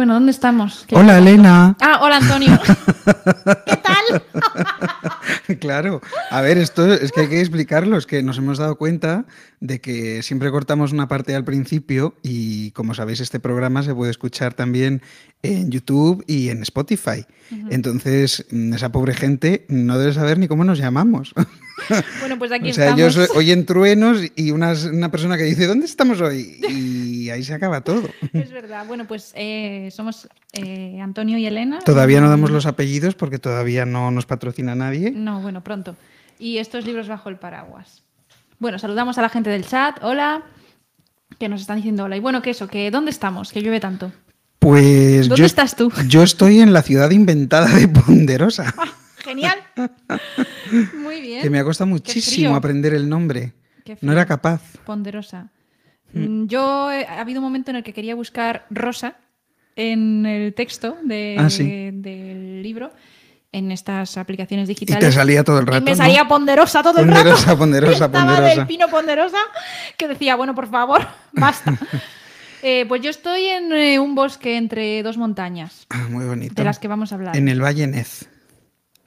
[0.00, 0.86] Bueno, ¿dónde estamos?
[0.88, 1.76] ¿Qué- Hola, Elena.
[1.78, 2.58] Ah, hola Antonio.
[3.66, 4.22] ¿Qué tal?
[5.60, 6.00] Claro,
[6.30, 9.24] a ver, esto es que hay que explicarlo, es que nos hemos dado cuenta
[9.60, 14.10] de que siempre cortamos una parte al principio y como sabéis este programa se puede
[14.12, 15.02] escuchar también
[15.42, 17.26] en YouTube y en Spotify.
[17.68, 21.34] Entonces, mm, esa pobre gente no debe saber ni cómo nos llamamos.
[22.20, 23.16] Bueno, pues aquí o sea, estamos.
[23.16, 26.60] ellos oyen truenos y una, una persona que dice, ¿dónde estamos hoy?
[27.20, 28.08] Y ahí se acaba todo.
[28.32, 28.86] Es verdad.
[28.86, 31.78] Bueno, pues eh, somos eh, Antonio y Elena.
[31.80, 35.10] Todavía no damos los apellidos porque todavía no nos patrocina nadie.
[35.10, 35.96] No, bueno, pronto.
[36.38, 38.02] Y estos libros bajo el paraguas.
[38.58, 40.02] Bueno, saludamos a la gente del chat.
[40.02, 40.44] Hola.
[41.38, 42.16] Que nos están diciendo hola.
[42.16, 43.52] Y bueno, que eso, que ¿dónde estamos?
[43.52, 44.10] Que llueve tanto.
[44.60, 45.90] Pues ¿Dónde yo, estás tú?
[46.06, 48.74] Yo estoy en la ciudad inventada de Ponderosa,
[49.24, 49.58] Genial.
[50.94, 51.42] Muy bien.
[51.42, 53.52] que me ha costado muchísimo aprender el nombre.
[54.00, 54.60] No era capaz.
[54.84, 55.48] Ponderosa.
[56.12, 59.16] Mm, Yo eh, ha habido un momento en el que quería buscar rosa
[59.76, 61.90] en el texto de- Ah, sí.
[61.92, 62.92] del libro
[63.52, 65.00] en estas aplicaciones Y digitales.
[65.00, 65.78] te salía todo el rato.
[65.78, 65.96] Y me ¿no?
[65.96, 67.58] salía ponderosa todo el Ponderosa, rato.
[67.58, 68.54] ponderosa, Estaba ponderosa.
[68.56, 69.38] del pino ponderosa
[69.96, 71.76] que decía, bueno, por favor, basta.
[72.62, 76.54] Eh, pues yo estoy en eh, un bosque entre dos montañas, Ah, muy bonito.
[76.54, 77.36] de las que vamos a hablar.
[77.36, 78.28] En el Valle Nez.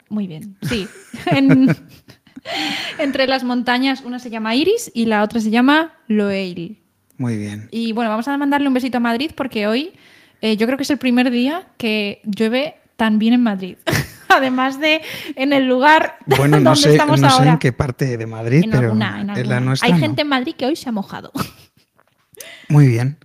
[0.08, 0.86] Muy bien, sí.
[1.26, 1.74] En-
[2.98, 6.78] entre las montañas, una se llama Iris y la otra se llama Loeil.
[7.16, 7.68] Muy bien.
[7.70, 9.92] Y bueno, vamos a mandarle un besito a Madrid porque hoy
[10.42, 13.76] eh, yo creo que es el primer día que llueve tan bien en Madrid.
[14.28, 15.00] Además de
[15.36, 17.52] en el lugar Bueno, no donde sé, estamos no sé ahora.
[17.52, 19.86] en qué parte de Madrid, En pero alguna, en en la nuestra.
[19.86, 19.98] Hay no.
[20.00, 21.30] gente en Madrid que hoy se ha mojado.
[22.68, 23.16] Muy bien.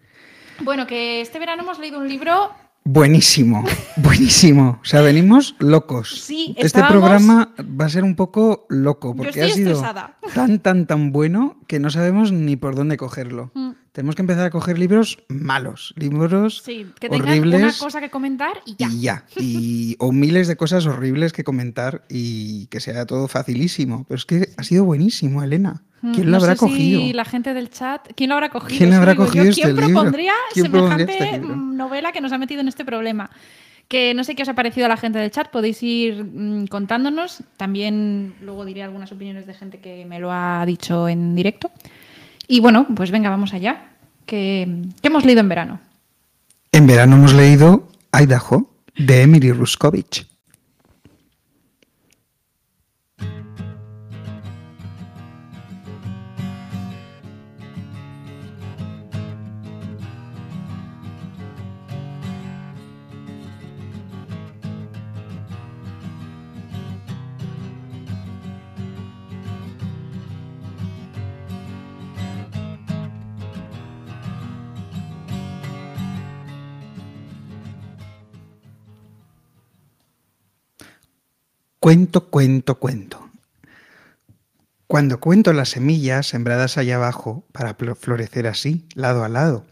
[0.62, 2.52] Bueno, que este verano hemos leído un libro.
[2.84, 3.64] Buenísimo,
[3.98, 4.80] buenísimo.
[4.82, 6.22] O sea, venimos locos.
[6.22, 10.18] Sí, este programa va a ser un poco loco porque ha sido estresada.
[10.34, 13.52] tan, tan, tan bueno que no sabemos ni por dónde cogerlo.
[13.54, 13.72] Mm.
[14.00, 18.10] Tenemos que empezar a coger libros malos, libros Sí, que tengan horribles una cosa que
[18.10, 18.88] comentar y ya.
[18.88, 19.26] y ya.
[19.36, 24.06] Y, o miles de cosas horribles que comentar y que sea todo facilísimo.
[24.08, 25.84] Pero es que ha sido buenísimo, Elena.
[26.02, 27.02] Mm, ¿Quién no lo habrá sé cogido?
[27.02, 28.78] Si la gente del chat, ¿quién lo habrá cogido?
[28.78, 29.28] ¿Quién habrá digo yo.
[29.28, 33.30] cogido este ¿Quién propondría ¿Quién semejante este novela que nos ha metido en este problema?
[33.90, 36.68] Que no sé qué os ha parecido a la gente del chat, podéis ir mm,
[36.68, 37.44] contándonos.
[37.58, 41.70] También luego diré algunas opiniones de gente que me lo ha dicho en directo.
[42.50, 43.92] Y bueno, pues venga, vamos allá.
[44.26, 44.68] ¿Qué,
[45.02, 45.80] qué hemos leído en verano?
[46.72, 50.28] En verano hemos leído Idaho de Emily Ruskovich.
[81.90, 83.32] Cuento, cuento, cuento.
[84.86, 89.66] Cuando cuento las semillas sembradas allá abajo para florecer así, lado a lado.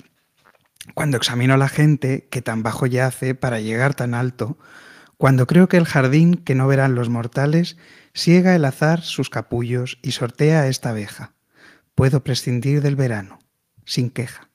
[0.95, 4.57] Cuando examino a la gente que tan bajo yace para llegar tan alto.
[5.17, 7.77] Cuando creo que el jardín que no verán los mortales
[8.15, 11.35] siega el azar sus capullos y sortea a esta abeja.
[11.93, 13.37] Puedo prescindir del verano,
[13.85, 14.49] sin queja.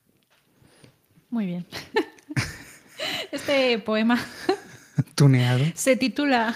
[1.29, 1.65] Muy bien.
[3.31, 4.19] Este poema
[5.15, 5.63] Tuneado.
[5.75, 6.55] se titula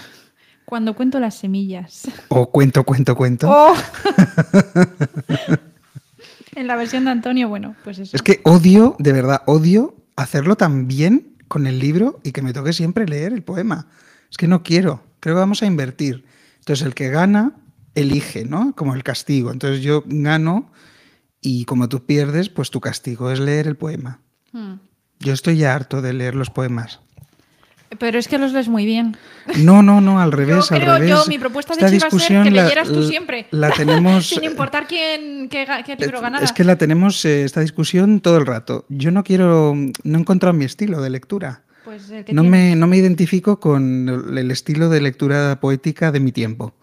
[0.69, 2.09] Cuando cuento las semillas.
[2.28, 3.47] O cuento, cuento, cuento.
[3.50, 3.73] ¡Oh!
[6.55, 8.13] en la versión de Antonio, bueno, pues eso.
[8.13, 12.51] Es que odio, de verdad, odio hacerlo tan bien con el libro y que me
[12.51, 13.88] toque siempre leer el poema.
[14.29, 15.03] Es que no quiero.
[15.22, 16.25] Creo que vamos a invertir.
[16.59, 17.53] Entonces el que gana
[17.95, 18.75] elige, ¿no?
[18.75, 19.53] Como el castigo.
[19.53, 20.69] Entonces yo gano
[21.39, 24.19] y como tú pierdes, pues tu castigo es leer el poema.
[24.51, 24.79] Hmm.
[25.19, 26.99] Yo estoy ya harto de leer los poemas.
[28.00, 29.16] Pero es que los lees muy bien.
[29.59, 31.09] No, no, no, al revés, al creo, revés.
[31.09, 33.47] yo, mi propuesta de Esta hecho iba a ser discusión que la- leyeras tú siempre.
[33.52, 36.44] La tenemos Sin importar quién, qué, qué libro ganara.
[36.44, 38.85] Es que la tenemos eh, esta discusión todo el rato.
[38.90, 39.73] Yo no quiero,
[40.03, 41.61] no he encontrado mi estilo de lectura.
[41.85, 46.20] Pues el que No me, no me identifico con el estilo de lectura poética de
[46.20, 46.76] mi tiempo.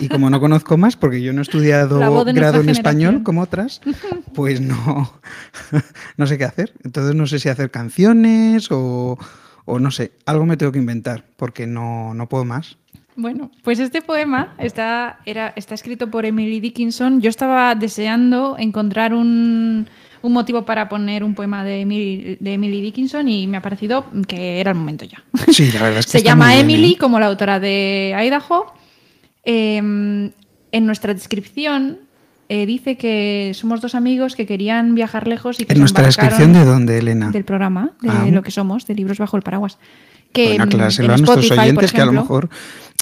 [0.00, 1.98] Y como no conozco más, porque yo no he estudiado
[2.32, 3.80] grado en español como otras,
[4.34, 5.20] pues no,
[6.16, 6.72] no sé qué hacer.
[6.84, 9.18] Entonces no sé si hacer canciones o,
[9.66, 12.78] o no sé, algo me tengo que inventar, porque no, no puedo más.
[13.16, 17.20] Bueno, pues este poema está, era, está escrito por Emily Dickinson.
[17.20, 19.88] Yo estaba deseando encontrar un,
[20.22, 24.04] un motivo para poner un poema de Emily, de Emily Dickinson y me ha parecido
[24.28, 25.22] que era el momento ya.
[25.50, 26.98] Sí, la verdad es que Se llama bien, Emily, ¿eh?
[26.98, 28.74] como la autora de Idaho.
[29.44, 29.78] Eh,
[30.72, 32.00] en nuestra descripción
[32.48, 36.52] eh, dice que somos dos amigos que querían viajar lejos y que ¿En nuestra descripción
[36.52, 37.30] de dónde, Elena?
[37.30, 38.26] del programa, de Ah.
[38.30, 39.78] lo que somos, de libros bajo el paraguas.
[40.32, 42.48] Que Bueno, en a nuestros por oyentes que a lo mejor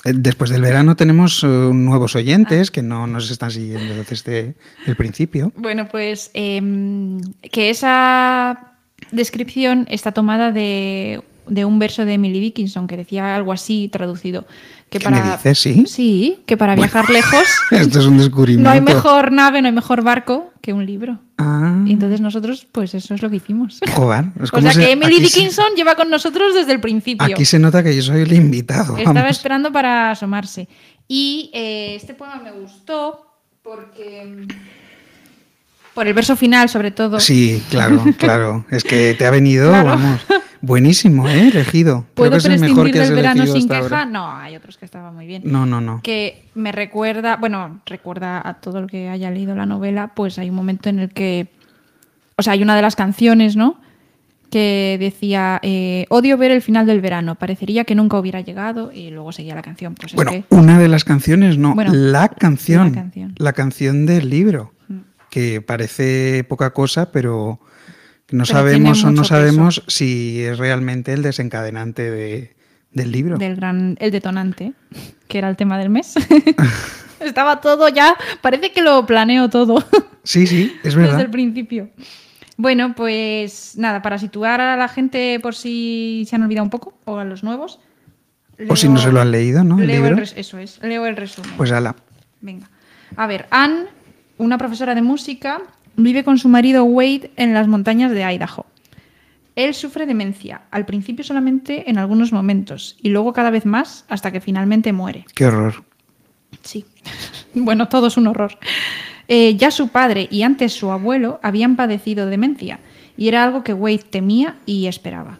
[0.04, 2.18] eh, después del verano tenemos eh, nuevos Ah.
[2.18, 4.54] oyentes que no nos están siguiendo desde
[4.86, 5.52] el principio.
[5.56, 7.20] Bueno, pues em,
[7.50, 8.72] que esa
[9.10, 14.46] descripción está tomada de, de un verso de Emily Dickinson que decía algo así traducido.
[14.94, 15.58] Que ¿Qué me dices?
[15.58, 15.84] ¿Sí?
[15.88, 17.42] Sí, que para viajar lejos
[17.72, 18.62] Esto es un descubrimiento.
[18.68, 21.18] no hay mejor nave, no hay mejor barco que un libro.
[21.36, 23.80] Ah, Y entonces nosotros, pues eso es lo que hicimos.
[23.94, 26.80] joder, es O como sea se- que Emily se- Dickinson lleva con nosotros desde el
[26.80, 27.26] principio.
[27.26, 28.96] Aquí se nota que yo soy el invitado.
[28.96, 29.30] Estaba vamos.
[29.36, 30.68] esperando para asomarse.
[31.08, 33.26] Y eh, este poema me gustó
[33.62, 34.46] porque.
[35.94, 37.20] Por el verso final, sobre todo.
[37.20, 38.64] Sí, claro, claro.
[38.70, 39.86] Es que te ha venido, Claro.
[39.88, 40.20] vamos.
[40.60, 41.48] Buenísimo, ¿eh?
[41.48, 42.00] Elegido.
[42.02, 43.80] Creo ¿Puedo es el mejor prescindir que has del verano sin queja?
[43.80, 44.04] ahora.
[44.06, 45.42] No, hay otros que estaban muy bien.
[45.44, 46.00] No, no, no.
[46.02, 50.48] Que me recuerda, bueno, recuerda a todo el que haya leído la novela, pues hay
[50.48, 51.48] un momento en el que.
[52.36, 53.78] O sea, hay una de las canciones, ¿no?
[54.50, 59.10] Que decía: eh, Odio ver el final del verano, parecería que nunca hubiera llegado, y
[59.10, 59.94] luego seguía la canción.
[59.94, 63.34] Pues es Bueno, que- una de las canciones, no, Bueno, la canción, la canción.
[63.36, 64.72] la canción del libro.
[65.34, 67.58] Que parece poca cosa, pero
[68.30, 72.54] no Pero sabemos o no sabemos si es realmente el desencadenante de-
[72.92, 73.36] del libro.
[73.36, 74.72] del gran el detonante,
[75.26, 76.14] que era el tema del mes.
[77.20, 79.82] Estaba todo ya, parece que lo planeo todo
[80.22, 81.20] Sí, sí, es desde verdad.
[81.22, 81.90] el principio.
[82.56, 86.96] Bueno, pues nada, para situar a la gente por si se han olvidado un poco,
[87.04, 87.80] o a los nuevos.
[88.68, 89.80] O si no se lo han leído, ¿no?
[89.80, 90.16] El leo el libro.
[90.20, 91.50] res- eso es, leo el resumen.
[91.56, 91.96] Pues ala.
[92.40, 92.70] Venga.
[93.16, 93.86] A ver, Anne,
[94.44, 95.62] una profesora de música,
[95.96, 98.66] vive con su marido Wade en las montañas de Idaho.
[99.56, 104.32] Él sufre demencia, al principio solamente en algunos momentos y luego cada vez más hasta
[104.32, 105.24] que finalmente muere.
[105.34, 105.84] Qué horror.
[106.62, 106.84] Sí.
[107.56, 108.58] Bueno, todo es un horror.
[109.28, 112.80] Eh, ya su padre y antes su abuelo habían padecido demencia
[113.16, 115.38] y era algo que Wade temía y esperaba.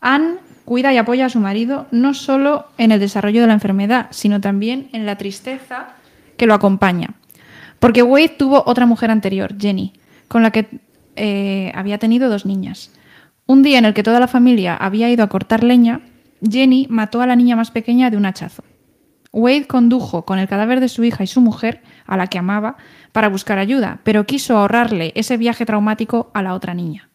[0.00, 4.06] Anne cuida y apoya a su marido no solo en el desarrollo de la enfermedad,
[4.10, 5.88] sino también en la tristeza
[6.36, 7.14] que lo acompaña.
[7.82, 9.92] Porque Wade tuvo otra mujer anterior, Jenny,
[10.28, 10.68] con la que
[11.16, 12.92] eh, había tenido dos niñas.
[13.44, 16.00] Un día en el que toda la familia había ido a cortar leña,
[16.48, 18.62] Jenny mató a la niña más pequeña de un hachazo.
[19.32, 22.76] Wade condujo con el cadáver de su hija y su mujer, a la que amaba,
[23.10, 27.08] para buscar ayuda, pero quiso ahorrarle ese viaje traumático a la otra niña.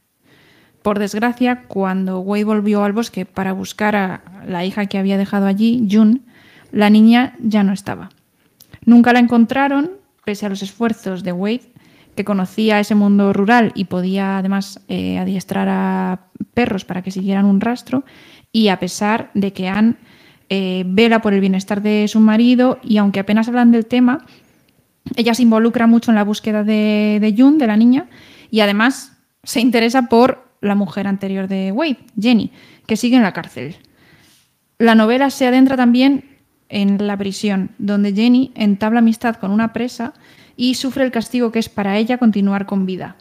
[0.82, 5.46] Por desgracia, cuando Wade volvió al bosque para buscar a la hija que había dejado
[5.46, 6.20] allí, June,
[6.74, 8.10] la niña ya no estaba.
[8.84, 9.92] Nunca la encontraron,
[10.28, 11.72] pese a los esfuerzos de Wade,
[12.14, 17.46] que conocía ese mundo rural y podía además eh, adiestrar a perros para que siguieran
[17.46, 18.04] un rastro,
[18.52, 19.96] y a pesar de que Anne
[20.50, 24.26] eh, vela por el bienestar de su marido y aunque apenas hablan del tema,
[25.16, 28.08] ella se involucra mucho en la búsqueda de, de June, de la niña,
[28.52, 29.14] y además
[29.44, 32.52] se interesa por la mujer anterior de Wade, Jenny,
[32.86, 33.78] que sigue en la cárcel.
[34.78, 36.37] La novela se adentra también
[36.70, 40.14] en la prisión, donde Jenny entabla amistad con una presa
[40.56, 43.16] y sufre el castigo que es para ella continuar con vida.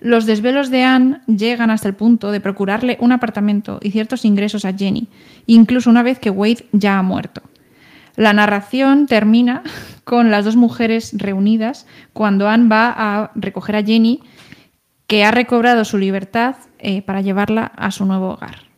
[0.00, 4.64] Los desvelos de Anne llegan hasta el punto de procurarle un apartamento y ciertos ingresos
[4.64, 5.06] a Jenny,
[5.46, 7.42] incluso una vez que Wade ya ha muerto.
[8.16, 9.62] La narración termina
[10.04, 14.20] con las dos mujeres reunidas cuando Anne va a recoger a Jenny,
[15.06, 18.71] que ha recobrado su libertad eh, para llevarla a su nuevo hogar.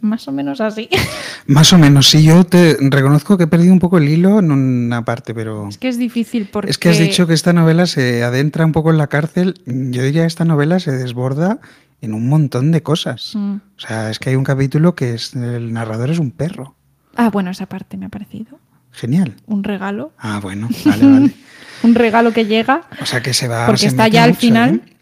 [0.00, 0.88] Más o menos así.
[1.46, 4.50] Más o menos, sí, yo te reconozco que he perdido un poco el hilo en
[4.50, 5.68] una parte, pero...
[5.68, 6.70] Es que es difícil porque...
[6.70, 9.54] Es que has dicho que esta novela se adentra un poco en la cárcel.
[9.66, 11.60] Yo diría que esta novela se desborda
[12.00, 13.32] en un montón de cosas.
[13.34, 13.54] Mm.
[13.56, 16.74] O sea, es que hay un capítulo que es el narrador es un perro.
[17.14, 18.58] Ah, bueno, esa parte me ha parecido.
[18.92, 19.36] Genial.
[19.46, 20.12] Un regalo.
[20.18, 21.34] Ah, bueno, vale, vale.
[21.82, 23.66] Un regalo que llega O sea que se va.
[23.66, 24.82] porque se está ya al final.
[24.86, 24.95] ¿eh?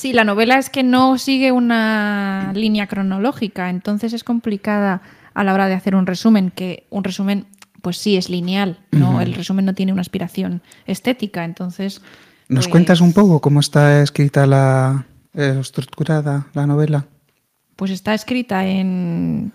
[0.00, 5.02] Sí, la novela es que no sigue una línea cronológica, entonces es complicada
[5.34, 7.44] a la hora de hacer un resumen, que un resumen,
[7.82, 9.20] pues sí, es lineal, ¿no?
[9.20, 12.00] El resumen no tiene una aspiración estética, entonces...
[12.48, 15.04] ¿Nos pues, cuentas un poco cómo está escrita la.
[15.34, 17.04] eh, estructurada la novela?
[17.76, 19.52] Pues está escrita en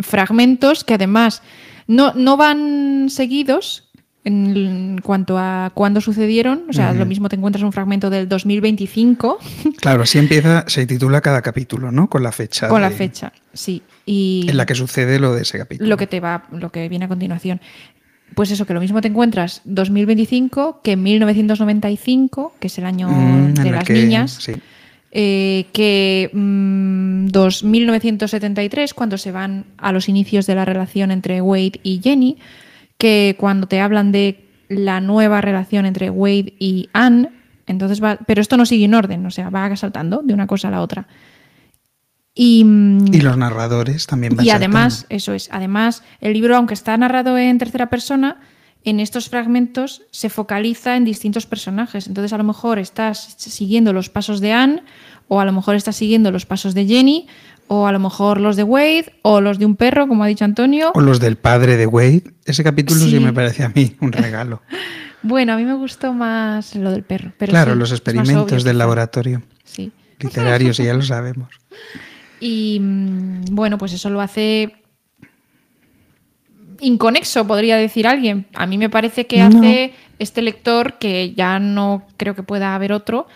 [0.00, 1.42] fragmentos que además
[1.88, 3.87] no, no van seguidos
[4.24, 6.64] en cuanto a cuándo sucedieron.
[6.68, 9.38] O sea, lo mismo te encuentras un fragmento del 2025
[9.80, 12.08] Claro, así empieza, se titula cada capítulo, ¿no?
[12.10, 12.68] Con la fecha.
[12.68, 13.82] con la fecha, sí.
[14.04, 15.88] Y En la que sucede lo de ese capítulo.
[15.88, 17.60] lo que te va, lo que viene a continuación.
[18.34, 23.54] Pues eso, que lo mismo te encuentras 2025 que 1995, que es el año Mm,
[23.54, 24.52] de las que- niñas, Sí.
[25.12, 31.40] eh, que mm, dos- 1973, cuando se van a los inicios de la relación entre
[31.40, 32.36] Wade y Jenny,
[32.98, 37.30] que cuando te hablan de la nueva relación entre Wade y Anne.
[37.66, 40.68] Entonces va, pero esto no sigue en orden, o sea, va saltando de una cosa
[40.68, 41.06] a la otra.
[42.34, 46.74] Y, mm, Y los narradores también van y además, eso es, además, el libro, aunque
[46.74, 48.40] está narrado en tercera persona,
[48.84, 52.06] en estos fragmentos se focaliza en distintos personajes.
[52.06, 54.82] Entonces, a lo mejor estás siguiendo los pasos de Anne,
[55.26, 57.26] o a lo mejor estás siguiendo los pasos de Jenny,
[57.68, 60.44] o a lo mejor los de Wade, o los de un perro, como ha dicho
[60.44, 60.90] Antonio.
[60.94, 62.24] O los del padre de Wade.
[62.44, 63.20] Ese capítulo sí, Sí.
[63.20, 64.62] me parece a mí un regalo.
[65.20, 67.32] Bueno, a mí me gustó más lo del perro.
[67.38, 69.42] Pero claro, sí, los experimentos del laboratorio.
[69.64, 69.90] Sí.
[70.20, 71.48] Literarios, y ya lo sabemos.
[72.40, 74.72] Y mm, bueno, pues eso lo hace
[76.80, 78.46] inconexo, podría decir alguien.
[78.54, 79.46] A mí me parece que No.
[79.58, 83.26] hace este lector, que ya no creo que pueda haber otro,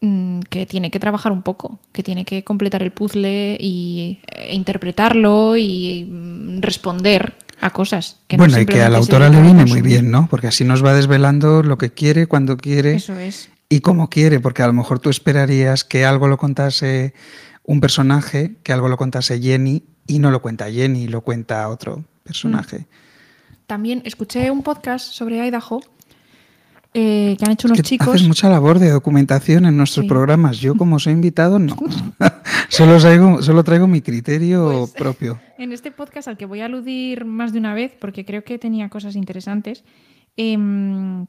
[0.00, 5.56] que tiene que trabajar un poco, que tiene que completar el puzzle y e interpretarlo
[5.56, 8.18] y mm, responder a cosas.
[8.28, 10.28] Que no bueno, y que a la autora le viene muy bien, ¿no?
[10.28, 13.48] Porque así nos va desvelando lo que quiere, cuando quiere Eso es.
[13.68, 17.14] y cómo quiere, porque a lo mejor tú esperarías que algo lo contase
[17.64, 22.04] un personaje, que algo lo contase Jenny, y no lo cuenta Jenny, lo cuenta otro
[22.22, 22.86] personaje.
[23.66, 25.80] También escuché un podcast sobre Idaho
[26.98, 28.08] eh, que han hecho unos Que chicos.
[28.08, 30.08] Haces mucha labor de documentación en nuestros Sí.
[30.08, 30.58] programas.
[30.58, 31.76] Yo, como soy invitado, no.
[32.68, 35.38] solo, traigo, solo traigo mi criterio Pues- propio.
[35.58, 38.58] En este podcast al que voy a aludir más de una vez, porque creo que
[38.58, 39.84] tenía cosas interesantes,
[40.36, 41.26] em,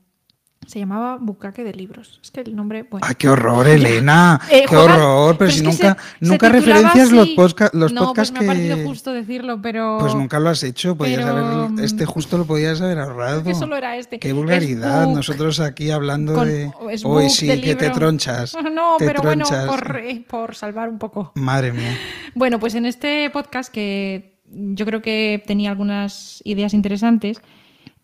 [0.68, 2.20] se llamaba Bucaque de Libros.
[2.22, 3.08] Es que el nombre, bueno.
[3.08, 4.40] ¡Ay, qué horror, Elena!
[4.52, 5.38] Eh, ¡Qué juega- horror!
[5.40, 7.36] Pero, si nunca, se- nunca referencias los, así.
[7.74, 8.84] los no, podcasts pues me ha parecido que...
[8.86, 9.98] justo decirlo, pero.
[10.00, 10.96] Pues nunca lo has hecho.
[10.96, 11.70] Podías pero, haber...
[11.72, 13.44] mm, Este justo lo podías haber ahorrado.
[13.44, 14.20] que solo era este.
[14.20, 15.06] ¡Qué vulgaridad!
[15.06, 16.72] book Nosotros aquí hablando con- de...
[17.04, 18.56] Hoy sí, de que te tronchas.
[18.78, 21.32] No, te pero bueno, por, eh, por salvar un poco.
[21.36, 21.98] Madre mía.
[22.36, 27.42] Bueno, pues en este podcast que yo creo que tenía algunas ideas interesantes,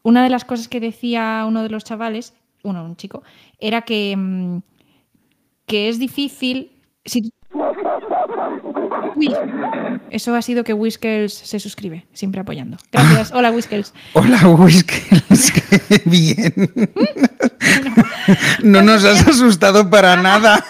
[0.01, 3.23] una de las cosas que decía uno de los chavales, uno, un chico,
[3.59, 4.57] era que, mm,
[5.65, 6.71] que es difícil.
[7.05, 7.31] Si...
[9.15, 9.33] Uy,
[10.09, 12.77] eso ha sido que Whiskels se suscribe, siempre apoyando.
[12.91, 13.31] Gracias.
[13.31, 13.93] Hola, Whiskels.
[14.13, 15.51] Hola, Whiskers.
[15.87, 16.53] qué bien.
[18.63, 20.63] No nos has asustado para nada.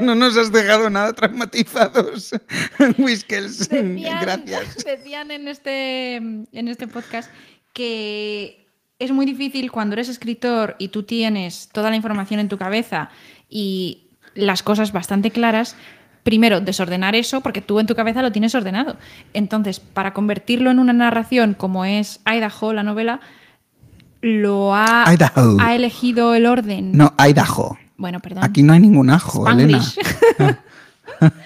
[0.00, 2.32] No nos has dejado nada traumatizados.
[2.98, 4.84] Whiskers, Decían, gracias.
[4.84, 7.30] decían en este, en este podcast
[7.72, 8.66] que
[9.00, 13.10] es muy difícil cuando eres escritor y tú tienes toda la información en tu cabeza
[13.48, 14.04] y
[14.34, 15.74] las cosas bastante claras.
[16.22, 18.96] Primero, desordenar eso porque tú en tu cabeza lo tienes ordenado.
[19.32, 23.20] Entonces, para convertirlo en una narración como es Idaho, la novela,
[24.20, 25.56] lo ha, Idaho.
[25.58, 26.92] ha elegido el orden.
[26.92, 27.78] No, Idaho.
[27.96, 28.44] Bueno, perdón.
[28.44, 29.78] Aquí no hay ningún ajo, Elena.
[29.78, 30.58] Spanglish.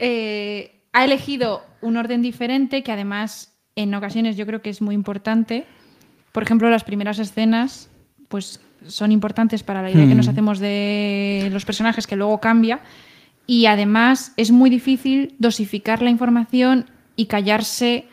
[0.00, 3.47] Eh, ha elegido un orden diferente que además
[3.82, 5.64] en ocasiones yo creo que es muy importante.
[6.32, 7.88] Por ejemplo, las primeras escenas
[8.28, 10.30] pues son importantes para la idea que nos Mm.
[10.30, 12.80] hacemos de los personajes que luego cambia
[13.46, 18.06] y además es muy difícil dosificar la información y callarse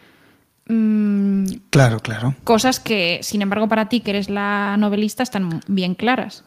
[0.68, 2.36] mm, Claro, claro.
[2.44, 6.44] cosas que, sin embargo, para ti, que eres la novelista, están bien claras.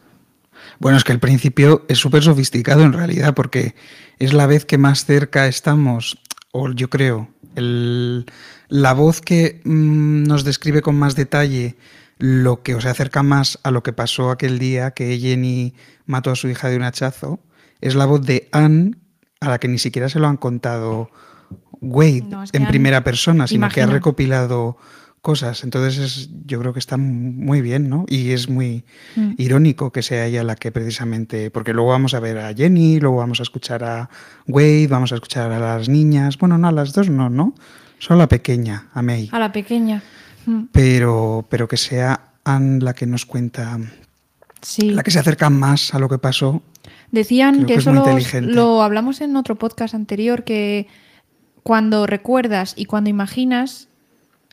[0.79, 3.75] Bueno, es que el principio es súper sofisticado en realidad, porque
[4.17, 6.17] es la vez que más cerca estamos,
[6.51, 8.25] o yo creo, el-
[8.69, 11.75] la voz que mm, nos describe con más detalle
[12.17, 15.73] lo que os acerca más a lo que pasó aquel día que Jenny
[16.05, 17.39] mató a su hija de un hachazo,
[17.81, 18.95] es la voz de Anne,
[19.39, 21.09] a la que ni siquiera se lo han contado
[21.81, 24.77] Wade No, es que en primera persona, sino que ha recopilado
[25.21, 25.63] cosas.
[25.63, 28.05] Entonces es- yo creo que está muy bien, ¿no?
[28.07, 28.83] Y es muy
[29.15, 29.33] Mm.
[29.37, 33.17] irónico que sea ella la que precisamente, porque luego vamos a ver a Jenny, luego
[33.17, 34.09] vamos a escuchar a
[34.47, 37.53] Wade, vamos a escuchar a las niñas, bueno, no, a las dos no, ¿no?
[37.99, 39.29] Solo a la pequeña, a May.
[39.31, 40.01] A la pequeña.
[40.45, 43.77] Mm, Pero, pero que sea Anne la que nos cuenta,
[44.61, 44.91] Sí.
[44.91, 46.61] la que se acerca más a lo que pasó.
[47.11, 47.87] Decían Creo que, que es
[48.33, 50.87] eso lo hablamos en otro podcast anterior, que
[51.63, 53.89] cuando recuerdas y cuando imaginas,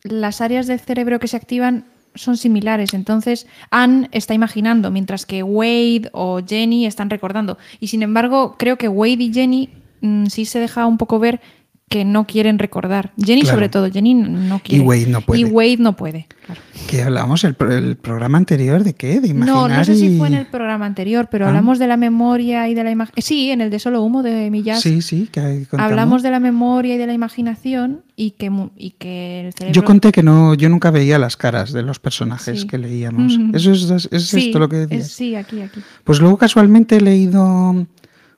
[0.09, 1.85] las áreas del cerebro que se activan
[2.15, 2.95] son similares.
[2.95, 7.59] Entonces, Anne está imaginando, mientras que Wade o Jenny están recordando.
[7.81, 9.71] Y sin embargo, creo que Wade y Jenny
[10.01, 11.41] mm, sí se deja un poco ver
[11.89, 13.13] que no quieren recordar.
[13.17, 13.57] Jenny Claro.
[13.57, 14.85] sobre todo, Jenny no quiere.
[14.85, 15.41] Wade no puede.
[15.41, 16.27] Y Wade no puede.
[16.45, 16.61] claro.
[16.89, 19.21] Que hablamos el, el programa anterior de qué?
[19.21, 21.49] De imaginar No, no sé y- si fue en el programa anterior, pero Ah.
[21.49, 23.15] hablamos de la memoria y de la imagen.
[23.19, 24.81] Sí, en el de Solo Humo de Millas.
[24.81, 25.65] Sí, sí, que.
[25.79, 29.73] Hablamos de la memoria y de la imaginación y que, y que el cerebro...
[29.75, 32.67] Yo conté que no, yo nunca veía las caras de los personajes Sí.
[32.67, 33.39] que leíamos.
[33.39, 33.51] Mm.
[33.55, 35.11] Eso es, es Sí, esto lo que es- decías.
[35.13, 35.81] sí, aquí, aquí.
[36.03, 37.87] Pues luego casualmente he leído,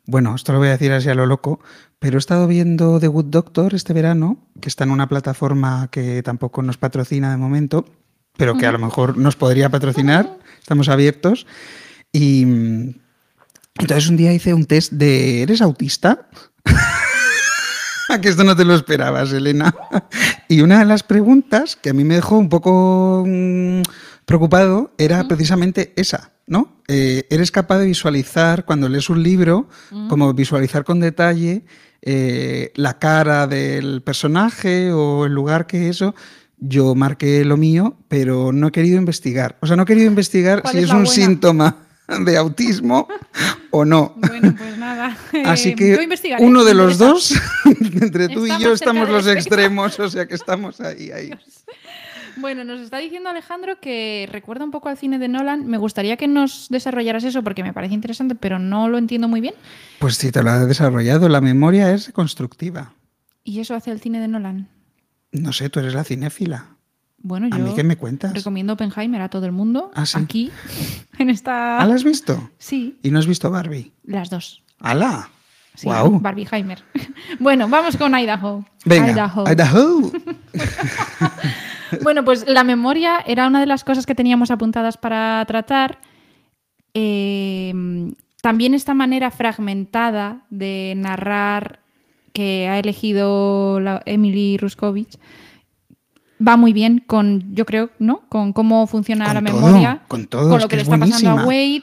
[0.06, 1.60] bueno, esto lo voy a decir así a lo loco,
[1.98, 6.22] pero he estado viendo The Good Doctor este verano, que está en una plataforma que
[6.22, 7.84] tampoco nos patrocina de momento,
[8.36, 11.46] pero que a lo mejor nos podría patrocinar, estamos abiertos.
[12.12, 16.28] Y entonces un día hice un test de ¿eres autista?
[18.08, 19.74] A que esto no te lo esperabas, Elena.
[20.50, 23.82] Y una de las preguntas que a mí me dejó un poco mm,
[24.28, 26.76] preocupado era precisamente esa, ¿no?
[26.86, 29.68] Eh, ¿Eres capaz de visualizar cuando lees un libro,
[30.10, 31.64] como visualizar con detalle
[32.02, 36.14] eh, la cara del personaje o el lugar que eso?
[36.58, 39.56] Yo marqué lo mío, pero no he querido investigar.
[39.60, 41.10] O sea, no he querido investigar ¿Cuál si es un buena?
[41.10, 41.76] síntoma
[42.26, 43.08] de autismo
[43.70, 44.12] o no.
[44.16, 45.16] Bueno, pues nada.
[45.46, 47.32] Así Eh, que yo investigaré, uno de los dos,
[47.64, 51.30] entre tú y yo, estamos los extremos, o sea que estamos ahí, ahí.
[52.40, 55.66] Bueno, nos está diciendo Alejandro que recuerda un poco al cine de Nolan.
[55.66, 59.40] Me gustaría que nos desarrollaras eso porque me parece interesante, pero no lo entiendo muy
[59.40, 59.54] bien.
[59.98, 62.92] Pues si te lo has desarrollado, la memoria es constructiva.
[63.44, 64.68] ¿Y eso hace el cine de Nolan?
[65.32, 66.66] No sé, tú eres la cinéfila.
[67.20, 68.32] Bueno, ¿A yo mí qué me cuentas?
[68.32, 69.90] recomiendo Oppenheimer a todo el mundo.
[69.94, 70.18] Ah, sí.
[70.18, 70.50] Aquí,
[71.18, 71.78] en esta...
[71.80, 72.50] ¿Ah, la has visto?
[72.58, 73.92] Sí, ¿Y no has visto Barbie?
[74.04, 74.62] las dos.
[74.78, 75.28] ¡Hala!
[75.74, 76.18] Sí, ¡Guau!
[76.20, 76.82] Barbieheimer.
[77.40, 78.64] bueno, vamos con Idaho.
[78.84, 79.44] Venga, Idaho.
[79.50, 80.12] Idaho.
[82.02, 85.98] Bueno, pues la memoria era una de las cosas que teníamos apuntadas para tratar.
[86.94, 87.72] Eh,
[88.42, 91.80] también esta manera fragmentada de narrar
[92.32, 95.18] que ha elegido la- Emily Ruskovich
[96.46, 98.20] va muy bien con, yo creo, ¿no?
[98.28, 100.82] Con cómo funciona Con la todo, memoria, con todo, con es lo que, que le
[100.82, 101.44] es está pasando a.
[101.46, 101.82] Wade.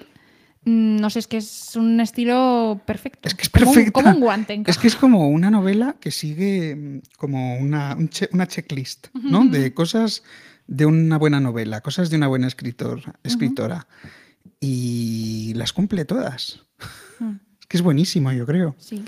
[0.65, 3.27] Mm, No sé, es que es un estilo perfecto.
[3.27, 3.91] Es que es Como perfecta.
[3.91, 4.63] Como un, guante.
[4.67, 9.07] Es que es como una novela que sigue mm, como una, un che- una checklist,
[9.13, 9.45] ¿no?
[9.45, 10.23] De cosas
[10.67, 13.87] de una buena novela, cosas de una buena escritor, escritora.
[14.59, 16.61] Y las cumple todas.
[17.19, 17.35] Mm.
[17.61, 18.75] Es que es buenísimo, yo creo.
[18.77, 19.03] Sí.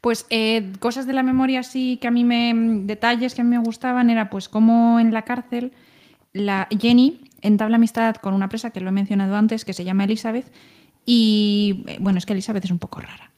[0.00, 2.52] Pues eh, cosas de la memoria sí que a mí me.
[2.84, 5.70] detalles que a mí me gustaban era pues como en la cárcel
[6.32, 10.02] la Jenny entabla amistad con una presa que lo he mencionado antes, que se llama
[10.04, 10.46] Elizabeth.
[11.04, 13.28] Y eh, bueno, es que Elizabeth es un poco rara.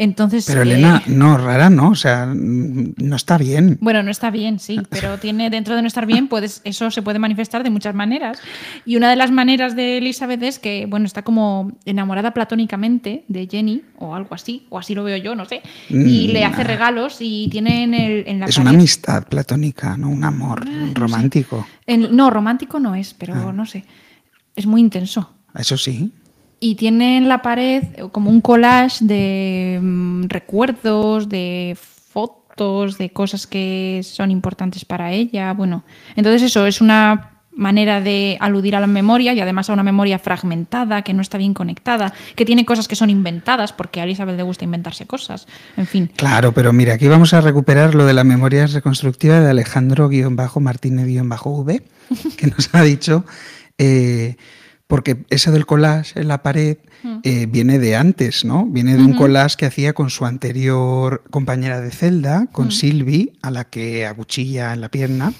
[0.00, 0.44] Entonces.
[0.46, 3.78] Pero eh, Elena, no, rara, no, o sea, no está bien.
[3.80, 7.02] Bueno, no está bien, sí, pero tiene dentro de no estar bien, puedes, eso se
[7.02, 8.38] puede manifestar de muchas maneras.
[8.86, 13.48] Y una de las maneras de Elizabeth es que, bueno, está como enamorada platónicamente de
[13.50, 15.62] Jenny, o algo así, o así lo veo yo, no sé.
[15.88, 16.64] Y Mm, le hace ah.
[16.64, 20.62] regalos y tiene en, el, en la Es pared- una amistad platónica, no un amor
[20.94, 21.66] romántico.
[21.88, 23.52] en- no, romántico no es, pero Ah.
[23.52, 23.84] no sé.
[24.54, 25.32] Es muy intenso.
[25.56, 26.12] Eso sí.
[26.60, 33.46] Y tiene en la pared como un collage de mm, recuerdos, de fotos, de cosas
[33.46, 35.52] que son importantes para ella.
[35.52, 35.84] Bueno,
[36.16, 40.20] entonces eso es una manera de aludir a la memoria y además a una memoria
[40.20, 44.36] fragmentada, que no está bien conectada, que tiene cosas que son inventadas, porque a Elizabeth
[44.36, 45.48] le gusta inventarse cosas.
[45.76, 46.08] En fin.
[46.14, 51.82] Claro, pero mira, aquí vamos a recuperar lo de la memoria reconstructiva de Alejandro-Martínez-V,
[52.36, 53.24] que nos ha dicho,
[53.76, 54.36] eh,
[54.88, 56.78] porque eso del collage en la pared
[57.22, 58.66] eh, viene de antes, ¿no?
[58.66, 63.50] Viene de un collage que hacía con su anterior compañera de celda, con Sylvie, a
[63.50, 65.34] la que acuchilla en la pierna.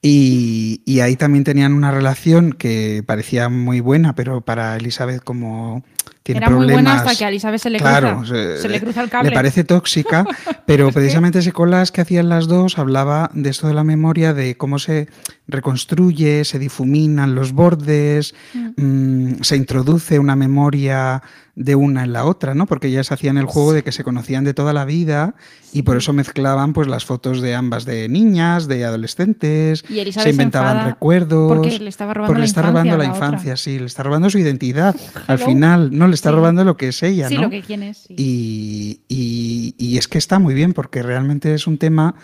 [0.00, 5.84] Y, y ahí también tenían una relación que parecía muy buena, pero para Elizabeth como
[6.22, 8.80] tiene Era muy buena hasta que a Elizabeth se le Claro, cruza, se, se le
[8.80, 9.30] cruza el cable.
[9.30, 10.24] Le parece tóxica,
[10.66, 14.56] pero precisamente ese collage que hacían las dos hablaba de esto de la memoria, de
[14.56, 15.08] cómo se
[15.48, 18.34] reconstruye, se difuminan los bordes,
[18.76, 21.22] mm, se introduce una memoria
[21.54, 22.66] de una en la otra, ¿no?
[22.66, 25.34] Porque ellas hacían el juego de que se conocían de toda la vida
[25.74, 30.30] y por eso mezclaban pues las fotos de ambas de niñas, de adolescentes, Y se
[30.30, 31.52] inventaban enfada recuerdos.
[31.52, 34.02] porque le estaba robando porque la le está infancia robando la infancia, sí, le está
[34.02, 34.96] robando su identidad.
[35.26, 36.36] Al final, no le está Sí.
[36.36, 37.42] robando lo que es ella, sí, ¿no?
[37.42, 37.98] lo que quién es.
[37.98, 38.14] sí.
[38.18, 42.14] Y, y- y es que está muy bien porque realmente es un tema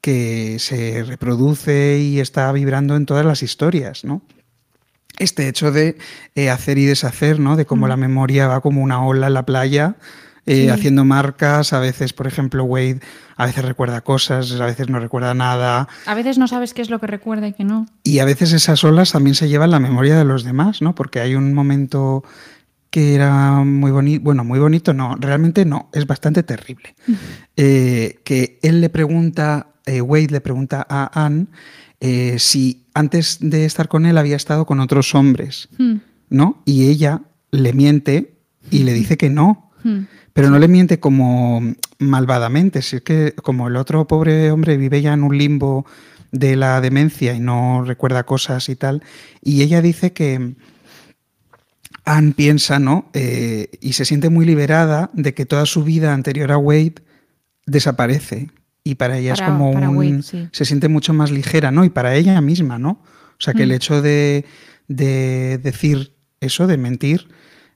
[0.00, 4.22] que se reproduce y está vibrando en todas las historias, ¿no?
[5.18, 5.96] Este hecho de
[6.34, 7.56] eh, hacer y deshacer, ¿no?
[7.56, 9.96] De cómo la memoria va como una ola en la playa,
[10.44, 10.68] eh, Sí.
[10.68, 11.72] haciendo marcas.
[11.72, 13.00] A veces, por ejemplo, Wade
[13.38, 15.88] a veces recuerda cosas, a veces no recuerda nada.
[16.06, 17.86] A veces no sabes qué es lo que recuerda y qué no.
[18.04, 20.94] Y a veces esas olas también se llevan la memoria de los demás, ¿no?
[20.94, 22.22] Porque hay un momento
[22.90, 26.94] que era muy bonito, bueno, muy bonito no, realmente no, es bastante terrible.
[27.56, 31.46] Eh, que él le pregunta, eh, Wade le pregunta a Anne
[32.00, 35.96] eh, si antes de estar con él había estado con otros hombres, Hmm,
[36.30, 36.62] ¿no?
[36.64, 38.34] Y ella le miente
[38.70, 39.70] y le dice que no.
[39.84, 40.00] hmm.
[40.32, 41.62] Pero no le miente como
[41.98, 45.86] malvadamente, si es que como el otro pobre hombre vive ya en un limbo
[46.30, 49.02] de la demencia y no recuerda cosas y tal,
[49.42, 50.54] y ella dice que
[52.06, 53.10] Anne piensa, ¿no?
[53.12, 56.94] Eh, y se siente muy liberada de que toda su vida anterior a Wade
[57.66, 58.50] desaparece.
[58.84, 59.96] Y para ella Para- es como un...
[59.96, 60.48] Wade, sí.
[60.52, 61.84] Se siente mucho más ligera, ¿no?
[61.84, 63.02] Y para ella misma, ¿no?
[63.38, 63.74] O sea que el Mm.
[63.74, 64.44] hecho de,
[64.88, 67.26] de decir eso, de mentir,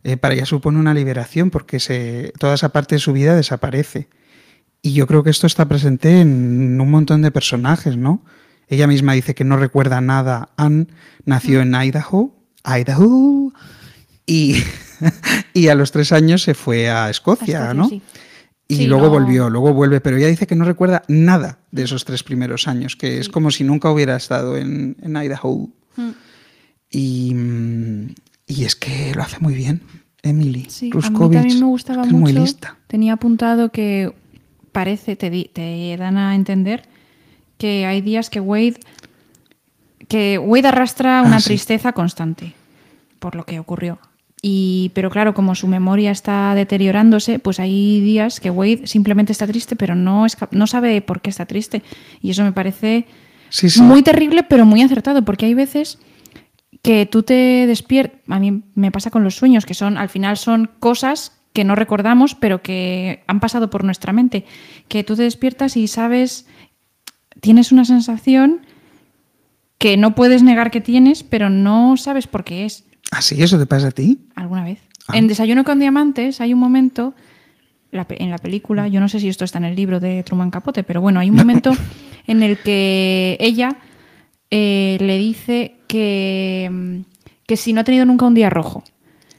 [0.05, 4.09] eh, para ella supone una liberación porque se, toda esa parte de su vida desaparece.
[4.83, 8.25] Y yo creo que esto está presente en un montón de personajes, ¿no?
[8.69, 10.51] Ella misma dice que no recuerda nada.
[10.57, 10.87] Anne
[11.25, 13.53] nació en Idaho, Idaho,
[14.27, 14.57] y,
[15.55, 17.89] y a los tres años se fue a Escocia, A Escocia, ¿no?
[17.89, 18.03] sí.
[18.69, 21.83] Y Sí, luego no- volvió, luego vuelve, pero ella dice que no recuerda nada de
[21.83, 25.71] esos tres primeros años, que es como si nunca hubiera estado en, en Idaho.
[25.97, 26.11] Mm.
[26.89, 27.35] Y,
[28.47, 29.81] y es que lo hace muy bien,
[30.23, 30.67] Emily.
[30.71, 32.17] Sí, a mí también me gustaba mucho.
[32.17, 32.77] Muy lista.
[32.87, 34.15] Tenía apuntado que
[34.71, 36.85] parece, te, dan a entender
[37.59, 38.79] que hay días que Wade
[40.09, 42.55] que Wade arrastra una Ah, tristeza constante
[43.19, 43.99] por lo que ocurrió.
[44.43, 49.47] Y, pero claro, como su memoria está deteriorándose, pues hay días que Wade simplemente está
[49.47, 51.83] triste, pero no, es, no sabe por qué está triste.
[52.23, 53.07] Y eso me parece
[53.51, 53.83] Sí, sí.
[53.83, 55.99] muy terrible, pero muy acertado, porque hay veces
[56.83, 60.39] que tú te despiertas, a mí me pasa con los sueños, que son al final
[60.39, 64.45] son cosas que no recordamos, pero que han pasado por nuestra mente,
[64.89, 66.47] que tú te despiertas y sabes,
[67.41, 68.65] tienes una sensación
[69.79, 73.43] que no puedes negar que tienes, pero no sabes por qué es ¿Ah, sí?
[73.43, 74.19] ¿Eso te pasa a ti?
[74.35, 74.79] alguna vez.
[75.09, 75.17] Ah.
[75.19, 77.15] En Desayuno con Diamantes hay un momento,
[77.91, 80.51] la en la película, yo no sé si esto está en el libro de Truman
[80.51, 81.73] Capote, pero bueno, hay un momento
[82.27, 83.77] en el que ella
[84.51, 87.01] eh, le dice que, mm,
[87.47, 88.85] que si no ha tenido nunca un día rojo,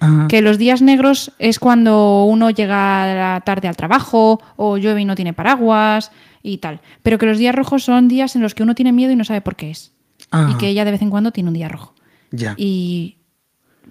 [0.04, 5.06] Ah, que los días negros es cuando uno llega tarde al trabajo o llueve y
[5.06, 8.64] no tiene paraguas y tal, pero que los días rojos son días en los que
[8.64, 9.94] uno tiene miedo y no sabe por qué es.
[10.32, 11.94] ah, Y que ella de vez en cuando tiene un día rojo.
[12.32, 12.56] ya.
[12.58, 13.18] Y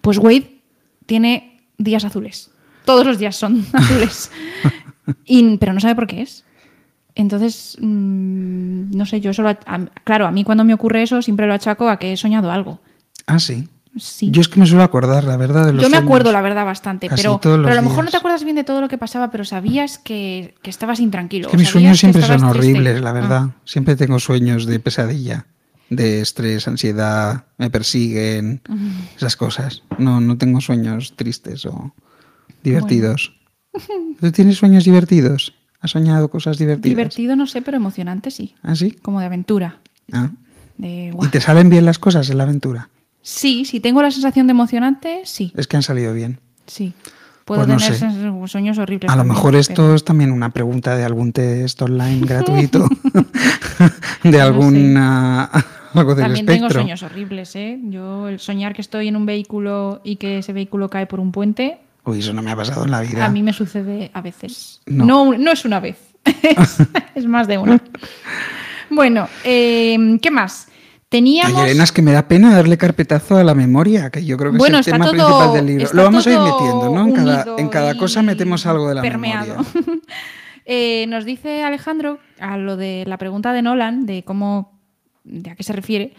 [0.01, 0.61] pues Wade
[1.07, 2.51] tiene días azules.
[2.85, 4.31] Todos los días son azules.
[5.25, 6.45] Y- pero no sabe por qué es.
[7.15, 9.57] Entonces, mm, no sé, yo solo...
[10.05, 12.81] claro, a mí cuando me ocurre eso siempre lo achaco a que he soñado algo.
[13.27, 13.69] Ah, sí.
[13.99, 14.31] Sí.
[14.31, 16.05] Yo es que me suelo acordar, la verdad, de los Yo me sueños.
[16.05, 17.09] acuerdo, la verdad, bastante.
[17.09, 18.87] Casi Pero, todos los pero a lo mejor no te acuerdas bien de todo lo
[18.89, 21.49] que pasaba, pero sabías que, que estabas intranquilo.
[21.49, 22.59] Es que mis sueños siempre son triste.
[22.59, 23.13] horribles, la Ah.
[23.13, 23.47] verdad.
[23.65, 25.47] Siempre tengo sueños de pesadilla,
[25.91, 28.63] de estrés, ansiedad, me persiguen,
[29.17, 29.83] esas cosas.
[29.99, 31.95] No, no tengo sueños tristes o
[32.63, 33.35] divertidos.
[34.21, 35.55] ¿Tú tienes sueños divertidos?
[35.81, 36.91] ¿Has soñado cosas divertidas?
[36.97, 38.55] Divertido, no sé, pero emocionante sí.
[38.63, 38.93] ¿Ah, sí?
[38.93, 39.81] Como de aventura.
[40.13, 40.31] Ah.
[40.77, 42.89] De, ¿Y te salen bien las cosas en la aventura?
[43.23, 45.53] Sí, si tengo la sensación de emocionante, sí.
[45.57, 46.39] Es que han salido bien.
[46.67, 46.93] Sí.
[47.45, 48.49] Puedo Pues no tener sé.
[48.49, 49.11] sueños horribles.
[49.11, 52.89] A lo mejor esto pero- es también una pregunta de algún test online gratuito,
[54.23, 55.51] de No alguna
[55.99, 57.79] algo del También tengo sueños horribles, ¿eh?
[57.85, 61.33] Yo, el soñar que estoy en un vehículo y que ese vehículo cae por un
[61.33, 63.25] puente, Uy, eso no me ha pasado en la vida.
[63.27, 64.81] a mí me sucede a veces.
[64.87, 65.05] No.
[65.05, 66.79] No, no, es una vez, es,
[67.15, 67.81] es más de una.
[68.91, 70.67] Bueno, eh, ¿qué más?
[71.09, 71.61] Teníamos...
[71.61, 74.53] Ay, Elena, es que me da pena darle carpetazo a la memoria, que yo creo
[74.53, 75.89] que Bueno, es el tema todo- principal del libro.
[75.93, 77.07] Lo vamos a ir metiendo, ¿no?
[77.07, 79.57] En cada, en cada cosa metemos algo de la permeado.
[79.75, 80.01] memoria.
[80.73, 84.79] Eh, nos dice Alejandro, a lo de la pregunta de Nolan, de cómo,
[85.31, 86.13] de a qué se refiere,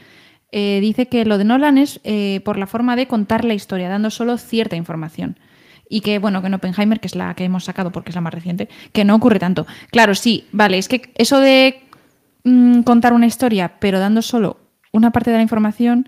[0.52, 3.90] eh, dice que lo de Nolan es eh, por la forma de contar la historia,
[3.90, 5.38] dando solo cierta información.
[5.90, 8.22] Y que, bueno, que en Oppenheimer, que es la que hemos sacado porque es la
[8.22, 9.68] más reciente, que no ocurre tanto.
[9.92, 11.84] Claro, sí, vale, es que eso de
[12.44, 14.58] mm, contar una historia, pero dando solo
[14.94, 16.08] una parte de la información,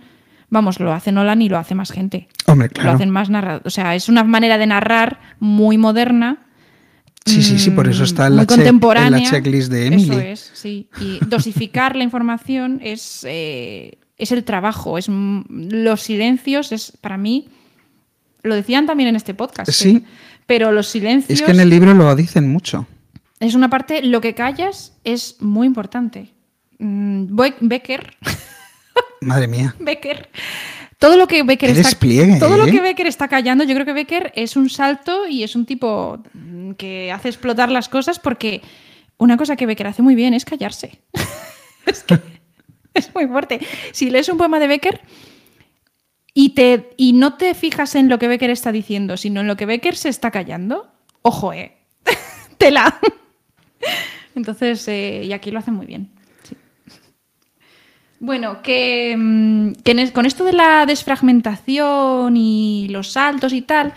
[0.49, 2.27] vamos, lo hace Nolan y lo hace más gente.
[2.47, 2.91] Hombre, Lo claro.
[2.91, 3.61] hacen más narrado.
[3.65, 6.37] O sea, es una manera de narrar muy moderna.
[7.25, 10.09] Sí, sí, sí, por eso está en la, che- en la checklist de Emily.
[10.09, 10.89] Eso es, sí.
[10.99, 14.97] Y dosificar la información es, eh, es el trabajo.
[14.97, 17.47] Es, los silencios es, para mí,
[18.43, 19.71] lo decían también en este podcast.
[19.71, 20.01] Sí.
[20.01, 20.05] que-
[20.45, 22.85] pero los silencios Es que en el libro lo dicen mucho.
[23.39, 26.33] es una parte, lo que callas es muy importante.
[26.79, 27.27] Mm,
[27.61, 28.17] Becker,
[29.21, 29.73] Madre mía.
[29.79, 30.29] Becker.
[31.03, 32.71] Todo lo que Becker Qué está despliegue, todo lo ¿eh?
[32.71, 36.23] que Becker está callando, yo creo que Becker es un salto y es un tipo
[36.33, 38.61] mm, que hace explotar las cosas porque
[39.17, 41.01] una cosa que Becker hace muy bien es callarse.
[41.87, 42.21] es que
[42.93, 43.59] es muy fuerte.
[43.91, 45.01] Si lees un poema de Becker
[46.33, 49.57] y te y no te fijas en lo que Becker está diciendo, sino en lo
[49.57, 50.89] que Becker se está callando,
[51.21, 51.79] ojo, eh.
[52.57, 52.97] Tela.
[54.35, 56.11] Entonces, eh, y aquí lo hace muy bien.
[58.23, 58.25] Sí.
[58.25, 63.93] Bueno, que, mm, que con esto de la desfragmentación y los saltos y tal,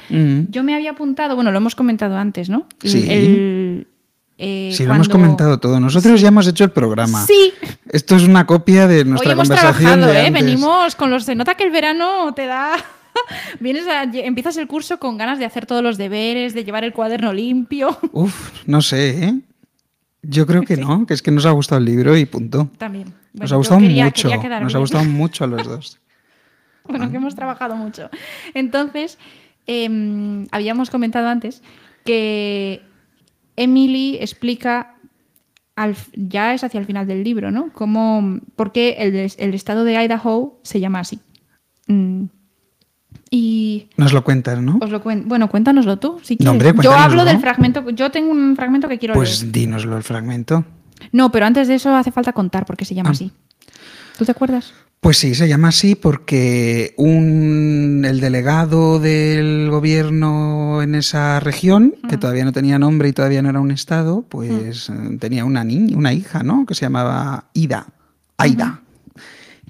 [0.50, 2.66] yo me había apuntado, bueno, lo hemos comentado antes, ¿no?
[2.82, 3.06] Sí.
[3.08, 3.86] El-
[4.38, 5.80] eh, Sí, lo hemos comentado todo.
[5.80, 7.24] Nosotros ya hemos hecho el programa.
[7.24, 7.52] Sí,
[7.90, 10.26] Esto es una copia de hoy nuestra hemos conversación trabajado, de ¿eh?
[10.26, 10.44] antes.
[10.44, 11.24] Venimos con los...
[11.24, 12.72] Se nota que el verano te da...
[13.60, 16.92] Vienes a- empiezas el curso con ganas de hacer todos los deberes, de llevar el
[16.92, 17.98] cuaderno limpio.
[18.12, 19.34] Uf, no sé, ¿eh?
[20.28, 22.70] Yo creo que no, que es que nos ha gustado el libro y punto.
[22.78, 23.12] También.
[23.32, 24.28] Nos ha gustado quería- mucho.
[24.28, 26.00] quería Nos ha gustado mucho a los dos.
[26.88, 28.10] Bueno, que hemos trabajado mucho.
[28.54, 29.18] Entonces,
[29.66, 31.62] em, habíamos comentado antes
[32.04, 32.80] que
[33.56, 34.94] Emily explica,
[35.74, 37.72] al, ya es hacia el final del libro, ¿no?
[37.72, 41.18] Cómo, por qué el, el estado de Idaho se llama así.
[41.88, 42.24] Mm.
[43.30, 44.78] Y Nos lo cuentas, ¿no?
[44.80, 45.26] os lo cuento.
[45.28, 46.70] Bueno, cuéntanoslo tú, si No, quieres.
[46.72, 47.88] hombre, yo hablo del fragmento.
[47.90, 49.52] Yo tengo un fragmento que quiero Pues leer.
[49.52, 50.64] dínoslo el fragmento.
[51.12, 53.12] No, pero antes de eso hace falta contar por qué se llama Ah.
[53.12, 53.32] así.
[54.16, 54.72] ¿Tú te acuerdas?
[55.00, 62.16] Pues sí, se llama así porque un, el delegado del gobierno en esa región, que
[62.16, 65.96] todavía no tenía nombre y todavía no era un estado, pues eh, tenía una niña,
[65.96, 66.64] una hija, ¿no?
[66.64, 67.86] Que se llamaba Ida.
[68.38, 68.80] Aida.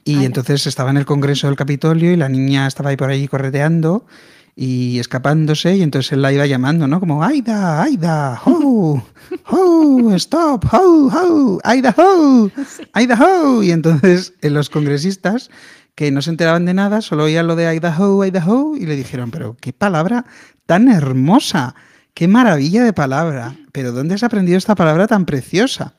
[0.06, 3.26] Y entonces estaba en el Congreso del Capitolio y la niña estaba ahí por ahí
[3.26, 4.06] correteando
[4.54, 7.00] y escapándose y entonces él la iba llamando, ¿no?
[7.00, 9.02] Como Aida, Aida, ho,
[9.50, 12.48] ho, stop, ho, ho, Aida, ho,
[12.92, 13.64] Aida, ho.
[13.64, 15.50] Y entonces eh, los congresistas
[15.96, 19.32] que no se enteraban de nada, solo oían lo de Idaho, Idaho, y le dijeron,
[19.32, 20.24] pero qué palabra
[20.66, 21.74] tan hermosa,
[22.14, 25.94] qué maravilla de palabra, pero ¿dónde has aprendido esta palabra tan preciosa?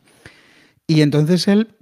[0.88, 1.76] Y entonces él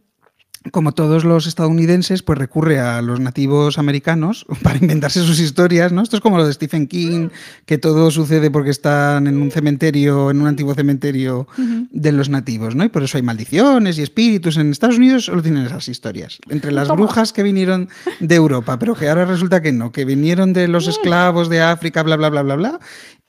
[0.72, 6.02] como todos los estadounidenses, pues recurre a los nativos americanos para inventarse sus historias, ¿no?
[6.02, 7.30] Esto es como lo de Stephen King,
[7.66, 11.48] que todo sucede porque están en un cementerio, en un antiguo cementerio
[11.92, 12.84] de los nativos, ¿no?
[12.84, 14.58] Y por eso hay maldiciones y espíritus.
[14.58, 16.40] En Estados Unidos solo tienen esas historias.
[16.50, 17.04] Entre las ¿Cómo?
[17.04, 20.88] brujas que vinieron de Europa, pero que ahora resulta que no, que vinieron de los
[20.88, 22.80] esclavos de África, bla, bla, bla, bla, bla,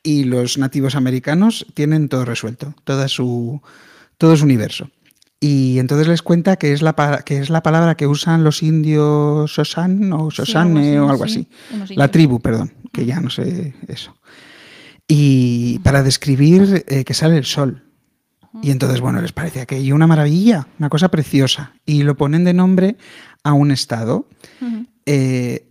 [0.03, 3.61] y los nativos americanos tienen todo resuelto, toda su,
[4.19, 4.89] todo su universo.
[5.39, 6.95] Y entonces les cuenta que es la,
[7.25, 11.11] que es la palabra que usan los indios Sosan o Sí, Sosane algo así, o
[11.11, 11.49] algo sí,
[11.83, 11.95] así.
[11.95, 14.17] La tribu, perdón, que ya no sé eso.
[15.07, 17.83] Y para describir eh, que sale el sol.
[18.63, 21.75] Y entonces, bueno, les parece aquello una maravilla, una cosa preciosa.
[21.85, 22.97] Y lo ponen de nombre
[23.45, 24.29] a un estado.
[25.05, 25.69] Eh,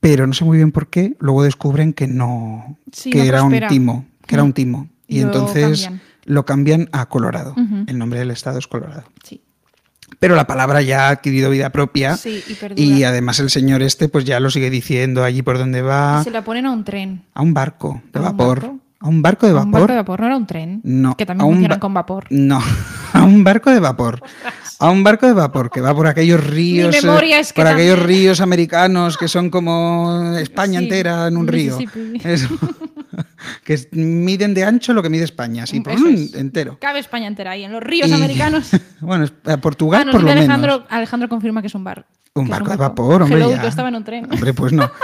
[0.00, 1.16] pero no sé muy bien por qué.
[1.20, 3.66] Luego descubren que no, Sí, que no era prospera.
[3.68, 4.88] un timo, que era un timo.
[5.06, 6.02] Y entonces cambian.
[6.26, 7.54] Lo cambian a Colorado.
[7.86, 9.04] El nombre del estado es Colorado.
[9.22, 9.42] Sí.
[10.20, 12.16] Pero la palabra ya ha adquirido vida propia.
[12.16, 12.42] Sí,
[12.76, 12.82] y.
[12.94, 16.18] Y además el señor este, pues ya lo sigue diciendo allí por donde va.
[16.20, 17.24] Y se la ponen a un tren.
[17.34, 18.60] A un barco de ¿A un vapor.
[18.60, 18.78] barco?
[19.00, 19.66] ¿A un barco de A vapor?
[19.66, 20.80] un barco de vapor, no era un tren.
[20.84, 22.26] No, Que a también un funcionan con vapor.
[22.30, 22.60] No,
[23.12, 24.22] a un barco de vapor.
[24.78, 26.94] A un barco de vapor que va por aquellos ríos.
[26.94, 31.36] eh, memoria es que por aquellos ríos americanos que son como España Sí, entera en
[31.38, 31.78] un río.
[32.22, 32.48] Eso.
[33.64, 36.34] que miden de ancho lo que mide España, así, es.
[36.34, 36.78] entero.
[36.80, 38.70] Cabe España entera ahí, en los ríos Y- americanos.
[39.00, 40.54] bueno, a Portugal Ah, por lo dice menos.
[40.58, 42.06] Alejandro, Alejandro confirma que es un bar.
[42.34, 43.38] Un barco de vapor, hombre.
[43.38, 43.62] Hello, ya.
[43.62, 44.28] tú estaba en un tren.
[44.30, 44.90] Hombre, pues no.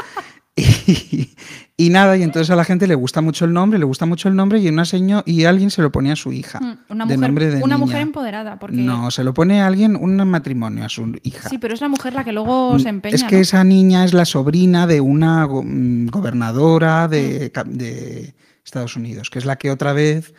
[0.55, 1.31] Y,
[1.79, 4.29] y nada, y entonces a la gente le gusta mucho el nombre, le gusta mucho
[4.29, 6.61] el nombre y una seño, y alguien se lo pone a su hija.
[6.61, 7.79] Mm, Una de mujer, nombre de una niña.
[7.79, 11.49] mujer empoderada, porque No, se lo pone a alguien un matrimonio a su hija.
[11.49, 13.13] sí, pero es la mujer la que luego se empeña.
[13.13, 13.41] Mm, es que ¿no?
[13.43, 19.31] esa niña es la sobrina de una go- mm, gobernadora de, ca- de Estados Unidos,
[19.31, 20.35] que es la que otra vez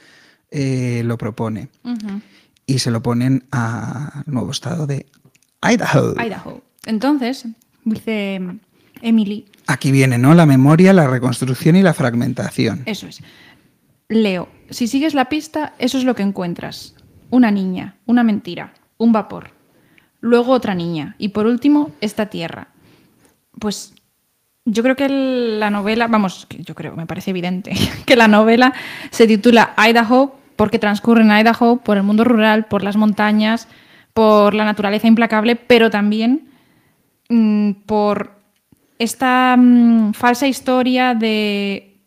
[0.52, 1.70] eh, lo propone.
[2.66, 5.08] Y se lo ponen al nuevo estado de
[5.62, 6.14] Idaho.
[6.24, 6.62] Idaho.
[6.86, 7.46] Entonces,
[7.84, 8.40] dice
[9.02, 10.34] Emily, Aquí viene, ¿no?
[10.36, 12.84] La memoria, la reconstrucción y la fragmentación.
[12.86, 13.22] eso es.
[14.16, 16.96] Leo, si sigues la pista, eso es lo que encuentras.
[17.30, 19.52] Una niña, una mentira, un vapor.
[20.22, 21.16] Luego otra niña.
[21.18, 22.68] Y por último, esta tierra.
[23.60, 23.94] Pues
[24.66, 27.74] yo creo que la novela, vamos, yo creo, me parece evidente,
[28.06, 28.74] que la novela
[29.12, 33.68] se titula Idaho porque transcurre en Idaho, por el mundo rural, por las montañas,
[34.14, 36.48] por la naturaleza implacable, pero también
[37.30, 38.32] mm, por
[39.00, 41.98] esta mm, falsa historia de,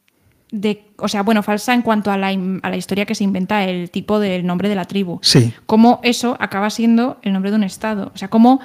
[0.53, 3.25] de- O sea, bueno, falsa en cuanto a la, im- a la historia que se
[3.25, 5.19] inventa el tipo del nombre de la tribu.
[5.23, 5.53] Sí.
[5.67, 8.11] Cómo eso acaba siendo el nombre de un estado.
[8.15, 8.61] O sea, cómo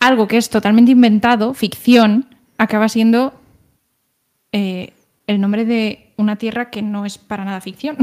[0.00, 2.26] algo que es totalmente inventado, ficción,
[2.58, 3.34] acaba siendo
[4.52, 4.92] eh,
[5.26, 7.96] el nombre de una tierra que no es para nada ficción.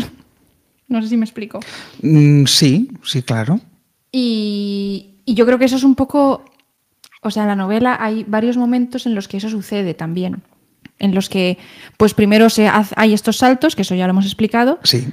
[0.87, 1.59] no sé si me explico.
[2.01, 3.59] Mm, sí, sí, claro.
[4.11, 6.43] Y, y yo creo que eso es un poco,
[7.21, 10.41] o sea, en la novela hay varios momentos en los que eso sucede también,
[11.01, 11.57] en los que,
[11.97, 15.07] pues primero se haz- hay estos saltos, que eso ya lo hemos explicado, Sí.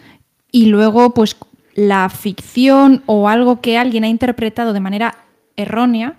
[0.52, 1.36] y luego, pues
[1.74, 5.16] la ficción o algo que alguien ha interpretado de manera
[5.56, 6.14] errónea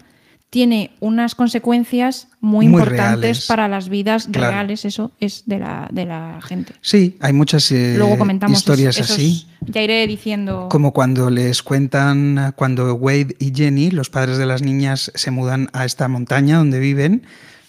[0.50, 3.46] tiene unas consecuencias muy, Muy importantes reales.
[3.48, 4.50] para las vidas Claro.
[4.52, 6.74] reales, eso es de la, de la gente.
[6.82, 9.46] Sí, hay muchas eh, Luego comentamos historias esos- así.
[9.68, 10.68] Ya iré diciendo.
[10.72, 15.70] Como cuando les cuentan, cuando Wade y Jenny, los padres de las niñas, se mudan
[15.74, 17.22] a esta montaña donde viven,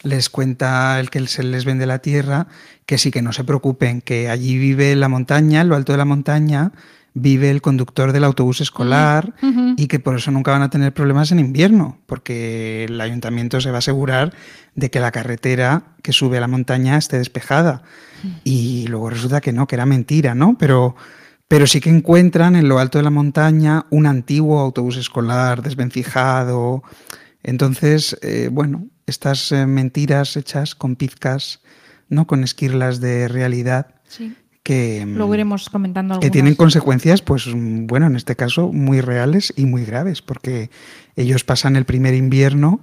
[0.03, 2.47] les cuenta el que se les vende la tierra,
[2.87, 5.99] que sí, que no se preocupen, que allí vive la montaña, en lo alto de
[5.99, 6.73] la montaña,
[7.15, 9.35] vive el conductor del autobús escolar
[9.77, 13.71] y que por eso nunca van a tener problemas en invierno, porque el ayuntamiento se
[13.71, 14.33] va a asegurar
[14.75, 17.83] de que la carretera que sube a la montaña esté despejada.
[18.45, 20.57] Y luego resulta que no, que era mentira, ¿no?
[20.59, 20.95] Pero,
[21.49, 26.83] pero sí que encuentran en lo alto de la montaña un antiguo autobús escolar desvencijado.
[27.43, 31.61] Entonces, eh, bueno, estas eh, mentiras hechas con pizcas,
[32.09, 32.27] ¿no?
[32.27, 34.35] Con esquirlas de realidad Sí.
[34.63, 39.01] que, mm, Luego iremos comentando que tienen consecuencias, pues mm, bueno, en este caso muy
[39.01, 40.71] reales y muy graves, porque
[41.17, 42.81] ellos pasan el primer invierno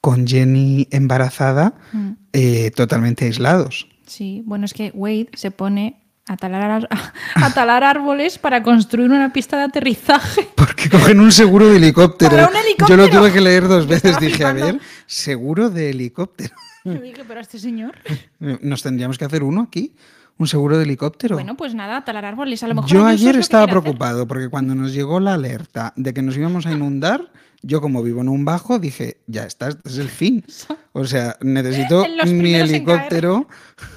[0.00, 2.10] con Jenny embarazada, Mm.
[2.32, 3.88] eh, totalmente aislados.
[4.06, 6.88] Sí, bueno, es que Wade se pone a talar, ar-
[7.34, 10.48] a talar árboles para construir una pista de aterrizaje.
[10.54, 12.30] Porque cogen un seguro de helicóptero.
[12.32, 12.96] Para un Yo helicóptero.
[13.04, 14.18] lo tuve que leer dos Yo veces.
[14.20, 16.54] Dije, a ver, seguro de helicóptero.
[16.84, 17.94] Yo dije, pero este señor.
[18.38, 19.94] Nos tendríamos que hacer uno aquí,
[20.38, 21.36] un seguro de helicóptero.
[21.36, 22.62] Bueno, pues nada, talar árboles.
[22.62, 23.80] A lo mejor Yo ayer estaba hacer.
[23.80, 27.30] preocupado porque cuando nos llegó la alerta de que nos íbamos a inundar,
[27.62, 30.44] yo como vivo en un bajo dije, ya está, este es el fin.
[30.92, 33.48] O sea, necesito mi helicóptero,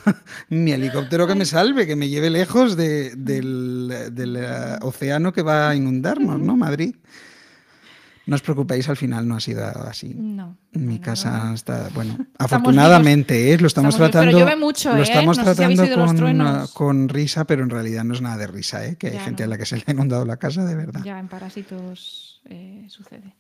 [0.50, 5.42] mi helicóptero que me salve, que me lleve lejos de- del, del, eh, océano que
[5.42, 6.58] va a inundarnos, ¿no?
[6.58, 6.96] Madrid.
[8.26, 10.14] No os preocupéis, al final no ha sido así.
[10.16, 10.56] No.
[10.74, 11.54] Mi casa no.
[11.56, 13.58] está, bueno, afortunadamente, ¿eh?
[13.58, 15.02] lo estamos, Estamos vivos, pero tratando, llueve mucho, lo ¿eh?
[15.02, 18.98] estamos No si tratando con, risa, pero en realidad no es nada de risa, ¿eh?
[18.98, 19.48] que hay Ya, gente no.
[19.48, 21.02] a la que se le ha inundado la casa de verdad.
[21.04, 23.34] Ya en parásitos eh, sucede.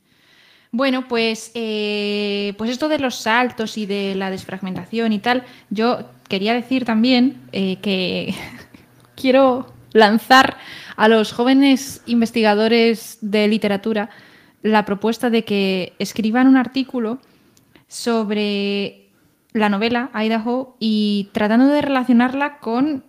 [0.72, 6.02] Bueno, pues, eh, pues esto de los saltos y de la desfragmentación y tal, yo
[6.28, 8.36] quería decir también eh, que
[9.16, 10.58] quiero lanzar
[10.96, 14.10] a los jóvenes investigadores de literatura
[14.62, 17.20] la propuesta de que escriban un artículo
[17.88, 19.08] sobre
[19.54, 23.04] la novela Idaho y tratando de relacionarla con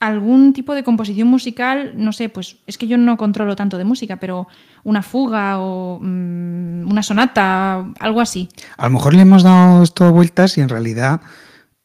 [0.00, 3.84] algún tipo de composición musical, no sé, pues es que yo no controlo tanto de
[3.84, 4.46] música, pero
[4.82, 8.48] una fuga o mm, una sonata, algo así.
[8.76, 11.20] A lo mejor le hemos dado esto vueltas y en realidad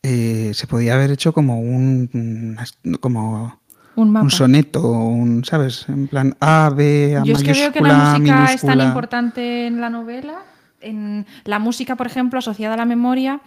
[0.01, 2.57] eh, se podía haber hecho como un,
[2.99, 3.59] como
[3.95, 5.85] Un soneto, un, ¿sabes?
[5.89, 9.67] En plan A, B, A Yo es que veo que la música es tan importante
[9.67, 10.43] en la novela.
[10.81, 13.41] En la música, por ejemplo, asociada a la memoria,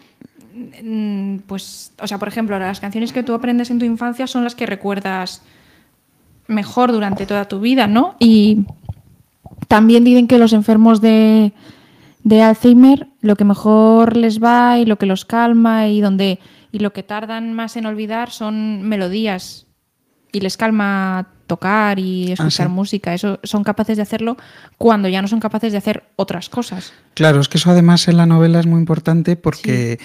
[1.47, 4.55] pues, o sea, por ejemplo, las canciones que tú aprendes en tu infancia son las
[4.55, 5.43] que recuerdas
[6.47, 8.17] mejor durante toda tu vida, ¿no?
[8.19, 8.65] Y
[9.69, 11.53] también dicen que los enfermos de,
[12.25, 16.39] de Alzheimer lo que mejor les va y lo que los calma y donde
[16.73, 19.67] y lo que tardan más en olvidar son melodías
[20.33, 22.75] y les calma tocar y escuchar Ah, sí.
[22.75, 23.13] música.
[23.15, 24.39] Eso son capaces de hacerlo
[24.79, 26.95] cuando ya no son capaces de hacer otras cosas.
[27.13, 29.99] Claro, es que eso además en la novela es muy importante porque,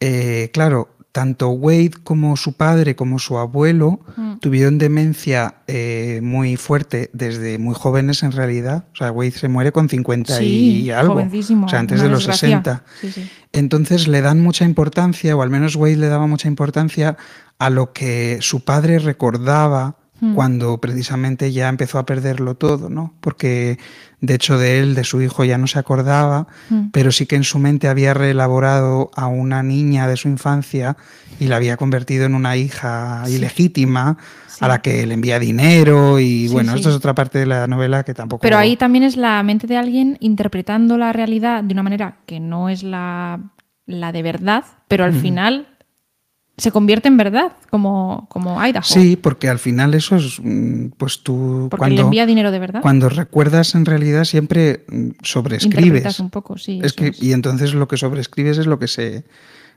[0.00, 4.38] eh, claro, tanto Wade como su padre como su abuelo Mm.
[4.38, 8.84] tuvieron demencia eh, muy fuerte desde muy jóvenes en realidad.
[8.92, 11.14] O sea, Wade se muere con 50 y algo.
[11.14, 12.48] O sea, antes de los desgracia.
[12.62, 12.84] 60.
[13.00, 13.30] Sí, sí.
[13.52, 17.16] Entonces le dan mucha importancia, o al menos Wade le daba mucha importancia
[17.58, 20.34] a lo que su padre recordaba Hmm.
[20.34, 23.14] cuando precisamente ya empezó a perderlo todo, ¿no?
[23.20, 23.78] Porque
[24.20, 26.88] de hecho de él, de su hijo, ya no se acordaba, Hmm.
[26.92, 30.96] pero sí que en su mente había reelaborado a una niña de su infancia
[31.38, 34.16] y la había convertido en una hija ilegítima
[34.48, 34.64] Sí.
[34.64, 37.68] a la que le envía dinero y Sí, bueno, esto es otra parte de la
[37.68, 38.42] novela que tampoco...
[38.42, 42.40] Pero ahí también es la mente de alguien interpretando la realidad de una manera que
[42.40, 43.38] no es la,
[43.86, 45.68] la de verdad, pero al final
[46.58, 48.84] se convierte en verdad, como, como Idaho.
[48.84, 51.96] Sí, porque al final eso es, mm, pues tú porque cuando...
[51.96, 52.82] le envía dinero de verdad.
[52.82, 56.20] Cuando recuerdas en realidad siempre mm, sobreescribes.
[56.20, 56.80] Un poco, sí.
[56.82, 57.22] Es que, es.
[57.22, 59.24] Y entonces lo que sobreescribes es lo que se,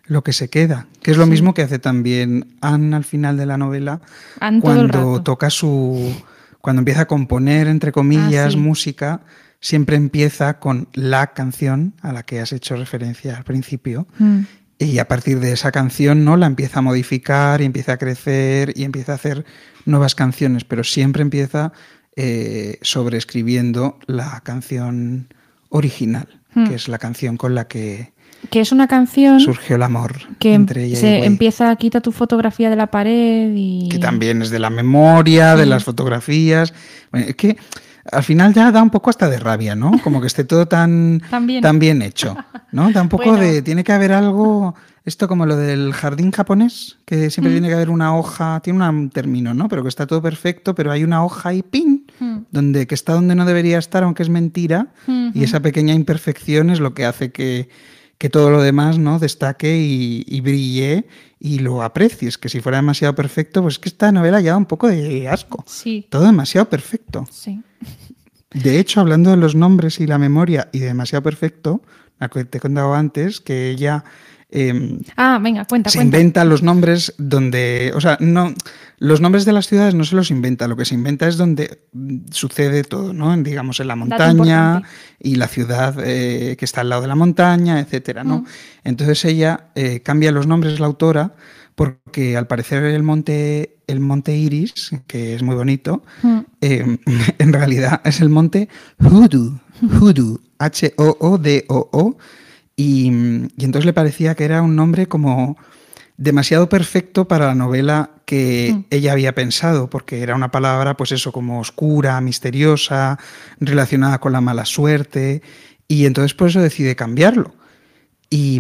[0.06, 0.88] lo que se queda.
[1.02, 1.30] Que es lo Sí.
[1.32, 4.02] mismo que hace también Anne al final de la novela.
[4.40, 6.14] Anne cuando toca su.
[6.60, 8.58] Cuando empieza a componer, entre comillas, Ah, sí.
[8.58, 9.22] música,
[9.60, 14.08] siempre empieza con la canción a la que has hecho referencia al principio.
[14.20, 14.40] Mm.
[14.84, 16.38] Y a partir de esa canción, ¿no?
[16.38, 19.46] La empieza a modificar y empieza a crecer y empieza a hacer
[19.86, 21.72] nuevas canciones, pero siempre empieza
[22.16, 25.34] eh, sobreescribiendo la canción
[25.70, 26.68] original, Hmm.
[26.68, 28.12] que es la canción con la que
[28.50, 31.74] Que es una canción surgió el amor que em- entre ella y se Wade, empieza,
[31.78, 33.88] quita tu fotografía de la pared y...
[33.90, 35.70] que también es de la memoria, de Sí.
[35.70, 36.74] las fotografías.
[37.12, 37.56] Bueno, es que
[38.12, 39.92] al final ya da un poco hasta de rabia, ¿no?
[40.04, 41.62] Como que esté todo tan, Tan bien.
[41.62, 42.36] tan bien hecho,
[42.72, 42.92] ¿no?
[42.92, 43.44] Da un poco Bueno.
[43.44, 43.62] de...
[43.62, 44.76] Tiene que haber algo...
[45.04, 47.56] Esto como lo del jardín japonés, que siempre Mm.
[47.56, 49.68] tiene que haber una hoja, tiene un término, ¿no?
[49.68, 52.38] Pero que está todo perfecto, pero hay una hoja y pin, Mm.
[52.52, 54.90] donde que está donde no debería estar, aunque es mentira,
[55.34, 57.68] y esa pequeña imperfección es lo que hace que,
[58.20, 61.08] que todo lo demás no destaque y, y brille
[61.40, 64.58] y lo aprecies, que si fuera demasiado perfecto, pues es que esta novela ya da
[64.58, 65.64] un poco de asco.
[65.66, 67.26] Sí, Todo demasiado perfecto.
[67.32, 67.60] sí.
[68.54, 71.82] De hecho, hablando de los nombres y la memoria y de demasiado perfecto,
[72.50, 74.04] te he contado antes, que ella
[74.54, 76.18] eh, Ah, venga, cuenta, se cuenta.
[76.18, 78.54] inventa los nombres donde, o sea, no,
[79.00, 81.86] los nombres de las ciudades no se los inventa, lo que se inventa es donde
[81.94, 83.34] mm, sucede todo, ¿no?
[83.34, 84.82] En, digamos, en la montaña
[85.20, 88.40] y la ciudad eh, que está al lado de la montaña, etcétera, ¿no?
[88.40, 88.46] Mm.
[88.84, 91.34] Entonces ella eh, cambia los nombres, la autora,
[91.86, 96.40] porque al parecer el monte, el monte Iris, que es muy bonito, Mm.
[96.62, 96.98] eh,
[97.40, 98.70] en realidad es el monte
[99.00, 99.60] Hoodoo,
[100.00, 102.18] Hoodoo, H-O-O-D-O-O,
[102.76, 103.08] y,
[103.58, 105.58] y entonces le parecía que era un nombre como
[106.18, 108.86] demasiado perfecto para la novela que Mm.
[108.92, 113.18] ella había pensado, porque era una palabra, pues eso, como oscura, misteriosa,
[113.60, 115.42] relacionada con la mala suerte,
[115.88, 117.54] y entonces por eso decide cambiarlo.
[118.30, 118.60] Y,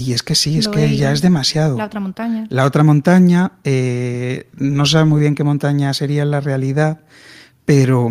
[0.00, 1.76] y es que sí, es Lo que ya es demasiado.
[1.76, 2.46] La otra montaña.
[2.50, 7.00] La otra montaña, eh, no sabe muy bien qué montaña sería en la realidad,
[7.64, 8.08] pero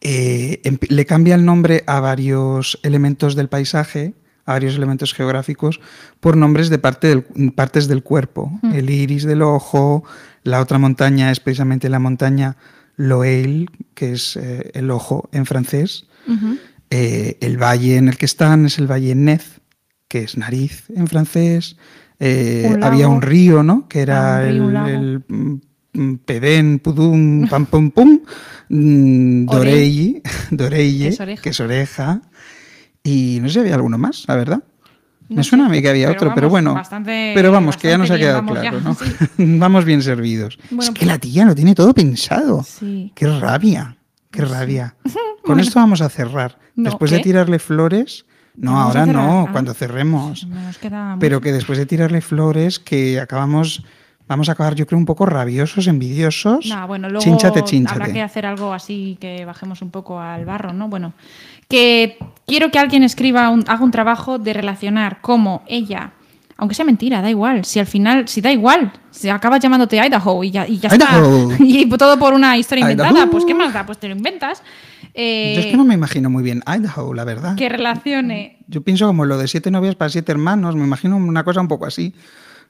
[0.00, 4.14] eh, le cambia el nombre a varios elementos del paisaje,
[4.44, 5.80] a varios elementos geográficos,
[6.20, 8.58] por nombres de parte del- partes del cuerpo.
[8.62, 8.72] Mm.
[8.74, 10.02] El iris del ojo,
[10.42, 12.56] la otra montaña es precisamente la montaña
[12.96, 16.06] Loeil, que es eh, el ojo en francés.
[16.90, 19.61] El valle en el que están es el valle Nez,
[20.12, 21.76] que es nariz en francés.
[22.20, 23.88] Eh, Un había un río, ¿no?
[23.88, 25.54] Que era Ah, río, el, el, mm,
[25.94, 28.20] mm, Pedén, Pudum, Pam Pum Pum,
[28.68, 31.42] mm, Dorei, Doreye, Que es oreja.
[31.42, 32.20] que es oreja.
[33.02, 34.62] Y no sé si había alguno más, la verdad.
[35.30, 36.74] No Me suena sé, a mí que había pero otro, pero bueno.
[36.74, 38.94] bastante- pero vamos, que ya nos ha quedado claro, ¿no?
[39.38, 40.58] vamos bien servidos.
[40.68, 42.62] Bueno, es que pues- la tía lo tiene todo pensado.
[42.64, 43.12] Sí.
[43.14, 43.96] Qué rabia,
[44.30, 44.94] qué rabia.
[45.42, 45.62] Con Bueno.
[45.62, 46.58] esto vamos a cerrar.
[46.76, 49.52] No, después de tirarle flores, no, ¿Vamos a ahora no, Ah.
[49.52, 50.46] cuando cerremos.
[50.46, 53.82] Nos queda Pero que después de tirarle flores, que acabamos,
[54.28, 56.66] vamos a acabar, yo creo, un poco rabiosos, envidiosos.
[56.66, 57.24] No, bueno, luego
[57.88, 60.88] habrá que hacer algo así que bajemos un poco al barro, ¿no?
[60.88, 61.12] Bueno,
[61.68, 66.12] que quiero que alguien escriba, un- haga un trabajo de relacionar cómo ella,
[66.58, 70.44] aunque sea mentira, da igual, si al final, si da igual, si acabas llamándote Idaho
[70.44, 71.50] y ya, y ya Idaho.
[71.52, 73.30] está, y todo por una historia inventada, Idaho.
[73.30, 74.62] pues qué más da, pues te lo inventas.
[75.14, 77.54] Eh, Yo es que no me imagino muy bien Idaho, la verdad.
[77.56, 81.44] que relacione Yo pienso como lo de siete novias para siete hermanos, me imagino una
[81.44, 82.14] cosa un poco así.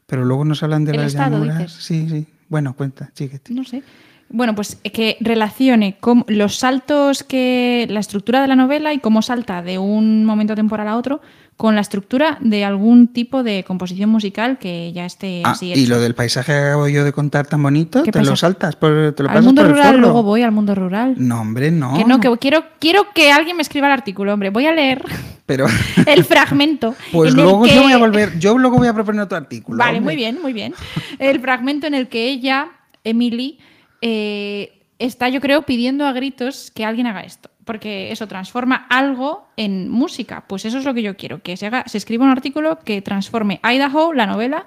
[0.06, 1.58] Pero luego nos hablan de El las estado, llanuras.
[1.58, 1.72] dices.
[1.84, 2.26] Sí, sí.
[2.48, 3.54] Bueno, cuenta, síguete.
[3.54, 3.82] No sé.
[4.28, 7.86] Bueno, pues eh, que relacione cómo- los saltos que.
[7.88, 11.20] la estructura de la novela y cómo salta de un momento temporal a otro
[11.62, 15.72] con la estructura de algún tipo de composición musical que ya esté Ah, así y
[15.74, 15.90] hecho.
[15.90, 19.14] lo del paisaje que acabo yo de contar tan bonito, ¿Qué te lo saltas, por,
[19.14, 21.14] te lo al mundo por rural, luego voy al mundo rural.
[21.18, 21.96] No, hombre, no.
[21.96, 24.50] Que no, que quiero, quiero que alguien me escriba el artículo, hombre.
[24.50, 25.04] Voy a leer
[25.46, 25.66] Pero
[26.08, 26.96] el fragmento.
[27.12, 29.78] pues luego yo que- voy a volver, yo luego voy a proponer otro artículo.
[29.78, 30.14] Vale, hombre.
[30.14, 30.74] muy bien, muy bien.
[31.20, 32.70] El fragmento en el que ella,
[33.04, 33.60] Emily,
[34.00, 37.51] eh, está, yo creo, pidiendo a gritos que alguien haga esto.
[37.64, 40.44] Porque eso transforma algo en música.
[40.46, 44.12] Pues eso es lo que yo quiero, que se, escriba un artículo que transforme Idaho,
[44.12, 44.66] la novela,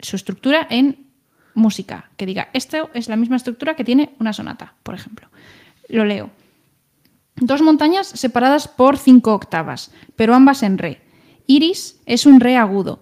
[0.00, 1.06] su estructura en
[1.54, 2.10] música.
[2.16, 5.28] Que diga, esto es la misma estructura que tiene una sonata, por ejemplo.
[5.88, 6.30] Lo leo.
[7.36, 11.02] Dos montañas separadas por cinco octavas, pero ambas en re.
[11.46, 13.00] Iris es un re agudo,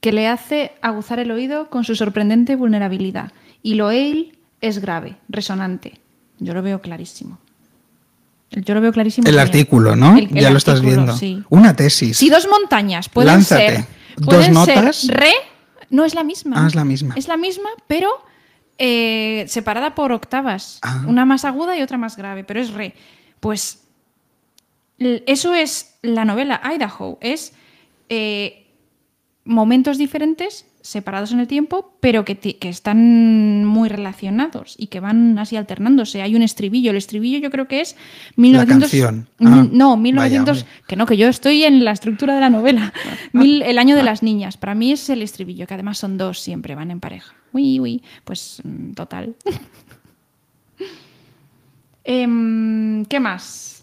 [0.00, 3.32] que le hace aguzar el oído con su sorprendente vulnerabilidad.
[3.62, 6.00] Y Loeil es grave, resonante.
[6.38, 7.38] Yo lo veo clarísimo.
[8.54, 9.28] Yo lo veo clarísimo.
[9.28, 10.16] El artículo, ¿no?
[10.16, 11.16] el- el ya lo estás viendo.
[11.16, 11.42] sí.
[11.48, 12.16] Una tesis.
[12.18, 13.76] Si dos montañas pueden Lánzate.
[13.76, 13.84] ser.
[14.16, 14.96] Dos pueden notas.
[14.96, 15.32] ser re,
[15.90, 16.62] no es la misma.
[16.62, 17.14] Ah, es la misma.
[17.16, 18.10] Es la misma, pero
[18.78, 20.78] eh, separada por octavas.
[20.82, 21.02] Ah.
[21.06, 22.94] Una más aguda y otra más grave, pero es re.
[23.40, 23.78] Pues
[24.98, 27.18] eso es la novela Idaho.
[27.20, 27.52] Es
[28.08, 28.61] eh,
[29.44, 35.38] momentos diferentes, separados en el tiempo, pero que, que están muy relacionados y que van
[35.38, 36.22] así alternándose.
[36.22, 36.90] Hay un estribillo.
[36.90, 37.96] El estribillo yo creo que es
[38.36, 38.90] 1900...
[38.90, 39.28] canción.
[39.38, 40.58] Mil- Ah, no, vaya, 1900...
[40.62, 40.72] hombre.
[40.88, 42.92] que no, que yo estoy en la estructura de la novela.
[43.32, 44.56] Mil- el año de las niñas.
[44.56, 47.34] Para mí es el estribillo, que además son dos siempre, van en pareja.
[47.52, 48.02] Uy, uy.
[48.24, 49.34] Pues mm, total.
[52.04, 53.81] Em, ¿Qué más?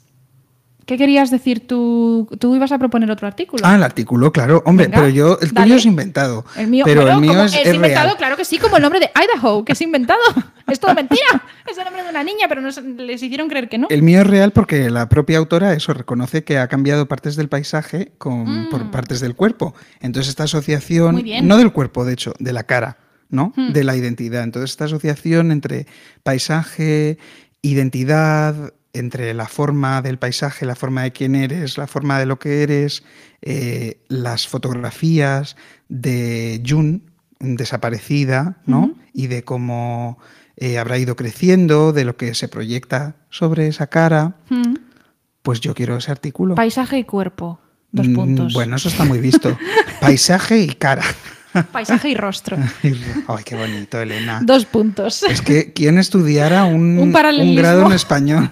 [0.89, 2.27] ¿Qué querías decir tú?
[2.39, 3.61] Tú ibas a proponer otro artículo.
[3.63, 4.63] Ah, el artículo, claro.
[4.65, 5.67] Hombre, Venga, pero yo, el dale.
[5.67, 6.43] tuyo es inventado.
[6.57, 8.17] El mío, pero bueno, el mío es, es es inventado, real.
[8.17, 10.19] claro que sí, como el nombre de Idaho, que es inventado.
[10.67, 11.43] es todo mentira.
[11.69, 13.85] Es el nombre de una niña, pero nos- les hicieron creer que no.
[13.91, 17.49] El mío es real porque la propia autora eso reconoce que ha cambiado partes del
[17.49, 18.69] paisaje con, Mm.
[18.71, 19.75] por partes del cuerpo.
[20.01, 21.47] Entonces esta asociación, Muy bien.
[21.47, 22.97] no del cuerpo, de hecho, de la cara,
[23.29, 23.53] ¿no?
[23.55, 23.73] Hmm.
[23.73, 24.41] De la identidad.
[24.43, 25.85] Entonces esta asociación entre
[26.23, 27.19] paisaje,
[27.61, 32.39] identidad, entre la forma del paisaje, la forma de quién eres, la forma de lo
[32.39, 33.03] que eres,
[33.41, 35.55] eh, las fotografías
[35.89, 37.03] de Jun,
[37.39, 38.95] desaparecida, ¿no?
[39.13, 40.17] Y de cómo
[40.57, 44.35] eh, habrá ido creciendo, de lo que se proyecta sobre esa cara.
[45.41, 46.55] Pues yo quiero ese artículo.
[46.55, 47.59] Paisaje y cuerpo.
[47.91, 48.53] Dos Mm, puntos.
[48.53, 49.57] Bueno, eso está muy visto.
[50.01, 51.03] Paisaje y cara.
[51.71, 52.57] Paisaje y rostro.
[52.83, 54.41] Ay, qué bonito, Elena.
[54.43, 55.23] Dos puntos.
[55.23, 58.51] Es que quien estudiara un, Un grado en español.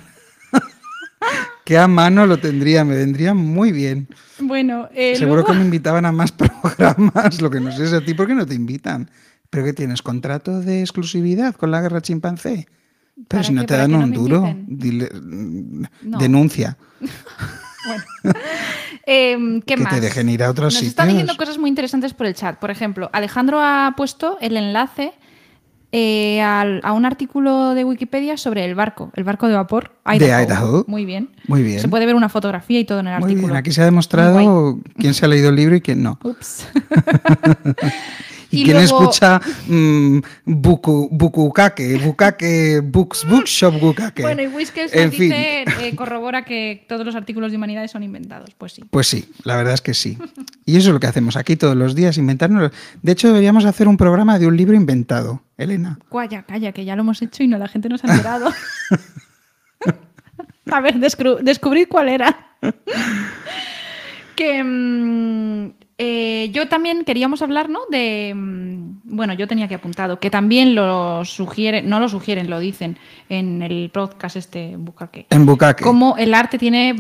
[1.68, 4.08] Que a mano lo tendría, me vendría muy bien.
[4.40, 6.32] Bueno, eh, Seguro luego- que me invitaban a más
[6.64, 9.12] programas, lo que no sé es a ti, ¿por qué no te invitan?
[9.50, 10.02] ¿Pero qué tienes?
[10.02, 12.68] ¿Contrato de exclusividad con la guerra chimpancé?
[13.16, 13.68] Pero ¿Para si no qué?
[13.68, 16.18] te ¿Para dan no un duro, dile, mm, No.
[16.20, 16.78] denuncia,
[19.06, 19.94] Em, ¿Qué que más?
[19.94, 20.90] te dejen ir a otros Nos sitios.
[20.92, 22.58] están diciendo cosas muy interesantes por el chat.
[22.60, 25.14] Por ejemplo, Alejandro ha puesto el enlace
[26.00, 29.94] eh, al- a un artículo de Wikipedia sobre el barco, el barco de vapor.
[30.20, 30.86] De Idaho.
[30.88, 31.30] Muy bien.
[31.48, 31.80] Muy bien.
[31.80, 33.48] Se puede ver una fotografía y todo en el Muy artículo.
[33.48, 36.20] bien, aquí se ha demostrado quién se ha leído el libro y quién no.
[36.24, 36.68] Ups.
[38.50, 44.22] Y, Y quién luego- escucha mm, buku, Bukukake, Bukake, Books, Bookshop Bukake.
[44.22, 45.30] Bueno, y Whiskers En fin.
[45.30, 48.52] dice, eh, corrobora que todos los artículos de humanidades son inventados.
[48.58, 48.84] Pues sí.
[48.90, 50.18] Pues sí, la verdad es que sí.
[50.66, 52.72] Y eso es lo que hacemos aquí todos los días, inventarnos.
[53.02, 56.00] De hecho, deberíamos hacer un programa de un libro inventado, Elena.
[56.12, 58.52] Calla, calla, que ya lo hemos hecho y no la gente nos ha enterado.
[60.72, 62.38] A ver, descubrid cuál era.
[64.36, 67.80] que mm, eh, yo también queríamos hablar, ¿no?
[67.90, 68.34] De.
[68.36, 72.98] mm, Bueno, yo tenía que apuntado, que también lo sugieren, no lo sugieren, lo dicen
[73.30, 75.28] en el podcast este Bukake.
[75.30, 75.84] En Bukake.
[75.84, 76.96] Como el arte tiene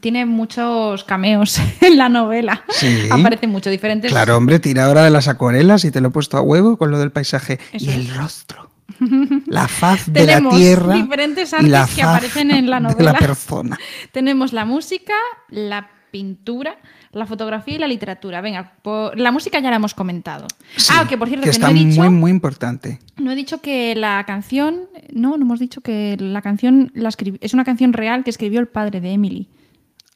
[0.00, 2.64] tiene muchos cameos en la novela.
[2.70, 3.08] Sí.
[3.10, 4.10] Aparecen mucho diferentes.
[4.10, 6.90] Claro, hombre, tira ahora de las acuarelas y te lo he puesto a huevo con
[6.90, 7.58] lo del paisaje.
[7.72, 8.70] Eso y el rostro.
[9.46, 10.94] La faz de la tierra.
[10.94, 13.12] diferentes y la artes que faz aparecen en la De novela.
[13.12, 13.78] la persona.
[14.12, 15.14] Tenemos la música,
[15.50, 16.76] la pintura,
[17.12, 18.40] la fotografía y la literatura.
[18.40, 20.46] Venga, por- la música ya la hemos comentado.
[20.76, 22.98] Sí, ah, que por cierto, que que está no, he dicho, muy, muy importante.
[23.18, 24.80] no he dicho que la canción.
[25.12, 28.60] No, no hemos dicho que la canción la escribi- es una canción real que escribió
[28.60, 29.48] el padre de Emily.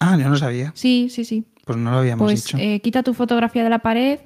[0.01, 0.73] Ah, yo no sabía.
[0.75, 1.45] Sí, sí, sí.
[1.65, 2.57] Pues no lo habíamos Pues dicho.
[2.61, 4.21] eh, Quita tu fotografía de la pared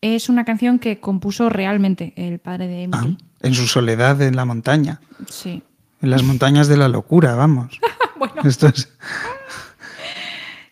[0.00, 3.18] es una canción que compuso realmente el padre de Ah, Emily.
[3.42, 5.00] en su soledad en la montaña.
[5.28, 5.62] Sí.
[6.00, 7.78] En las montañas de la locura, vamos.
[8.18, 8.34] bueno.
[8.44, 8.88] Esto es-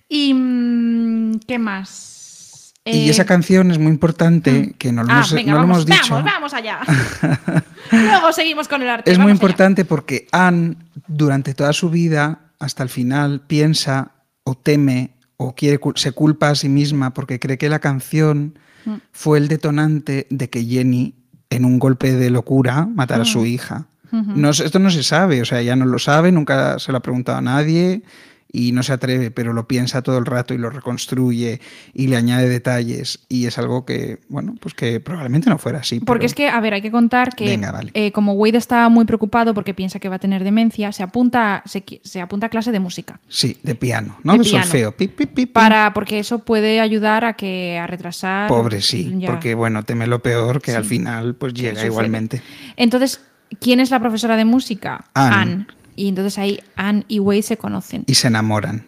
[0.09, 2.75] ¿Y mm, qué más?
[2.85, 5.63] Y Eh, esa canción es muy importante, que no lo, Ah, hemos, venga, no lo
[5.67, 6.15] vamos, hemos dicho.
[6.15, 6.79] vamos, vamos allá.
[7.93, 9.11] Luego seguimos con el arte.
[9.11, 9.33] Es muy allá.
[9.35, 14.13] importante porque Anne, durante toda su vida, hasta el final, piensa
[14.45, 18.95] o teme o quiere, se culpa a sí misma porque cree que la canción Mm.
[19.13, 21.15] fue el detonante de que Jenny,
[21.51, 23.87] en un golpe de locura, matara a su hija.
[24.13, 27.03] No, esto no se sabe, o sea, ella no lo sabe, nunca se lo ha
[27.03, 28.03] preguntado a nadie
[28.51, 31.61] y no se atreve, pero lo piensa todo el rato y lo reconstruye
[31.93, 36.01] y le añade detalles y es algo que, bueno, pues que probablemente no fuera así.
[36.01, 37.91] Porque pero- es que, a ver, hay que contar que Venga, vale.
[37.95, 41.63] eh, como Wade está muy preocupado porque piensa que va a tener demencia, se apunta,
[41.67, 43.21] se, se apunta a clase de música.
[43.29, 44.33] Sí, de piano, ¿no?
[44.33, 44.63] De De, piano.
[44.65, 44.93] solfeo.
[44.97, 45.47] Pi, pi.
[45.47, 48.49] Para, porque eso puede ayudar a que a retrasar.
[48.49, 49.29] Pobre, sí, Ya.
[49.29, 50.77] porque bueno, teme lo peor que Sí.
[50.77, 52.41] al final pues llega igualmente.
[52.77, 53.21] Entonces,
[53.61, 55.05] ¿quién es la profesora de música?
[55.15, 55.67] Anne.
[55.99, 58.05] Y entonces ahí Anne y Wade se conocen.
[58.07, 58.87] Y se enamoran.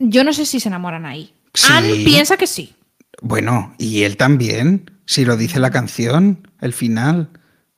[0.00, 1.32] Yo no sé si se enamoran ahí.
[1.54, 1.68] Sí.
[1.70, 2.74] Anne piensa que sí.
[3.22, 7.30] Bueno, y él también, si lo dice la canción, el final.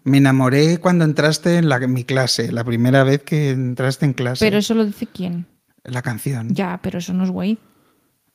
[0.03, 4.15] Me enamoré cuando entraste en, la, en mi clase, la primera vez que entraste en
[4.15, 4.47] clase.
[4.47, 5.45] Pero eso lo dice quién.
[5.85, 6.55] La canción.
[6.55, 7.59] Ya, pero eso no es Wade.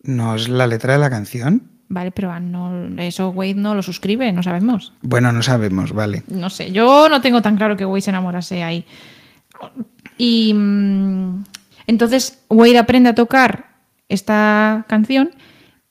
[0.04, 1.72] ¿No es la letra de la canción?
[1.88, 4.94] Vale, pero Anne no, eso Wade no lo suscribe, no sabemos.
[5.02, 6.24] Bueno, no sabemos, vale.
[6.28, 8.86] No sé, yo no tengo tan claro que Wade se enamorase ahí.
[10.18, 11.44] Y mm,
[11.88, 13.76] entonces Wade aprende a tocar
[14.10, 15.32] esta canción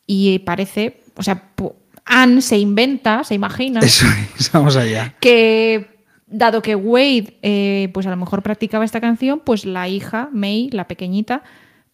[0.06, 1.50] y parece, o sea,
[2.04, 4.06] Anne se inventa, se imagina Eso
[4.38, 5.14] es, vamos allá.
[5.20, 5.94] que
[6.26, 10.68] dado que Wade eh, pues a lo mejor practicaba esta canción, pues la hija, May,
[10.70, 11.42] la pequeñita,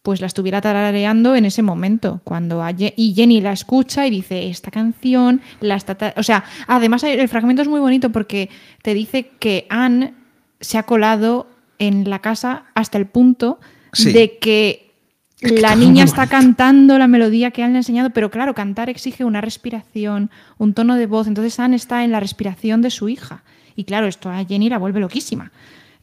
[0.01, 2.21] pues la estuviera tarareando en ese momento.
[2.23, 2.63] Cuando
[2.95, 5.95] y Jenny la escucha y dice, esta canción la está...
[5.95, 6.13] ta-".
[6.17, 8.49] O sea, además el fragmento es muy bonito porque
[8.81, 10.15] te dice que Anne
[10.59, 11.47] se ha colado
[11.81, 13.59] en la casa hasta el punto
[13.93, 14.13] Sí.
[14.13, 14.93] de que
[15.41, 18.53] Es que la niña está cantando la melodía que Anne le ha enseñado, pero claro,
[18.53, 20.29] cantar exige una respiración,
[20.59, 21.25] un tono de voz.
[21.27, 23.43] Entonces Anne está en la respiración de su hija.
[23.75, 25.51] Y claro, esto a Jenny la vuelve loquísima.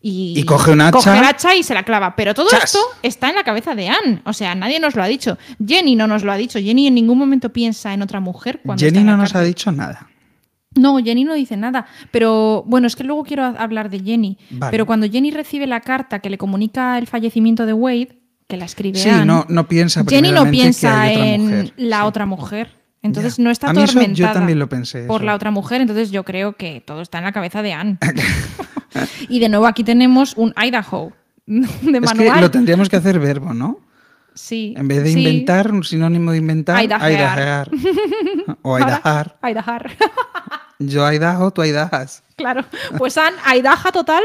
[0.03, 0.93] Y, Y coge un hacha.
[0.93, 2.15] Coge el hacha y se la clava.
[2.17, 2.65] Pero todo ¡Chas!
[2.65, 4.21] esto está en la cabeza de Anne.
[4.25, 5.39] O sea, nadie nos lo ha dicho.
[5.65, 6.59] Jenny no nos lo ha dicho.
[6.59, 9.35] Jenny en ningún momento piensa en otra mujer cuando Jenny está en la no nos
[9.35, 10.09] ha dicho nada.
[10.79, 11.87] No, Jenny no dice nada.
[12.11, 14.39] Pero bueno, es que luego quiero hablar de Jenny.
[14.51, 14.71] Vale.
[14.71, 18.65] Pero cuando Jenny recibe la carta que le comunica el fallecimiento de Wade, que la
[18.65, 22.03] escribe Sí, Anne, no, no piensa Jenny no que piensa hay otra en la Sí.
[22.07, 22.71] otra mujer.
[23.03, 23.45] Entonces Ya.
[23.45, 25.27] no está yo atormentada también lo pensé, por eso.
[25.27, 25.81] la otra mujer.
[25.83, 27.99] Entonces yo creo que todo está en la cabeza de Anne.
[29.29, 31.13] y de nuevo aquí tenemos un Idaho
[31.47, 32.35] de Es manual.
[32.35, 33.81] que lo tendríamos que hacer verbo, ¿no?
[34.35, 34.75] Sí.
[34.77, 35.19] En vez de sí.
[35.19, 37.11] inventar, un sinónimo de inventar, Aidajear.
[37.11, 37.71] aidajear.
[38.63, 38.77] o.
[38.77, 39.91] Aidajar.
[40.79, 42.23] Yo aidajo, tú aidajas.
[42.37, 42.65] Claro,
[42.99, 44.23] pues Anne aidaja total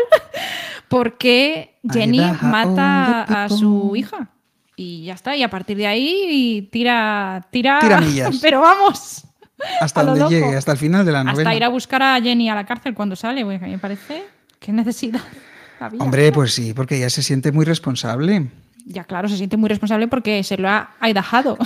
[0.87, 4.29] porque Jenny Aidaja mata a su hija.
[4.75, 8.39] Y ya está, y a partir de ahí tira, tira, Tira millas.
[8.41, 9.23] pero vamos,
[9.79, 11.49] Hasta A donde llegue, hasta el final de la novela.
[11.49, 14.23] hasta ir a buscar a Jenny a la cárcel cuando sale, me parece
[14.59, 15.21] que necesidad.
[15.79, 16.01] había.
[16.01, 18.49] Hombre, pues sí, porque ella se siente muy responsable.
[18.85, 21.57] Ya claro, se siente muy responsable porque se lo ha aidajado.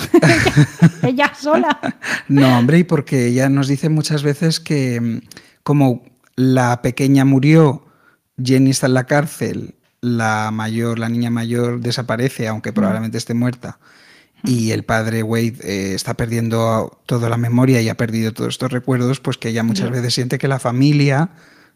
[1.04, 1.80] Ella sola.
[2.28, 5.20] No, hombre, y porque ella nos dice muchas veces que mm,
[5.64, 6.04] como
[6.36, 7.86] la pequeña murió,
[8.42, 13.80] Jenny está en la cárcel, la mayor, la niña mayor desaparece, aunque probablemente esté muerta,
[14.44, 18.72] y el padre Wade eh, está perdiendo toda la memoria y ha perdido todos estos
[18.72, 21.30] recuerdos, pues que ella muchas veces siente que la familia,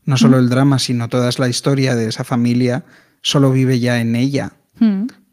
[0.06, 2.86] no solo el drama, sino toda la historia de esa familia,
[3.22, 4.54] solo vive ya en ella.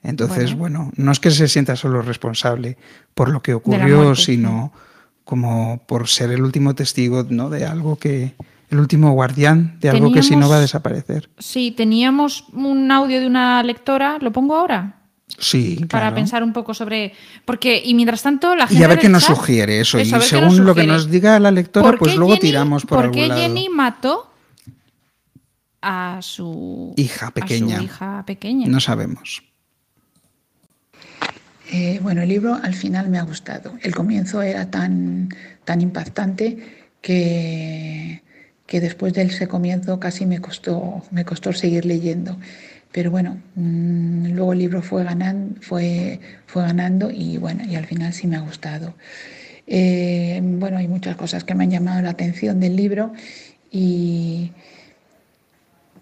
[0.03, 0.79] Entonces, Bueno.
[0.85, 0.93] bueno.
[0.97, 2.77] no es que se sienta solo responsable
[3.15, 4.73] por lo que ocurrió, muerte, sino
[5.25, 7.51] como por ser el último testigo ¿no?
[7.51, 8.35] de algo que,
[8.71, 11.29] el último guardián de algo que si no va a desaparecer.
[11.39, 14.95] Sí, teníamos un audio de una lectora, ¿lo pongo ahora?
[15.39, 16.15] Sí, para claro.
[16.17, 17.13] pensar un poco sobre.
[17.45, 18.81] Porque, y mientras tanto, la gente.
[18.81, 19.99] Y a ver qué nos sugiere eso.
[19.99, 22.97] Eso, y según lo que nos diga la lectora, ¿Por pues luego Jenny- tiramos por,
[22.97, 23.41] ¿Por algún qué lado.
[23.41, 24.31] Jenny mató
[25.83, 27.77] a su Hija pequeña.
[27.77, 28.69] A su hija pequeña.
[28.69, 29.43] No sabemos.
[31.71, 33.75] Eh, bueno, el libro al final me ha gustado.
[33.83, 35.29] El comienzo era tan,
[35.65, 36.59] tan impactante
[37.03, 38.23] que,
[38.67, 42.39] que después de ese comienzo casi me costó, me costó seguir leyendo.
[42.91, 47.85] Pero bueno, mm, luego el libro fue ganando, fue, fue ganando y bueno, y al
[47.85, 48.95] final sí me ha gustado.
[49.67, 53.13] Eh, bueno, hay muchas cosas que me han llamado la atención del libro
[53.71, 54.53] y,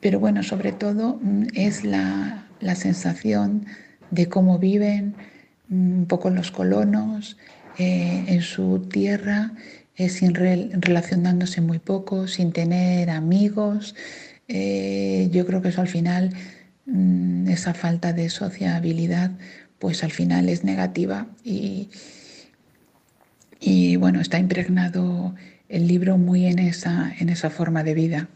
[0.01, 3.67] pero bueno, sobre todo mm, es la, la sensación
[4.13, 5.17] de cómo viven
[5.71, 7.37] un poco los colonos
[7.79, 9.53] eh, en su tierra,
[9.97, 13.95] eh, sin re- relacionándose muy poco, sin tener amigos.
[14.49, 16.35] Eh, yo creo que eso al final,
[16.87, 19.33] mm, esa falta de sociabilidad,
[19.79, 21.91] pues al final es negativa y,
[23.61, 25.35] y bueno, está impregnado
[25.69, 28.29] el libro muy en esa, en esa forma de vida.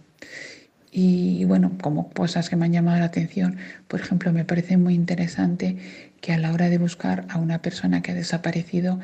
[0.92, 4.94] Y bueno, como cosas que me han llamado la atención, por ejemplo, me parece muy
[4.94, 5.76] interesante
[6.20, 8.98] que a la hora de buscar a una persona que ha desaparecido,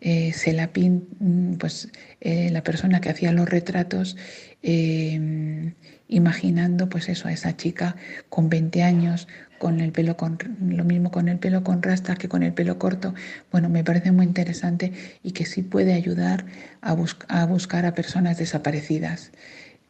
[0.00, 1.90] eh, se la mm, pues
[2.20, 4.16] eh, la persona que hacía los retratos,
[4.62, 5.74] eh,
[6.08, 7.96] imaginando pues eso, a esa chica
[8.28, 12.28] con 20 años, con el pelo con lo mismo con el pelo con rastas que
[12.28, 13.14] con el pelo corto.
[13.52, 14.92] Bueno, me parece muy interesante
[15.22, 16.46] y que sí puede ayudar
[16.80, 19.32] a, bus- a buscar a personas desaparecidas.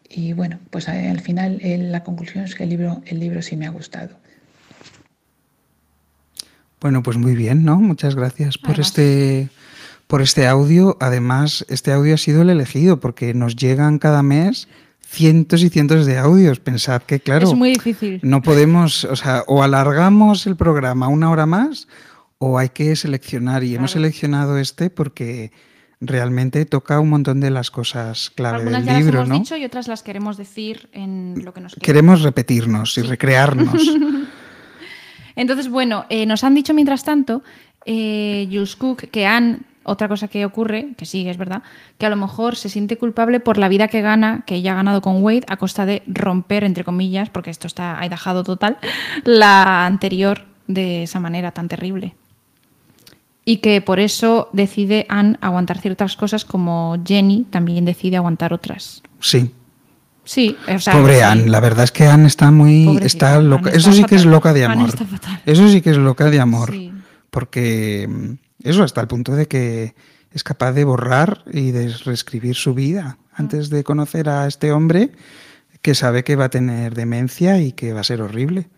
[0.09, 3.43] Y bueno, pues a- al final eh, la conclusión es que el libro, el libro
[3.43, 4.19] sí me ha gustado.
[6.81, 7.77] Bueno, pues muy bien, ¿no?
[7.77, 9.49] Muchas gracias por Además- este
[10.07, 10.97] por este audio.
[11.01, 14.67] Además, este audio ha sido el elegido porque nos llegan cada mes
[15.07, 16.59] cientos y cientos de audios.
[16.59, 18.19] Pensad que, claro, Es muy difícil.
[18.25, 21.87] no podemos, o sea, o alargamos el programa una hora más
[22.39, 23.63] o hay que seleccionar.
[23.63, 25.53] Y hemos seleccionado este porque
[26.01, 29.45] realmente toca un montón de las cosas clave Algunas del ya libro, las hemos ¿no?
[29.45, 31.85] dicho y otras las queremos decir en lo que nos queda.
[31.85, 33.83] Queremos repetirnos y recrearnos.
[35.41, 37.43] Entonces, bueno, eh, nos han dicho mientras tanto,
[37.87, 41.63] eh, Jules Cook, que han, otra cosa que ocurre, que sí, es verdad,
[41.97, 44.75] que a lo mejor se siente culpable por la vida que gana, que ella ha
[44.75, 48.77] ganado con Wade, a costa de romper, entre comillas, porque esto está aidajado total,
[49.25, 52.15] la anterior de esa manera tan terrible.
[53.47, 59.03] Y que por eso decide Anne aguantar ciertas cosas como Jenny también decide aguantar otras.
[59.21, 59.55] Sí.
[60.31, 61.23] Sí, o sea, Pobre sí.
[61.23, 63.71] Anne, la verdad es que Anne está muy está loca.
[63.71, 64.89] Eso sí que es loca de Anne amor.
[64.91, 65.43] está fatal.
[65.45, 66.71] Eso sí que es loca de amor.
[66.71, 66.93] Sí.
[67.31, 69.97] Porque mm, eso hasta el punto de que
[70.31, 75.11] es capaz de borrar y de reescribir su vida antes de conocer a este hombre
[75.83, 78.69] que sabe que va a tener demencia y que va a ser horrible.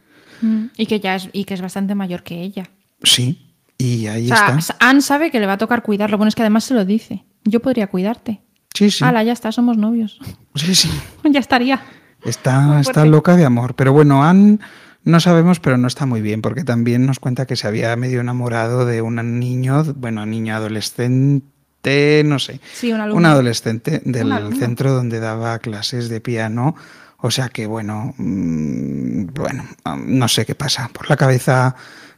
[0.41, 2.71] Mm, Y que ya es, y que es bastante mayor que ella.
[3.03, 4.77] Sí, y ahí O sea, está.
[4.81, 6.11] Anne sabe que le va a tocar cuidar.
[6.11, 7.25] Lo bueno es que además se lo dice.
[7.45, 8.41] Yo podría cuidarte.
[8.75, 9.05] Sí, sí.
[9.05, 10.19] Hala, ya está, somos novios.
[10.55, 10.91] Sí, sí.
[11.25, 11.81] ya estaría.
[12.25, 13.75] Está, está loca de amor.
[13.75, 14.59] Pero bueno, Anne
[15.05, 18.21] no sabemos, pero no está muy bien, porque también nos cuenta que se había medio
[18.21, 22.61] enamorado de un niño, bueno, niño adolescente, no sé.
[22.73, 23.01] Sí, un.
[23.01, 26.77] Un adolescente del Un centro donde daba clases de piano.
[27.19, 29.65] O sea que, bueno, mm, bueno,
[30.05, 31.75] no sé qué pasa por la cabeza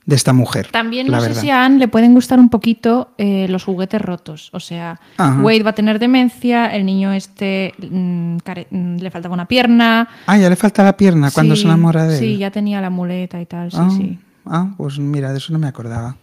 [0.07, 0.69] de esta mujer.
[0.71, 1.41] También no sé verdad.
[1.41, 4.51] si a Anne le pueden gustar un poquito eh, los juguetes rotos.
[4.53, 5.41] O sea, Ajá.
[5.41, 10.09] Wade va a tener demencia, el niño este mm, care- mm, le faltaba una pierna.
[10.27, 12.21] Ah, ya le falta la pierna cuando Sí, se enamora de él.
[12.21, 14.19] Sí, ya tenía la muleta y tal, sí, ah, sí.
[14.47, 16.17] ah, pues mira, de eso no me acordaba.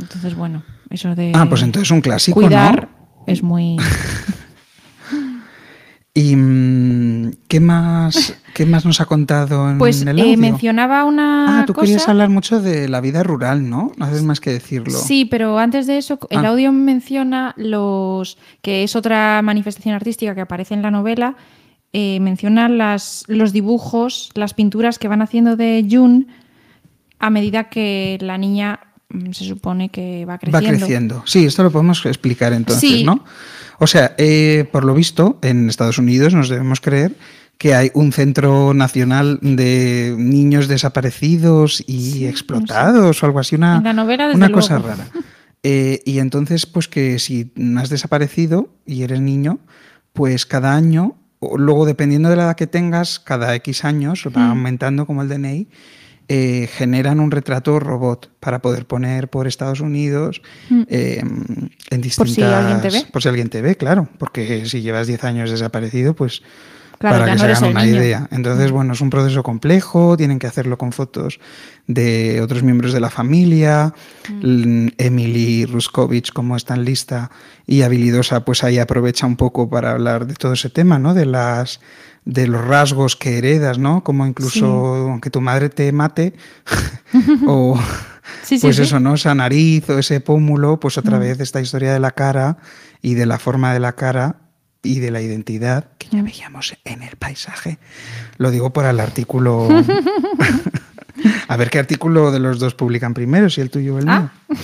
[0.00, 3.24] Entonces, bueno, eso de Ah, pues entonces un clásico, cuidar ¿no?
[3.26, 3.76] es muy...
[6.20, 10.36] ¿Y mm, qué más, qué más nos ha contado en Pues el eh, audio?
[10.38, 11.86] mencionaba una Ah, tú cosa...
[11.86, 13.92] querías hablar mucho de la vida rural, ¿no?
[13.96, 14.98] No haces más que decirlo.
[14.98, 16.48] Sí, pero antes de eso, el Ah.
[16.48, 21.36] audio menciona los que es otra manifestación artística que aparece en la novela.
[21.92, 26.26] eh, menciona las, los dibujos, las pinturas que van haciendo de June
[27.18, 30.68] a medida que la niña mm, se supone que va Va creciendo.
[30.86, 31.22] creciendo.
[31.26, 33.02] Sí, esto lo podemos explicar entonces, Sí.
[33.02, 33.24] ¿no?
[33.82, 37.14] O sea, eh, por lo visto, en Estados Unidos nos debemos creer
[37.56, 44.30] que hay un centro nacional de niños desaparecidos y explotados o algo así, una, novela,
[44.34, 44.88] una cosa luego.
[44.96, 45.08] rara.
[45.62, 49.58] Eh, y entonces, pues que si has desaparecido y eres niño,
[50.12, 54.46] pues cada año, o luego dependiendo de la edad que tengas, cada X años, va
[54.46, 54.50] Mm.
[54.50, 55.68] aumentando como el DNI,
[56.32, 60.82] eh, generan un retrato robot para poder poner por Estados Unidos Mm.
[60.88, 61.24] eh,
[61.90, 62.16] en distintas...
[62.16, 63.06] Por si alguien te ve.
[63.12, 66.42] Por si alguien te ve, claro, porque si llevas 10 años desaparecido, pues
[67.00, 67.94] Claro, para que no se hagan una niño.
[67.96, 67.98] Mm.
[68.02, 68.28] idea.
[68.30, 71.40] Entonces, bueno, es un proceso complejo, tienen que hacerlo con fotos
[71.86, 73.94] de otros miembros de la familia.
[74.28, 74.88] Mm.
[74.98, 77.30] Emily Ruskovich, como es tan lista
[77.66, 81.14] y habilidosa, pues ahí aprovecha un poco para hablar de todo ese tema, ¿no?
[81.14, 81.80] De las
[82.32, 84.04] de los rasgos que heredas, ¿no?
[84.04, 84.52] Como incluso
[85.04, 85.10] Sí.
[85.10, 86.32] aunque tu madre te mate
[87.46, 87.76] o
[88.44, 89.14] Sí, sí, pues eso, ¿no?
[89.14, 91.20] Esa nariz o ese pómulo, pues otra Mm.
[91.20, 92.58] vez esta historia de la cara
[93.02, 94.36] y de la forma de la cara
[94.82, 97.78] y de la identidad que ya veíamos en el paisaje.
[98.38, 99.68] Lo digo por el artículo.
[101.48, 104.30] A ver qué artículo de los dos publican primero, si el tuyo o el mío.
[104.48, 104.54] Ah.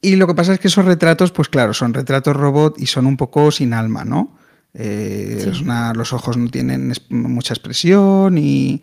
[0.00, 3.04] Y lo que pasa es que esos retratos, pues claro, son retratos robot y son
[3.06, 4.37] un poco sin alma, ¿no?
[4.74, 5.50] Eh, Sí.
[5.50, 8.82] es una- los ojos no tienen mucha expresión y,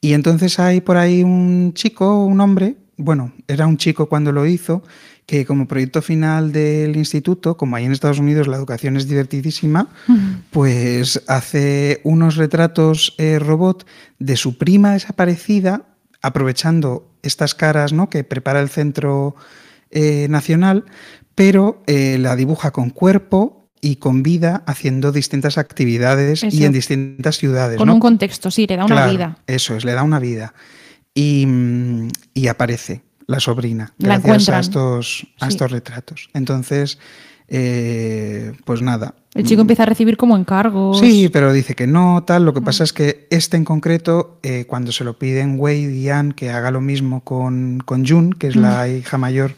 [0.00, 4.46] y entonces hay por ahí un chico, un hombre, bueno, era un chico cuando lo
[4.46, 4.82] hizo,
[5.26, 9.88] que como proyecto final del instituto, como ahí en Estados Unidos la educación es divertidísima,
[10.50, 13.86] pues hace unos retratos eh, robot
[14.18, 15.82] de su prima desaparecida,
[16.22, 18.08] aprovechando estas caras ¿no?
[18.08, 19.36] que prepara el centro
[19.90, 20.84] eh, nacional,
[21.34, 27.36] pero eh, la dibuja con cuerpo y con vida, haciendo distintas actividades y en distintas
[27.38, 27.76] ciudades.
[27.78, 27.94] Con ¿no?
[27.94, 29.38] un contexto, sí, le da una Claro, vida.
[29.46, 30.54] Eso es, le da una vida.
[31.14, 34.56] Y, mm, y aparece la sobrina La gracias encuentran.
[34.56, 35.52] a estos, a Sí.
[35.52, 36.30] estos retratos.
[36.34, 36.98] Entonces,
[37.48, 39.14] eh, pues nada.
[39.34, 40.98] El chico empieza a recibir como encargos.
[41.00, 42.42] Sí, pero dice que no, tal.
[42.42, 42.44] Mm.
[42.46, 46.08] Lo que pasa es que este en concreto, eh, cuando se lo piden Wade y
[46.08, 48.60] Anne que haga lo mismo con, con June, que es Mm.
[48.60, 49.54] la hija mayor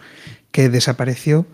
[0.53, 1.47] que desapareció,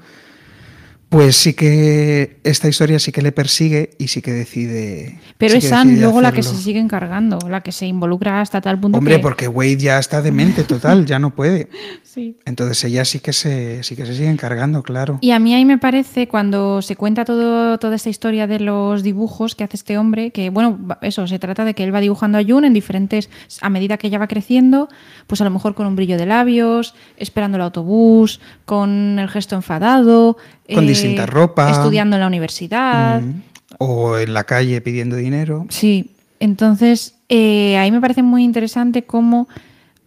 [1.09, 5.21] pues sí que esta historia sí que le persigue y sí que decide.
[5.39, 8.61] Pero sí es decide luego la que se sigue encargando, la que se involucra hasta
[8.61, 9.23] tal punto Hombre, que...
[9.23, 11.69] porque Wade ya está demente total, ya no puede.
[12.17, 12.39] Sí.
[12.47, 15.19] Entonces ella sí que se, sí que se sigue encargando, claro.
[15.21, 19.03] Y a mí ahí me parece, cuando se cuenta todo, toda esta historia de los
[19.03, 22.39] dibujos que hace este hombre, que bueno, eso, se trata de que él va dibujando
[22.39, 23.29] a June en diferentes,
[23.61, 24.89] a medida que ella va creciendo,
[25.27, 29.55] pues a lo mejor con un brillo de labios, esperando el autobús, con el gesto
[29.55, 30.39] enfadado,
[30.69, 31.71] eh, Con distinta ropa.
[31.71, 33.21] estudiando en la universidad.
[33.21, 33.43] Mm.
[33.79, 35.67] O en la calle pidiendo dinero.
[35.69, 39.49] Sí, entonces eh, ahí me parece muy interesante cómo,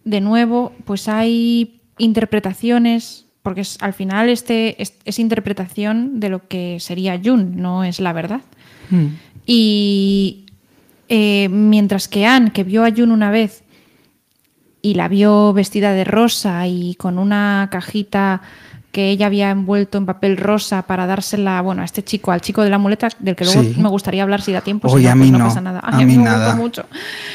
[0.06, 6.48] de nuevo, pues hay interpretaciones, porque es, al final este es, es interpretación de lo
[6.48, 8.42] que sería June, no es la verdad.
[8.90, 9.08] Mm.
[9.46, 10.46] Y
[11.10, 13.64] eh, mientras que Anne, que vio a June una vez
[14.82, 18.42] y la vio vestida de rosa y con una cajita
[18.92, 22.64] que ella había envuelto en papel rosa para dársela, bueno, a este chico, al chico
[22.64, 23.76] de la muleta, del que luego Sí.
[23.78, 25.62] me gustaría hablar si da tiempo, si Oye, no, a pues mí no, no, pasa
[25.62, 25.80] nada.
[25.84, 26.56] a mí me nada.
[26.56, 26.86] mucho.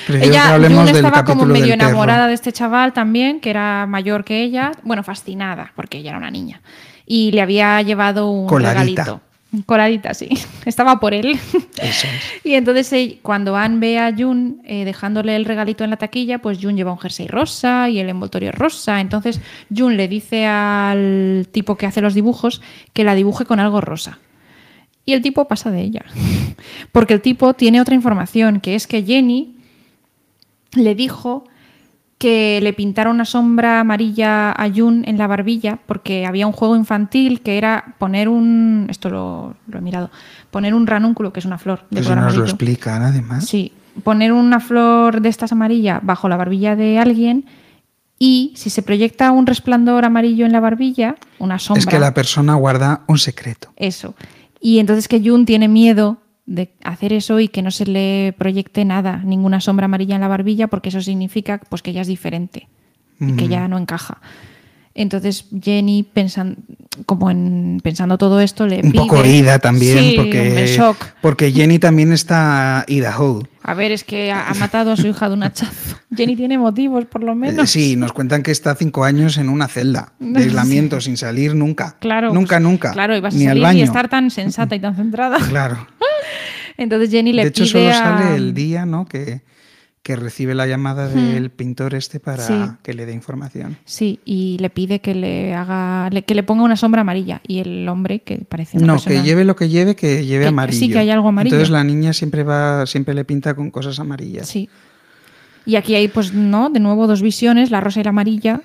[0.06, 1.74] Prefiero Ella, June estaba como medio perro.
[1.88, 6.18] enamorada de este chaval también, que era mayor que ella, bueno, fascinada, porque ella era
[6.18, 6.60] una niña.
[7.06, 8.80] Y le había llevado un Coladita.
[9.04, 9.20] regalito.
[9.62, 10.28] Coladita, sí.
[10.64, 11.38] Estaba por él.
[11.78, 12.22] Eso es.
[12.44, 16.38] Y entonces eh, cuando Anne ve a June eh, dejándole el regalito en la taquilla,
[16.38, 19.00] pues June lleva un jersey rosa y el envoltorio es rosa.
[19.00, 19.40] Entonces
[19.74, 24.18] June le dice al tipo que hace los dibujos que la dibuje con algo rosa.
[25.06, 26.04] Y el tipo pasa de ella.
[26.92, 29.56] Porque el tipo tiene otra información, que es que Jenny
[30.72, 31.46] le dijo
[32.24, 36.74] que le pintara una sombra amarilla a Jun en la barbilla porque había un juego
[36.74, 40.10] infantil que era poner un esto lo, lo he mirado
[40.50, 43.44] poner un ranúnculo que es una flor de Eso color nos lo explican además.
[43.44, 43.72] Sí,
[44.02, 47.44] poner una flor de estas amarilla bajo la barbilla de alguien
[48.18, 51.80] y si se proyecta un resplandor amarillo en la barbilla, una sombra.
[51.80, 53.68] Es que la persona guarda un secreto.
[53.76, 54.14] Eso.
[54.62, 56.16] Y entonces que Jun tiene miedo
[56.46, 60.28] de hacer eso y que no se le proyecte nada, ninguna sombra amarilla en la
[60.28, 62.68] barbilla, porque eso significa pues que ella es diferente
[63.20, 63.48] y que Mm.
[63.50, 64.20] ya no encaja.
[64.96, 66.56] Entonces Jenny, pensan,
[67.04, 69.02] como en, pensando todo esto, le Un pide...
[69.02, 70.96] poco ida también, Sí, porque, shock.
[71.20, 73.42] porque Jenny también está Idaho.
[73.64, 75.96] A ver, es que ha ha matado a su hija de un hachazo.
[76.16, 77.70] Jenny tiene motivos, por lo Eh, menos.
[77.70, 81.96] Sí, nos cuentan que está cinco años en una celda de aislamiento sin salir nunca.
[81.98, 82.32] Claro.
[82.32, 82.92] Nunca, pues, nunca.
[82.92, 83.78] Claro, y vas a Ni al salir baño.
[83.80, 85.38] y estar tan sensata y tan centrada.
[85.48, 85.88] Claro.
[86.76, 89.06] Entonces Jenny le de hecho, pide solo a- sale el día ¿no?
[89.06, 89.42] que,
[90.04, 92.52] que recibe la llamada del pintor este para Sí.
[92.82, 93.78] que le dé información.
[93.86, 97.40] Sí, y le pide que le haga, le- que le ponga una sombra amarilla.
[97.48, 100.44] Y el hombre, que parece una No, persona- que lleve lo que lleve, que lleve
[100.44, 100.78] Que- amarillo.
[100.78, 101.56] sí, que hay algo amarillo.
[101.56, 104.46] Entonces la niña siempre va, siempre le pinta con cosas amarillas.
[104.46, 104.68] Sí.
[105.66, 108.60] Y aquí hay, pues, no, de nuevo dos visiones, la rosa y la amarilla,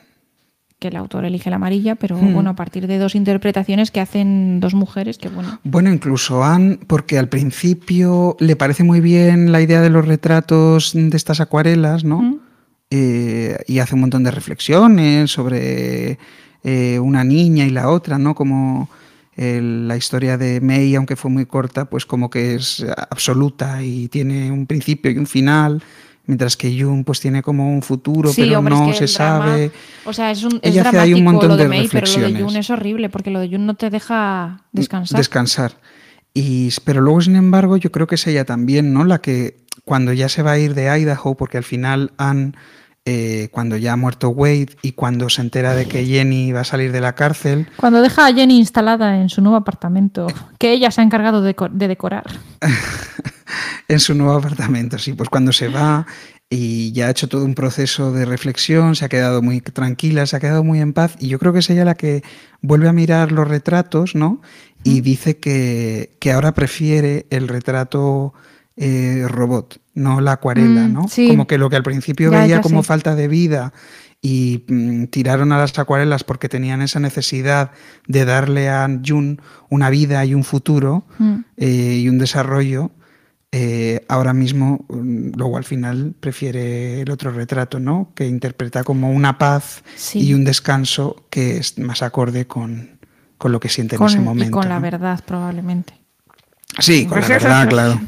[0.80, 2.34] que el autor elige la amarilla, pero Hmm.
[2.34, 5.59] bueno, a partir de dos interpretaciones que hacen dos mujeres, que bueno.
[5.63, 10.93] Bueno, incluso Anne, porque al principio le parece muy bien la idea de los retratos
[10.93, 12.21] de estas acuarelas, ¿no?
[12.21, 12.39] Mm.
[12.91, 16.17] Eh, y hace un montón de reflexiones sobre
[16.63, 18.34] eh, una niña y la otra, ¿no?
[18.34, 18.89] Como
[19.36, 24.07] eh, la historia de May, aunque fue muy corta, pues como que es absoluta y
[24.07, 25.84] tiene un principio y un final,
[26.30, 29.13] mientras que Jung pues tiene como un futuro, Sí, pero hombre, no es que se
[29.17, 29.71] drama- sabe.
[30.05, 31.88] O sea, es, un, es Ella hace dramático ahí un montón lo de, de May,
[31.91, 32.43] pero lo de reflexiones.
[32.43, 35.17] Jun es horrible, porque lo de Jun no te deja descansar.
[35.17, 35.71] descansar.
[36.36, 39.03] Y, pero luego, sin embargo, yo creo que es ella también, ¿no?
[39.05, 42.51] La que cuando ya se va a ir de Idaho, porque al final Anne,
[43.05, 46.63] eh, cuando ya ha muerto Wade y cuando se entera de que Jenny va a
[46.63, 50.27] salir de la cárcel, Cuando deja a Jenny instalada en su nuevo apartamento,
[50.59, 52.25] que ella se ha encargado de, de decorar.
[53.88, 56.06] en su nuevo apartamento, sí, pues cuando se va
[56.50, 60.36] y ya ha hecho todo un proceso de reflexión, se ha quedado muy tranquila, se
[60.36, 62.24] ha quedado muy en paz y yo creo que es ella la que
[62.62, 64.41] vuelve a mirar los retratos, ¿no?
[64.84, 68.34] Y dice que, que ahora prefiere el retrato
[68.78, 71.08] eh, robot, no la acuarela, Mm, ¿no?
[71.10, 71.28] sí.
[71.28, 73.74] Como que lo que al principio Ya, veía ya como falta de vida
[74.22, 77.72] y mm, tiraron a las acuarelas porque tenían esa necesidad
[78.08, 81.36] de darle a Jun una vida y un futuro Mm.
[81.58, 82.91] eh, y un desarrollo,
[83.52, 88.12] eh, ahora mismo, mm, luego al final prefiere el otro retrato, ¿no?
[88.16, 90.20] Que interpreta como una paz Sí.
[90.20, 93.00] y un descanso que es más acorde con,
[93.38, 94.58] con lo que siente Con- en ese y momento.
[94.58, 95.93] con la verdad, probablemente.
[96.80, 98.00] Sí, con la verdad, claro.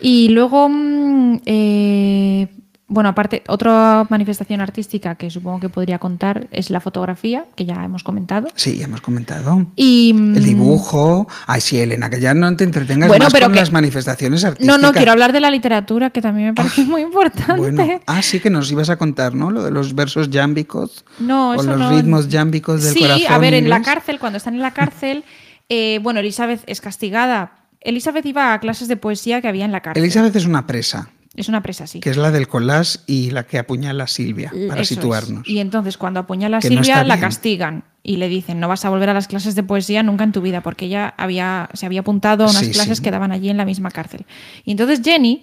[0.00, 2.48] Y luego, mm, eh,
[2.92, 7.82] bueno, aparte, otra manifestación artística que supongo que podría contar es la fotografía, que ya
[7.84, 8.48] hemos comentado.
[8.54, 9.66] Sí, ya hemos comentado.
[9.76, 11.26] Y, mm, El dibujo.
[11.46, 14.42] Ay, sí, Elena, que ya no te entretengas Bueno, más pero con que- las manifestaciones
[14.42, 14.80] No, artísticas.
[14.80, 17.54] no, quiero hablar de la literatura, que también me parece muy importante.
[17.56, 19.50] Bueno, ah, sí que nos ibas a contar, ¿no?
[19.50, 21.04] Lo de los versos jámbicos.
[21.18, 21.90] No, o eso los no.
[21.90, 23.32] ritmos jámbicos del sí, corazón.
[23.32, 25.24] a ver, en la cárcel, cuando están en la cárcel,
[25.68, 27.52] eh, bueno, Elizabeth es castigada.
[27.80, 30.02] Elizabeth iba a clases de poesía que había en la cárcel.
[30.02, 32.00] Elizabeth es una presa, Es una presa, sí.
[32.00, 34.88] que es la del collage y la que apuñala a Silvia, para Eso es.
[34.88, 35.48] situarnos.
[35.48, 38.90] Y entonces cuando apuñala a Que Silvia la castigan y le dicen no vas a
[38.90, 42.00] volver a las clases de poesía nunca en tu vida porque ella había, se había
[42.00, 43.04] apuntado a unas Sí, clases sí.
[43.04, 44.26] que daban allí en la misma cárcel.
[44.64, 45.42] Y entonces Jenny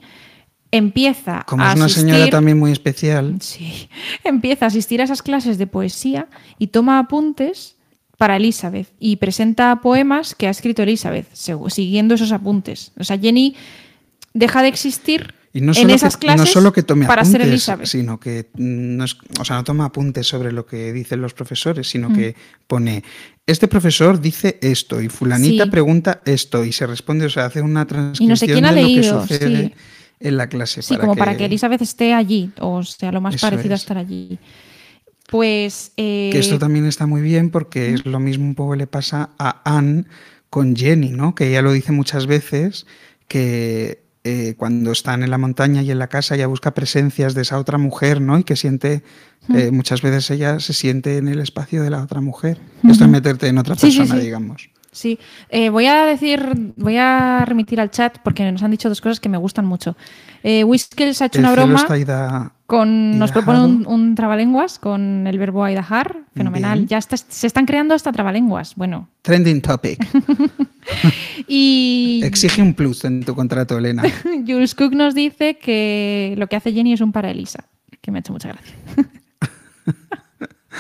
[0.72, 3.90] empieza Como a es una asistir, señora también muy especial, Sí,
[4.24, 6.28] empieza a asistir a esas clases de poesía
[6.60, 7.78] y toma apuntes
[8.18, 12.92] para Elizabeth y presenta poemas que ha escrito Elizabeth siguiendo esos apuntes.
[13.00, 13.56] O sea, Jenny
[14.34, 17.22] deja de existir y no en solo, esas que, clases no solo que tome para
[17.24, 17.88] apuntes, ser Elizabeth.
[17.88, 21.34] sino que mm, no, es- o sea, no toma apuntes sobre lo que dicen los
[21.34, 21.90] profesores, Mm.
[21.92, 22.36] sino que
[22.68, 23.04] pone,
[23.48, 25.70] este profesor dice esto y fulanita Sí.
[25.72, 29.22] pregunta esto y se responde, o sea, hace una transcripción quién ha de leído, lo
[29.28, 29.74] que sucede sí.
[30.20, 30.82] en la clase.
[30.84, 33.82] Sí, como para que Elizabeth esté allí, o sea, lo más Eso parecido a es.
[33.82, 34.38] estar allí.
[35.30, 35.92] Pues.
[35.98, 39.30] eh, Que esto también está muy bien porque es lo mismo un poco le pasa
[39.38, 40.06] a Anne
[40.50, 41.36] con Jenny, ¿no?
[41.36, 42.88] Que ella lo dice muchas veces
[43.28, 47.42] que eh, cuando están en la montaña y en la casa ella busca presencias de
[47.44, 48.38] esa otra mujer, ¿no?
[48.38, 49.02] Y que siente,
[49.54, 52.60] eh, muchas veces ella se siente en el espacio de la otra mujer.
[52.88, 54.26] Esto es meterte en otra Sí, sí, persona, sí.
[54.26, 54.70] digamos.
[54.92, 55.20] Sí,
[55.50, 59.20] Eh, voy a decir, voy a remitir al chat porque nos han dicho dos cosas
[59.20, 59.96] que me gustan mucho.
[60.44, 65.38] Eh, Whiskels ha hecho El una broma ida- con, nos propone un, trabalenguas con el
[65.38, 66.80] verbo aidajar, fenomenal.
[66.80, 66.88] Bien.
[66.88, 69.10] Ya está- se están creando hasta trabalenguas, bueno.
[69.22, 70.00] Trending topic.
[71.48, 74.04] Y Exige un plus en tu contrato, Elena.
[74.48, 77.66] Jules Cook nos dice que lo que hace Jenny es un para Elisa,
[78.02, 78.74] que me ha hecho mucha gracia.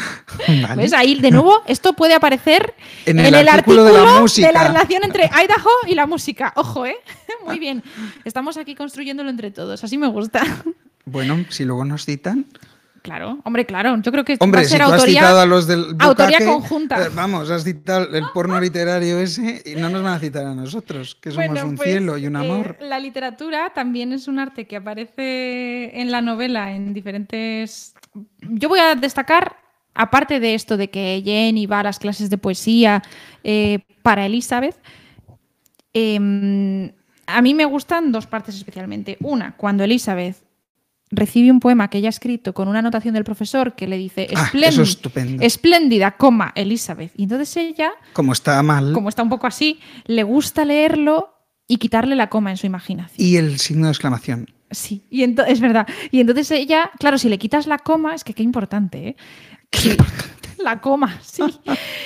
[0.47, 0.82] Vale.
[0.84, 0.93] ¿Ves?
[0.93, 2.74] Ahí, de nuevo, esto puede aparecer
[3.06, 4.68] En el artículo de la música.
[4.68, 6.54] relación entre Idaho y la música.
[6.56, 6.97] Ojo, ¿eh?
[7.45, 7.84] Muy bien.
[8.26, 9.84] Estamos aquí construyéndolo entre todos.
[9.84, 10.41] Así me gusta.
[11.06, 12.45] Bueno, si luego nos citan.
[13.02, 14.00] Claro, hombre, claro.
[14.00, 16.45] Yo creo que Hombre, va a si ser tú has citado a los del autoría
[16.45, 17.04] conjunta.
[17.04, 20.54] eh, vamos, has citado el porno literario ese y no nos van a citar a
[20.54, 22.78] nosotros, que somos Bueno, un pues, cielo y un eh, amor.
[22.82, 27.95] la literatura también es un arte que aparece en la novela en diferentes.
[28.41, 29.56] Yo voy a destacar,
[30.02, 33.02] aparte de esto de que Jenny va a las clases de poesía
[33.43, 34.76] eh, para Elizabeth,
[35.93, 36.91] em,
[37.28, 39.18] a mí me gustan dos partes especialmente.
[39.22, 40.38] Una, cuando Elizabeth
[41.12, 44.28] recibe un poema que ella ha escrito con una anotación del profesor que le dice
[44.36, 45.43] Ah, "Esplénd- eso es estupendo.
[45.43, 47.12] espléndida, coma, Elizabeth.
[47.18, 48.93] Y entonces ella Como está mal.
[48.93, 51.34] como está un poco así, le gusta leerlo
[51.68, 53.16] y quitarle la coma en su imaginación.
[53.28, 54.47] Y el signo de exclamación.
[54.72, 55.88] Sí, y es verdad.
[56.12, 59.16] Y entonces ella, claro, si le quitas la coma, es que qué importante, ¿eh?
[60.58, 61.44] La coma, sí.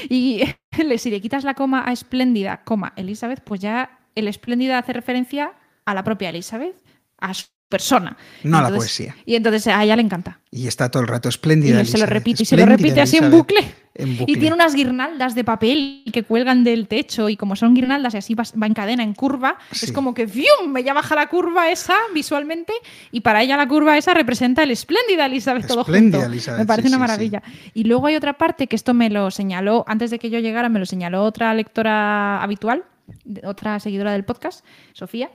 [0.09, 0.43] Y
[0.97, 5.53] si le quitas la coma a espléndida, coma, Elizabeth, pues ya el espléndida hace referencia
[5.85, 6.75] a la propia Elizabeth,
[7.17, 7.31] a
[7.73, 8.15] persona.
[8.43, 9.15] No a la Entonces- poesía.
[9.25, 10.39] Y entonces a ella le encanta.
[10.51, 11.81] Y está todo el rato Y espléndida.
[11.81, 13.59] él se lo repite y se lo repite así en bucle.
[13.95, 18.13] en Y tiene unas guirnaldas de papel que cuelgan del techo y como son guirnaldas
[18.15, 19.85] y así va, va en cadena, en curva, Sí.
[19.85, 20.75] es como que ¡fium!
[20.77, 22.73] ella baja la curva esa visualmente
[23.11, 26.31] y para ella la curva esa representa el espléndida Elizabeth todo Espléndida junto.
[26.33, 27.43] Elizabeth, me parece sí, una sí, maravilla.
[27.75, 30.69] Y luego hay otra parte que esto me lo señaló, antes de que yo llegara,
[30.69, 32.83] me lo señaló otra lectora habitual,
[33.43, 35.29] otra seguidora del podcast, Sofía,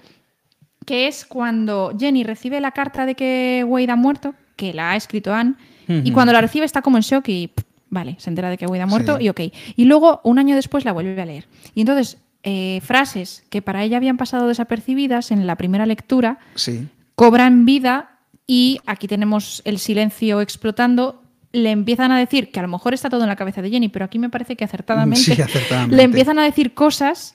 [0.89, 4.97] que es cuando Jenny recibe la carta de que Wade ha muerto, que la ha
[4.97, 5.55] escrito Anne,
[5.87, 8.67] y cuando la recibe está como en shock y pff, vale, se entera de que
[8.67, 9.25] Wade ha muerto Sí.
[9.25, 9.41] y ok.
[9.77, 11.45] Y luego, un año después, la vuelve a leer.
[11.75, 16.89] Y entonces, eh, frases que para ella habían pasado desapercibidas en la primera lectura Sí.
[17.15, 21.23] cobran vida y aquí tenemos el silencio explotando.
[21.53, 23.89] Le empiezan a decir que a lo mejor está todo en la cabeza de Jenny,
[23.91, 25.97] pero aquí me parece que acertadamente, Sí, acertadamente.
[25.97, 27.35] le empiezan a decir cosas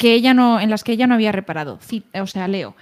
[0.00, 1.78] que ella no, en las que ella no había reparado.
[2.22, 2.74] O sea, leo.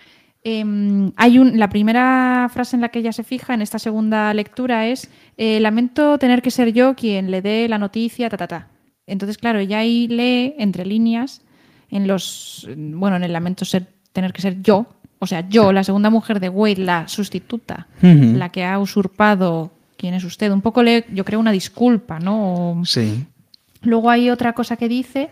[0.45, 4.33] Em, hay un, la primera frase en la que ella se fija en esta segunda
[4.35, 8.47] lectura es eh, lamento tener que ser yo quien le dé la noticia, ta, ta,
[8.47, 8.69] ta.
[9.09, 11.43] Entonces, claro, ella ahí lee entre líneas
[11.91, 14.87] en los bueno, en el lamento ser tener que ser yo,
[15.19, 17.89] o sea, yo, la segunda mujer de Wade, la sustituta,
[18.39, 20.53] la que ha usurpado quién es usted.
[20.53, 22.71] Un poco le, yo creo, una disculpa, ¿no?
[22.79, 23.27] O- Sí.
[23.83, 25.31] Luego hay otra cosa que dice,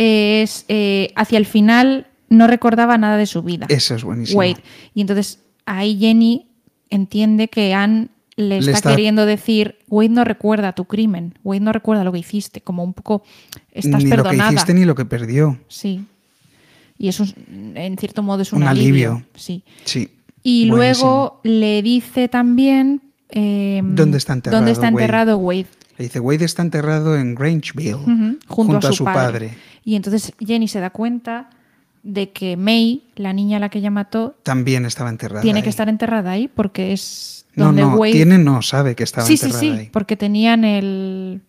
[0.00, 3.66] es eh, hacia el final no recordaba nada de su vida.
[3.68, 4.38] Eso es buenísimo.
[4.38, 4.56] Wade.
[4.94, 6.46] Y entonces ahí Jenny
[6.88, 11.72] entiende que Anne le está, está- queriendo decir, Wade no recuerda tu crimen, Wade no
[11.72, 13.22] recuerda lo que hiciste, como un poco
[13.72, 14.44] estás ni perdonada.
[14.44, 15.58] lo que hiciste ni lo que perdió.
[15.68, 16.04] Sí.
[16.96, 17.34] Y eso es,
[17.74, 19.22] en cierto modo es un, Un alivio.
[19.34, 19.62] Sí.
[19.84, 20.08] Sí.
[20.42, 20.76] Y Buenísimo.
[20.76, 25.02] luego le dice también eh, ¿Dónde está enterrado dónde está Wade?
[25.02, 25.66] enterrado Wade.
[25.98, 27.96] Le dice, Wade está enterrado en Grangeville,
[28.46, 29.48] junto, a su, padre.
[29.48, 29.58] padre.
[29.84, 31.50] Y entonces Jenny se da cuenta
[32.02, 35.42] de que May, la niña a la que ella mató, También estaba enterrada.
[35.42, 35.62] tiene ahí.
[35.62, 38.12] que estar enterrada ahí porque es No, donde no, Wade...
[38.12, 39.90] tiene no, sabe que estaba sí, sí, enterrada sí, ahí.
[39.92, 41.42] porque tenían el...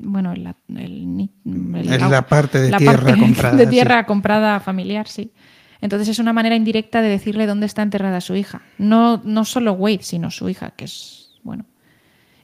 [0.00, 3.70] Bueno, el, el, ni- el- Es la parte de la tierra parte comprada, De sí.
[3.70, 5.32] tierra comprada familiar, sí.
[5.80, 8.62] Entonces es una manera indirecta de decirle dónde está enterrada su hija.
[8.78, 11.64] No, no solo Wade, sino su hija, que es, bueno.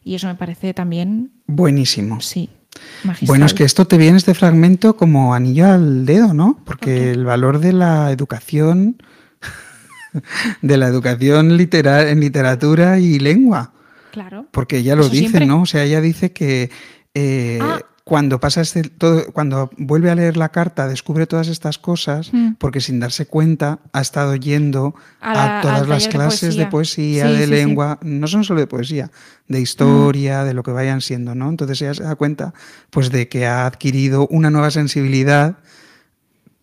[0.04, 2.20] Y eso me parece también, Buenísimo.
[2.20, 2.48] sí,
[3.04, 3.26] magistral.
[3.28, 6.60] Bueno, es que esto te viene este fragmento como anillo al dedo, ¿no?
[6.64, 8.96] Porque el valor de la educación,
[10.62, 13.72] de la educación litera- en literatura y lengua,
[14.12, 14.46] Claro.
[14.52, 15.46] porque ella lo Eso dice, siempre.
[15.46, 15.62] ¿no?
[15.62, 16.70] O sea, ella dice que
[17.14, 17.80] eh, Ah.
[18.04, 22.52] Cuando pasa este, todo, cuando vuelve a leer la carta, descubre todas estas cosas, Mm.
[22.58, 27.24] porque sin darse cuenta ha estado yendo A todas las de clases de poesía.
[27.24, 27.50] poesía, Sí, de sí, sí.
[27.50, 29.10] lengua, no son solo de poesía,
[29.48, 31.48] de historia, de lo que vayan siendo, ¿no?
[31.48, 32.52] Entonces ella se da cuenta,
[32.90, 35.56] pues, de que ha adquirido una nueva sensibilidad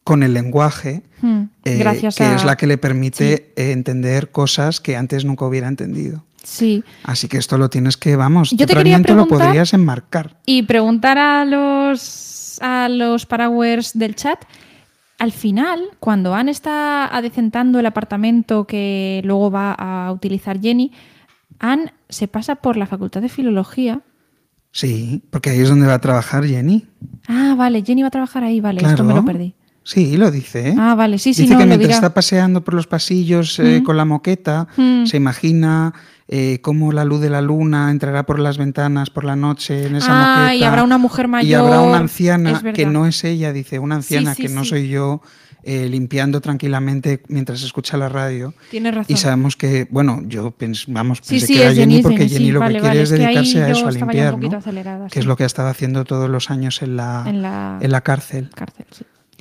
[0.03, 2.35] con el lenguaje, Mm, eh, que a...
[2.35, 6.23] es la que le permite entender cosas que antes nunca hubiera entendido.
[6.43, 6.83] Sí.
[7.03, 10.37] Así que esto lo tienes que, vamos, Yo te quería lo podrías enmarcar.
[10.45, 14.39] Y preguntar a los, a los parawares del chat,
[15.19, 20.91] al final, cuando Anne está adecentando el apartamento que luego va a utilizar Jenny,
[21.59, 24.01] Anne se pasa por la Facultad de Filología.
[24.71, 26.87] Sí, porque ahí es donde va a trabajar Jenny.
[27.27, 29.03] Ah, vale, Jenny va a trabajar ahí, vale, esto Claro.
[29.05, 29.53] me lo perdí.
[29.83, 30.69] Sí, lo dice.
[30.69, 30.75] ¿eh?
[30.77, 31.95] Ah, vale, sí, sí, Dice no, que mientras dirá.
[31.95, 33.83] está paseando por los pasillos eh, Mm.
[33.83, 35.05] con la moqueta, Mm.
[35.05, 35.93] se imagina
[36.33, 39.97] eh, cómo la luz de la luna entrará por las ventanas por la noche en
[39.97, 40.55] esa Ah, moqueta.
[40.55, 41.49] y habrá una mujer mayor.
[41.49, 44.69] Y habrá una anciana que no es ella, dice, una anciana sí, que no sí.
[44.69, 45.21] soy yo,
[45.63, 48.53] eh, limpiando tranquilamente mientras escucha la radio.
[48.71, 49.13] Tienes razón.
[49.13, 52.61] Y sabemos que, bueno, yo pens, vamos, pensé que era Jenny, Jenny, porque Jenny, lo
[52.61, 54.37] vale, que quiere es es que ahí dedicarse a eso, a limpiar,
[55.11, 57.91] que es lo que ha estado haciendo todos los años en la, En la- en
[57.91, 58.49] la cárcel.
[58.55, 58.85] Cárcel,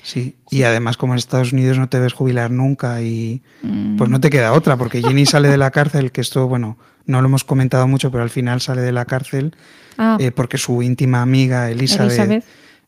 [0.03, 0.37] sí.
[0.49, 0.57] Sí.
[0.59, 3.97] y además como en Estados Unidos no te ves jubilar nunca y Mm.
[3.97, 6.77] pues no te queda otra, porque Jenny sale de la cárcel, que esto, bueno,
[7.07, 9.55] no lo hemos comentado mucho, pero al final sale de la cárcel
[9.99, 12.45] Ah, eh, porque su íntima amiga Elizabeth, Elizabeth.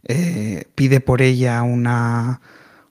[0.09, 2.41] eh, pide por ella una,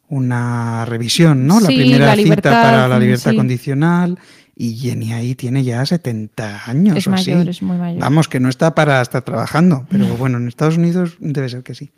[0.10, 1.60] una revisión, ¿no?
[1.60, 3.38] La primera la cita libertad, para la mm, libertad sí.
[3.38, 4.20] condicional
[4.56, 7.32] y Jenny ahí tiene ya 70 años es o así.
[7.32, 8.00] mayor, es muy mayor.
[8.02, 11.74] Vamos, que no está para estar trabajando, pero bueno, en Estados Unidos debe ser que
[11.74, 11.92] sí.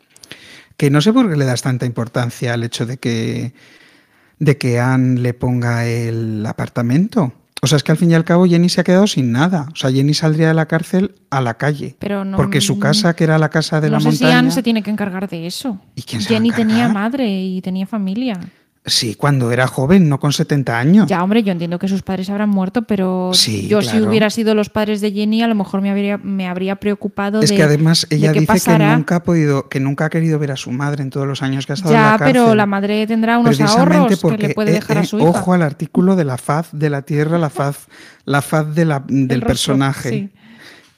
[0.76, 3.52] Que no sé por qué le das tanta importancia al hecho de que,
[4.38, 7.32] de que Anne le ponga el apartamento.
[7.62, 9.68] O sea, es que al fin y al cabo Jenny se ha quedado sin nada.
[9.72, 11.96] O sea, Jenny saldría de la cárcel a la calle.
[11.98, 14.38] Pero no- porque su casa, que era la casa de no la sé si montaña.
[14.40, 15.80] Anne se tiene que encargar de eso.
[15.94, 18.38] ¿Y quién se va a Jenny tenía madre y tenía familia.
[18.86, 21.06] Sí, cuando era joven, no con 70 años.
[21.08, 24.54] Ya, hombre, yo entiendo que sus padres habrán muerto, pero Sí, yo si hubiera sido
[24.54, 27.62] los padres de Jenny, a lo mejor me habría, me habría preocupado Es de que
[27.62, 28.90] además de ella dice pasará.
[28.90, 31.40] que nunca ha podido, que nunca ha querido ver a su madre en todos los
[31.42, 32.32] años que ha estado en Ya, la cárcel.
[32.42, 35.28] pero la madre tendrá unos ahorros que le puede eh, dejar a eh, su hija.
[35.30, 37.86] Ojo al artículo de la faz de la tierra, la faz,
[38.26, 40.08] la faz de la- del rostro, personaje.
[40.10, 40.30] sí.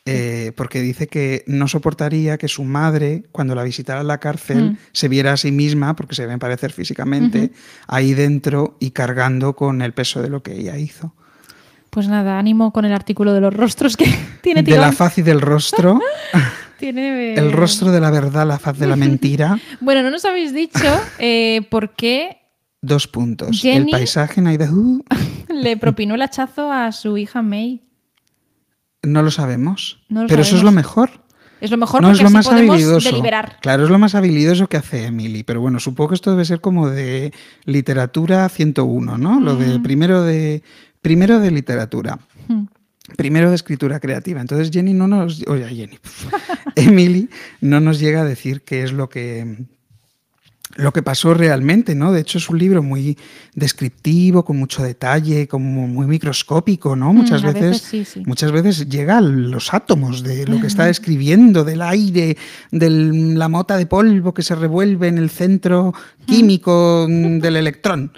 [0.06, 4.70] Eh, porque dice que no soportaría que su madre, cuando la visitara en la cárcel,
[4.72, 4.76] Mm.
[4.92, 7.50] se viera a sí misma, porque se deben parecer físicamente,
[7.88, 11.14] ahí dentro y cargando con el peso de lo que ella hizo.
[11.90, 14.04] Pues nada, ánimo con el artículo de los rostros que
[14.42, 14.92] tiene De la tirón.
[14.94, 15.98] faz y del rostro,
[16.78, 19.58] Tiene, eh, el rostro de la verdad, la faz de la mentira.
[19.80, 20.84] Bueno, no nos habéis dicho
[21.18, 22.38] eh, por qué
[22.82, 23.62] Dos puntos.
[23.62, 25.00] Jenny- El paisaje en Idaho
[25.48, 27.82] le propinó el hachazo a su hija May.
[29.06, 30.00] No lo sabemos.
[30.08, 31.10] No lo pero eso es lo mejor.
[31.60, 33.08] Es lo mejor no porque es lo así más podemos habilidoso.
[33.08, 33.58] deliberar.
[33.62, 35.42] Claro, es lo más habilidoso que hace Emily.
[35.42, 37.32] Pero bueno, supongo que esto debe ser como de
[37.64, 39.40] literatura 101, ¿no?
[39.40, 40.62] Lo de primero de
[41.00, 42.18] primero de literatura.
[42.48, 42.64] Mm.
[43.16, 44.40] Primero de escritura creativa.
[44.40, 45.98] Entonces Jenny no nos, oye Jenny,
[46.74, 47.30] Emily
[47.60, 49.64] no nos llega a decir qué es lo que
[50.76, 52.12] lo que pasó realmente, ¿no?
[52.12, 53.18] De hecho es un libro muy
[53.54, 57.12] descriptivo, con mucho detalle, como muy microscópico, ¿no?
[57.12, 58.22] Muchas Mm, a veces, veces sí, sí.
[58.26, 62.36] muchas veces llega a los átomos de lo que está describiendo, del aire,
[62.70, 65.94] de la mota de polvo que se revuelve en el centro
[66.26, 68.12] químico mm, del electrón.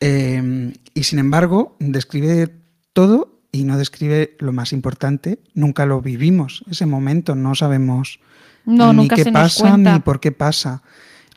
[0.00, 2.52] Eh, y sin embargo, describe
[2.92, 5.38] todo y no describe lo más importante.
[5.54, 8.18] Nunca lo vivimos, ese momento, no sabemos
[8.64, 10.82] No, ni nunca qué se pasa ni por qué pasa.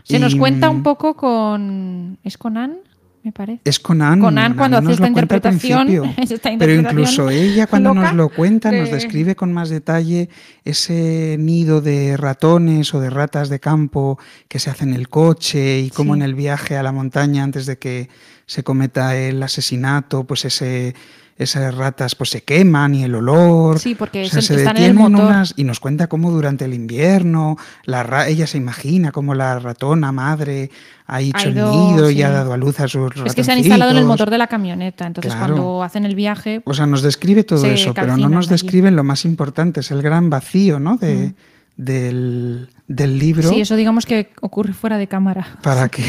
[0.06, 2.18] Se nos cuenta mm, un poco con.
[2.24, 2.78] ¿Es con Anne?
[3.24, 3.62] Me parece.
[3.66, 4.22] Es con Anne.
[4.22, 5.88] Con Anne cuando hace esta interpretación,
[6.18, 9.70] esta Pero interpretación incluso ella cuando loca nos lo cuenta nos de- describe con más
[9.70, 10.30] detalle
[10.64, 15.80] ese nido de ratones o de ratas de campo que se hace en el coche
[15.80, 16.20] y cómo Sí.
[16.20, 18.10] en el viaje a la montaña antes de que
[18.46, 20.94] se cometa el asesinato, pues ese
[21.38, 23.78] esas ratas pues se queman y el olor.
[23.80, 25.28] Sí, porque O sea, se- se están en el detienen motor.
[25.32, 29.60] unas y nos cuenta cómo durante el invierno la ra- ella se imagina cómo la
[29.60, 30.70] ratona madre
[31.08, 33.52] ha hecho el ido, nido y ha dado a luz a sus Es que se
[33.52, 35.06] han instalado en el motor de la camioneta.
[35.06, 35.56] Entonces, Claro.
[35.56, 36.62] cuando hacen el viaje.
[36.66, 38.54] O sea, nos describe todo eso, pero no nos allí.
[38.54, 40.96] describen lo más importante, es el gran vacío ¿no?
[40.96, 41.34] de,
[41.78, 45.48] del, del libro Sí, eso digamos que ocurre fuera de cámara.
[45.62, 46.04] para que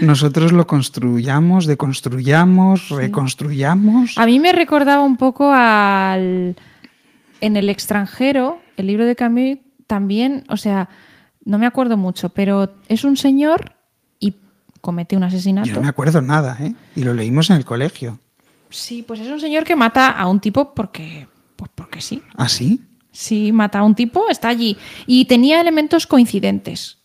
[0.00, 4.16] nosotros lo construyamos, deconstruyamos, reconstruyamos.
[4.18, 6.56] A mí me recordaba un poco al.
[7.40, 10.90] En el extranjero, el libro de Camus también, o sea,
[11.44, 13.74] no me acuerdo mucho, pero es un señor
[14.18, 14.34] y
[14.80, 15.68] comete un asesinato.
[15.68, 16.74] Yo no me acuerdo nada, ¿eh?
[16.94, 18.20] Y lo leímos en el colegio.
[18.68, 21.26] Sí, pues es un señor que mata a un tipo porque.
[21.56, 22.22] Pues porque sí.
[22.36, 22.82] ¿Ah, sí?
[23.10, 24.76] Sí, mata a un tipo, está allí.
[25.06, 26.99] Y tenía elementos coincidentes.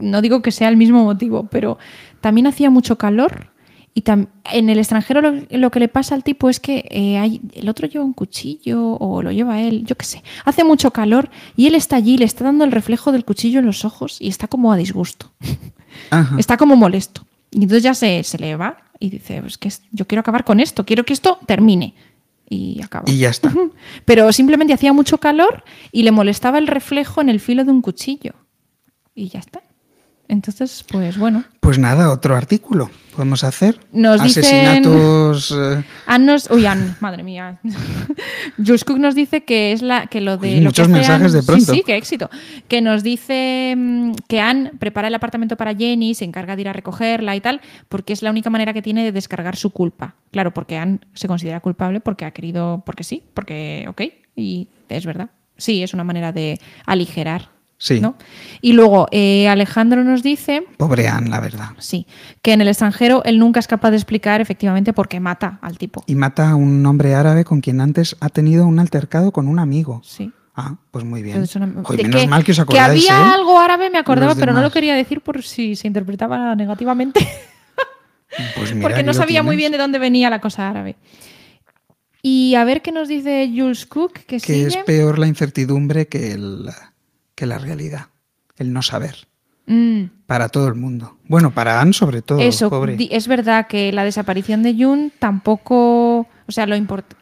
[0.00, 1.78] No digo que sea el mismo motivo, pero
[2.20, 3.48] también hacía mucho calor.
[3.92, 4.04] Y
[4.52, 7.68] en el extranjero lo, lo que le pasa al tipo es que eh, hay- el
[7.68, 10.22] otro lleva un cuchillo o lo lleva él, yo qué sé.
[10.44, 13.66] Hace mucho calor y él está allí, le está dando el reflejo del cuchillo en
[13.66, 15.32] los ojos y está como a disgusto.
[16.10, 16.36] Ajá.
[16.38, 17.26] Está como molesto.
[17.50, 20.60] Y entonces ya se, se le va y dice, pues que yo quiero acabar con
[20.60, 21.94] esto, quiero que esto termine.
[22.48, 23.10] Y acaba.
[23.10, 23.52] Y ya está.
[24.04, 27.82] Pero simplemente hacía mucho calor y le molestaba el reflejo en el filo de un
[27.82, 28.34] cuchillo.
[29.16, 29.62] Y ya está.
[30.30, 31.42] Entonces, pues bueno.
[31.58, 33.80] Pues nada, otro artículo podemos hacer.
[33.92, 35.50] Nos dicen- Asesinatos.
[35.50, 35.84] eh,
[36.20, 37.58] nos, uy, Anne, madre mía.
[38.56, 40.48] Jules Cook nos dice que es la que lo de.
[40.54, 41.72] Uy, lo muchos mensajes de pronto.
[41.72, 42.30] Sí, sí, qué éxito.
[42.68, 46.68] Que nos dice mm, que Anne prepara el apartamento para Jenny, se encarga de ir
[46.68, 50.14] a recogerla y tal, porque es la única manera que tiene de descargar su culpa.
[50.30, 54.02] Claro, porque Anne se considera culpable porque ha querido, porque sí, porque, ok,
[54.36, 55.30] y es verdad.
[55.56, 57.50] Sí, es una manera de aligerar
[57.82, 57.98] Sí.
[57.98, 58.14] ¿no?
[58.60, 61.70] Y luego eh, Alejandro nos dice, Pobre Anne, la verdad.
[61.78, 62.06] sí,
[62.42, 65.78] que en el extranjero él nunca es capaz de explicar efectivamente por qué mata al
[65.78, 66.04] tipo.
[66.06, 69.58] Y mata a un hombre árabe con quien antes ha tenido un altercado con un
[69.58, 70.02] amigo.
[70.04, 70.30] Sí.
[70.54, 71.36] Ah, pues muy bien.
[71.36, 73.32] Entonces, una- Joder, de menos que, mal que os que acordáis, había ¿eh?
[73.34, 77.20] algo árabe, me acordaba, pero no lo quería decir por si se interpretaba negativamente,
[78.56, 80.96] Pues mira, porque no sabía muy bien de dónde venía la cosa árabe.
[82.22, 84.66] Y a ver qué nos dice Jules Cook, que, Que sigue.
[84.66, 86.68] es peor la incertidumbre que, el,
[87.40, 88.08] que la realidad.
[88.58, 89.26] El no saber.
[89.66, 91.16] Mm, Para todo el mundo.
[91.26, 92.96] Bueno, para Anne sobre todo, Eso, pobre.
[93.10, 96.76] es verdad que la desaparición de Jun tampoco, o sea, lo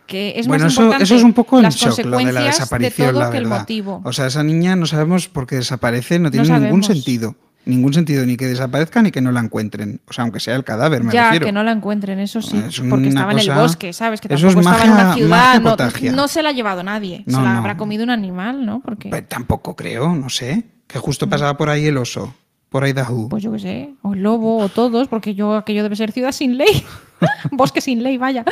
[0.07, 2.43] que es bueno, más eso, importante eso es un poco las shock, lo de la
[2.43, 3.61] desaparición, todo la que el verdad.
[3.61, 4.01] motivo.
[4.05, 7.37] O sea, esa niña no sabemos por qué desaparece, no tiene ningún sentido.
[7.69, 10.01] Ningún sentido, ni que desaparezca ni que no la encuentren.
[10.09, 11.47] O sea, aunque sea el cadáver, me ya, refiero.
[11.47, 14.21] que no la encuentren, eso sí, Es porque estaba en el bosque, ¿sabes?
[14.21, 17.33] Que eso tampoco es estaba en una ciudad, no, se la ha llevado nadie, se
[17.33, 17.59] No, la no.
[17.59, 18.81] habrá comido un animal, ¿no?
[18.81, 20.65] Porque, Pues tampoco creo, no sé.
[20.87, 22.35] Que justo pasaba por ahí el oso,
[22.71, 23.29] por Idaho.
[23.29, 26.33] pues yo qué sé, o el lobo, o todos, porque yo aquello debe ser ciudad
[26.33, 26.85] sin ley,
[27.53, 28.45] bosque sin ley, vaya.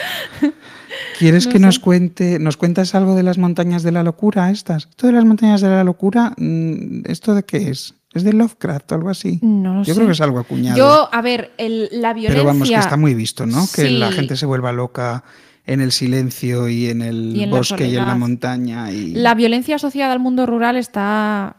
[1.18, 1.64] ¿Quieres no que sé.
[1.64, 4.86] nos cuente, nos cuentas algo de las montañas de la locura estas?
[4.90, 7.94] Esto de las montañas de la locura, mm, ¿esto de qué es?
[8.16, 9.38] ¿Es de Lovecraft o algo así?
[9.43, 9.94] No lo Yo sé.
[9.94, 10.76] creo que es algo acuñado.
[10.78, 12.28] Yo, a ver, el- la violencia...
[12.43, 13.66] Pero vamos, que está muy visto, ¿no?
[13.74, 15.22] Que la gente se vuelva loca
[15.66, 18.90] en el silencio y en el Y en la bosque y en la montaña.
[18.93, 19.12] Y...
[19.14, 21.56] La violencia asociada al mundo rural está.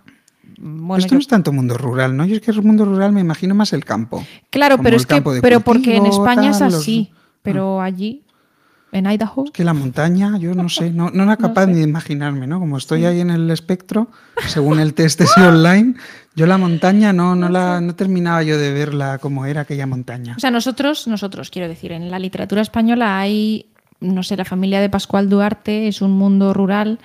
[0.59, 2.25] Bueno, Esto yo- no es tanto mundo rural, ¿no?
[2.25, 4.25] Yo es que el mundo rural me imagino más el campo.
[4.49, 5.21] claro, pero es que.
[5.41, 7.11] Pero porque en España es los- así.
[7.43, 8.23] Pero allí,
[8.91, 9.45] en Idaho.
[9.45, 11.71] Es que la montaña, yo no sé, no, no era capaz sé.
[11.71, 12.59] ni de imaginarme, ¿no?
[12.59, 14.09] Como estoy ahí en el espectro,
[14.47, 15.95] según el test ese online,
[16.37, 20.35] yo la montaña no, no, la, no terminaba yo de verla como era aquella montaña.
[20.37, 23.65] O sea, nosotros, nosotros, quiero decir, en la literatura española hay.
[23.99, 26.99] No sé, la familia de Pascual Duarte es un mundo rural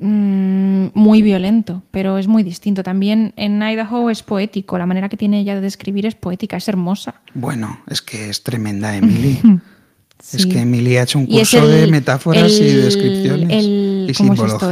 [0.00, 2.82] mm, muy violento, pero es muy distinto.
[2.82, 6.68] También en Idaho es poético, la manera que tiene ella de describir es poética, es
[6.68, 7.14] hermosa.
[7.34, 9.38] Bueno, es que es tremenda Emily.
[10.32, 14.34] Es que Emily ha hecho un curso de el- metáforas y descripciones el- y ¿cómo
[14.34, 14.70] es esto?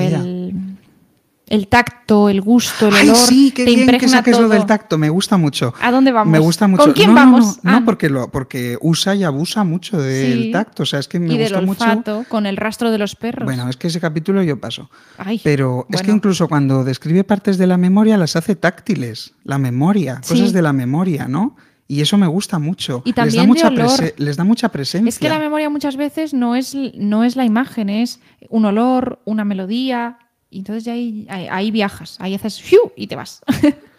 [1.50, 3.16] El, tacto, el gusto, el Ay, olor.
[3.18, 4.50] sí, qué te bien que saques lo todo.
[4.54, 5.74] del tacto, me gusta mucho.
[5.82, 6.30] ¿A dónde vamos?
[6.32, 6.84] Me gusta mucho.
[6.84, 7.58] ¿Con quién no, vamos?
[7.64, 7.82] No, no, Ah.
[7.84, 10.50] porque, lo, porque usa y abusa mucho del Sí.
[10.52, 10.84] tacto.
[10.84, 11.82] O sea, es que me y del gusta mucho.
[11.84, 13.44] olfato, con el rastro de los perros.
[13.44, 14.88] Bueno, es que ese capítulo yo paso.
[15.18, 19.34] Ay, Pero es que incluso cuando describe partes de la memoria las hace táctiles.
[19.44, 20.34] La memoria, Sí.
[20.34, 21.56] cosas de la memoria, ¿no?
[21.88, 23.02] Y eso me gusta mucho.
[23.04, 24.14] Y les, da también de mucha olor.
[24.16, 25.08] les da mucha presencia.
[25.08, 29.18] Es que la memoria muchas veces no es, no es la imagen, es un olor,
[29.24, 30.18] una melodía.
[30.50, 32.92] Y entonces ya ahí, ahí, ahí viajas, ahí haces ¡fiu!
[32.96, 33.40] y te vas.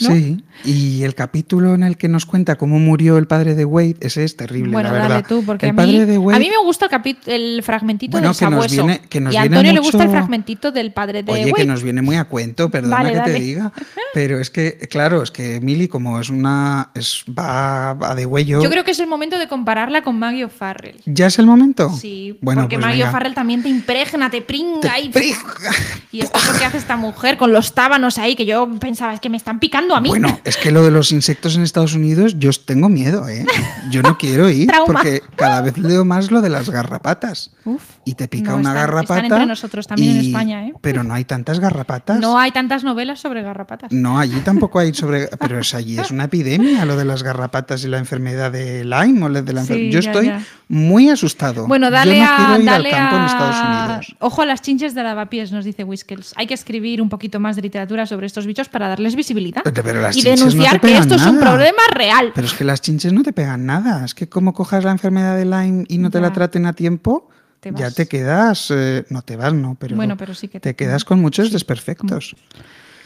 [0.00, 0.08] ¿no?
[0.14, 3.96] Sí, y el capítulo en el que nos cuenta cómo murió el padre de Wade,
[4.00, 5.08] ese es terrible, Bueno, la verdad.
[5.08, 6.88] dale tú, porque el a padre mí, de Wade, a mí me gusta
[7.26, 8.86] el, el fragmentito Bueno, del que nos sabueso.
[8.86, 11.42] viene- que nos y a viene Antonio le gusta el fragmentito del padre de Oye,
[11.44, 11.54] Wade.
[11.54, 13.32] que nos viene muy a cuento, perdona Vale, que dale.
[13.34, 13.72] te diga.
[14.14, 16.90] Pero es que, claro, es que Emily, como es una.
[16.94, 18.60] Es, va, va de huello.
[18.62, 21.00] Yo creo que es el momento de compararla con Maggie O'Farrell.
[21.06, 21.90] ¿Ya es el momento?
[21.90, 23.04] Sí, bueno, porque pues Maggie.
[23.04, 24.80] O'Farrell también te impregna, te pringa
[25.12, 25.26] Te
[26.12, 29.14] y, esto es lo que hace esta mujer con los tábanos ahí, que yo pensaba,
[29.14, 30.08] es que me están picando a mí.
[30.08, 33.44] Bueno, es que lo de los insectos en Estados Unidos, yo tengo miedo, ¿eh?
[33.90, 37.52] Yo no quiero ir porque cada vez leo más lo de las garrapatas.
[37.64, 37.82] Uf.
[38.04, 39.14] Y te pica No, una están- garrapata.
[39.20, 40.72] están entre nosotros también en España, ¿eh?
[40.80, 42.18] Pero no hay tantas garrapatas.
[42.20, 43.92] No hay tantas novelas sobre garrapatas.
[43.92, 45.28] No, allí tampoco hay sobre.
[45.40, 49.24] Pero es allí es una epidemia lo de las garrapatas y la enfermedad de Lyme
[49.24, 50.42] o la de la Sí, enfer- Yo ya, estoy ya.
[50.68, 51.66] muy asustado.
[51.66, 52.36] Bueno, dale Yo no a.
[52.36, 54.16] quiero ir dale al campo en Estados Unidos.
[54.20, 56.32] Ojo a las chinches de lavapiés, nos dice Whiskels.
[56.36, 59.39] Hay que escribir un poquito más de literatura sobre estos bichos para darles visibilidad.
[59.40, 62.32] Y no denunciar que esto es un problema real.
[62.34, 64.04] Pero es que las chinches no te pegan nada.
[64.04, 67.28] Es que como cojas la enfermedad de Lyme y no te la traten a tiempo,
[67.60, 68.70] Te ya te quedas.
[68.70, 69.96] eh, no te vas, no, pero.
[69.96, 72.36] Bueno, pero sí que te te- quedas con muchos desperfectos.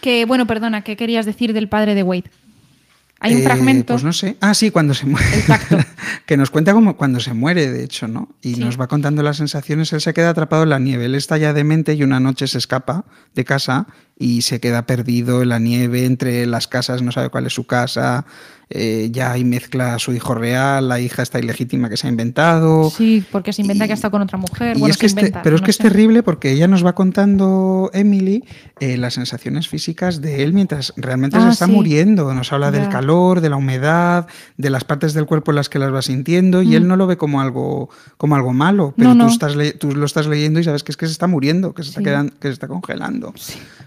[0.01, 2.31] Que, bueno, perdona, ¿qué querías decir del padre de Wade?
[3.25, 3.95] Hay un Eh, fragmento.
[3.95, 4.37] Pues no sé.
[4.41, 5.27] Ah, sí, cuando se muere.
[5.35, 5.79] El tacto.
[6.27, 8.29] que nos cuenta como cuando se muere, de hecho, ¿no?
[8.43, 8.61] Y Sí.
[8.61, 9.93] nos va contando las sensaciones.
[9.95, 11.07] Él se queda atrapado en la nieve.
[11.07, 13.87] Él está ya demente y una noche se escapa de casa
[14.19, 17.67] y se queda perdido en la nieve entre las casas, no sabe cuál es su
[17.67, 18.27] casa.
[18.77, 22.11] Eh, ya hay mezcla a su hijo real, la hija está ilegítima que se ha
[22.11, 22.91] inventado.
[22.91, 24.77] Sí, porque se inventa Y- que ha estado con otra mujer.
[24.77, 27.91] Bueno, es que se este- pero es que es terrible porque ella nos va contando,
[27.95, 28.45] Emily,
[28.81, 31.73] eh, las sensaciones físicas de él mientras realmente se Ah, está sí.
[31.73, 32.35] muriendo.
[32.35, 34.27] Nos habla del calor, de la humedad,
[34.57, 37.07] de las partes del cuerpo en las que las va sintiendo y él no lo
[37.07, 39.19] ve como algo, como algo malo, pero Mm.
[39.19, 39.33] No, tú.
[39.33, 41.91] Estás tú lo estás leyendo y sabes que es que se está muriendo, que se
[41.91, 42.05] está, Sí.
[42.05, 43.33] quedan- que se está congelando.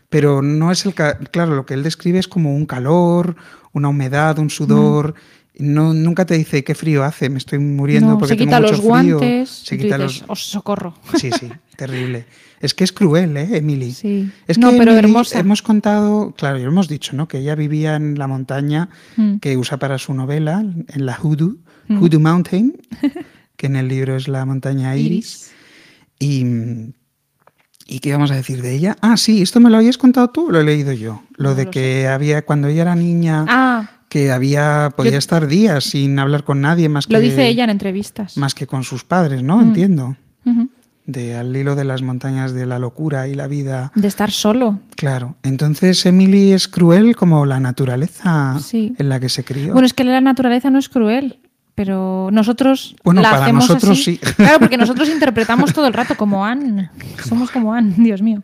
[0.09, 0.93] Pero no es el...
[0.93, 3.35] Claro, lo que él describe es como un calor,
[3.73, 5.13] una humedad, un sudor...
[5.59, 8.59] No, nunca te dice qué frío hace, me estoy muriendo No, porque se tengo quita
[8.59, 8.89] mucho los frío".
[9.17, 9.49] guantes.
[9.49, 10.25] Se quita dices, los...
[10.29, 10.93] "Oh, socorro.
[11.15, 12.27] Sí, sí, terrible.
[12.59, 13.91] Es que es cruel, ¿eh, Emily?
[13.91, 14.31] Sí.
[14.47, 15.39] Es No, que pero Emily, hermosa.
[15.39, 17.27] hemos contado, claro, ya hemos dicho, ¿no?
[17.27, 19.37] Que ella vivía en la montaña Mm.
[19.37, 21.55] que usa para su novela, en la Hoodoo,
[21.87, 22.03] Mm.
[22.03, 22.79] Hoodoo Mountain,
[23.55, 25.49] que en el libro es la montaña Iris.
[26.19, 26.45] Y,
[27.87, 28.97] ¿Y qué vamos a decir de ella?
[29.01, 31.23] Ah, sí, esto me lo habías contado tú, o lo he leído yo.
[31.37, 35.17] Lo No de lo que había, cuando ella era niña, Ah, que había, podía Yo-
[35.19, 38.37] estar días sin hablar con nadie más lo que, dice ella en entrevistas.
[38.37, 39.57] más que con sus padres, ¿no?
[39.57, 39.61] Mm.
[39.61, 40.17] Entiendo.
[41.05, 43.93] De al hilo de las montañas de la locura y la vida.
[43.95, 44.81] De estar solo.
[44.97, 45.37] Claro.
[45.43, 48.93] Entonces Emily es cruel como la naturaleza Sí.
[48.97, 49.71] en la que se crió.
[49.71, 51.39] Bueno, es que la naturaleza no es cruel,
[51.77, 54.19] pero nosotros Bueno, la para hacemos nosotros así.
[54.23, 54.33] sí.
[54.35, 56.89] Claro, porque nosotros interpretamos todo el rato como Anne.
[57.23, 58.41] Somos como Anne, Dios mío.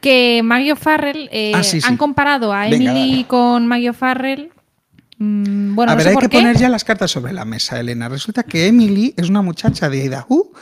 [0.00, 1.86] Que Maggie O'Farrell, eh, Ah, sí, sí.
[1.88, 3.26] han comparado a Venga, Emily dale.
[3.26, 4.50] con Maggie O'Farrell.
[5.18, 6.38] Mm, bueno, a no ver, sé hay por que qué.
[6.38, 8.08] poner ya las cartas sobre la mesa, Elena.
[8.08, 10.52] Resulta que Emily es una muchacha de Idaho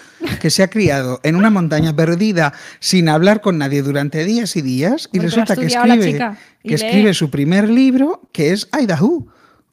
[0.40, 4.62] que se ha criado en una montaña perdida sin hablar con nadie durante días y
[4.62, 6.16] días y resulta que escribe,
[6.62, 6.74] que lee.
[6.74, 9.26] escribe su primer libro que es Idaho.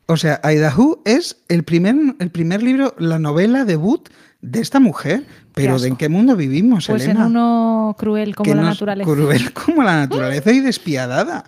[0.06, 4.10] O sea, Idaho es el primer, el primer libro, la novela debut
[4.42, 5.26] de esta mujer.
[5.54, 7.22] Pero ¿de en qué mundo vivimos, Pues Elena?
[7.22, 9.10] en uno cruel como que la naturaleza.
[9.12, 11.44] Cruel como la naturaleza y despiadada.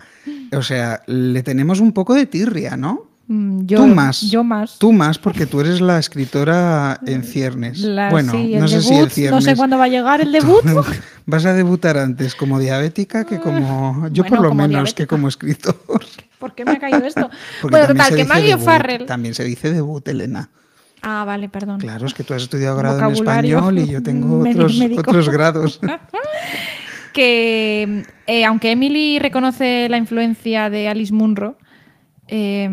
[0.52, 3.02] O sea, le tenemos un poco de tirria, ¿no?
[3.26, 4.20] Mm, Yo, Tú más.
[4.30, 4.78] Yo más.
[4.78, 7.80] Tú más, porque tú eres la escritora en ciernes.
[7.80, 9.44] La- bueno, sí, el no sé si en ciernes.
[9.44, 10.62] No sé cuándo va a llegar el debut.
[11.26, 14.08] Vas a debutar antes como diabética que como.
[14.12, 15.76] Yo, Bueno, por lo menos, que como escritor.
[16.38, 17.30] ¿Por qué me ha caído esto?
[17.62, 19.06] Porque bueno, total, que Maggie debut, O'Farrell.
[19.06, 20.50] También se dice debut, Elena.
[21.02, 21.78] Ah, vale, perdón.
[21.78, 25.80] Claro, es que tú has estudiado grado en español y yo tengo otros, otros grados.
[27.12, 31.56] que eh, aunque Emily reconoce la influencia de Alice Munro,
[32.28, 32.68] eh,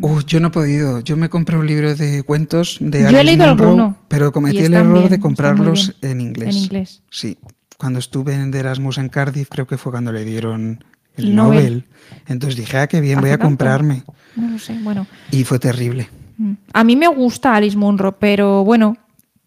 [0.00, 1.00] Uf, yo no he podido.
[1.00, 4.32] Yo me compré un libro de cuentos de Yo he Alice leído Munro, alguno, pero
[4.32, 6.56] cometí el error bien, de comprarlos en inglés.
[6.56, 7.02] En inglés.
[7.10, 7.38] Sí.
[7.76, 10.84] Cuando estuve en Erasmus en Cardiff, creo que fue cuando le dieron
[11.16, 11.58] el El Nobel.
[11.64, 11.84] Nobel.
[12.26, 13.48] Entonces dije, ah, qué bien, voy ¿Hace a tanto?
[13.48, 14.02] comprarme.
[14.36, 15.06] no lo sé, bueno.
[15.30, 16.08] Y fue terrible.
[16.38, 16.52] Mm.
[16.72, 18.96] A mí me gusta Alice Munro, pero bueno,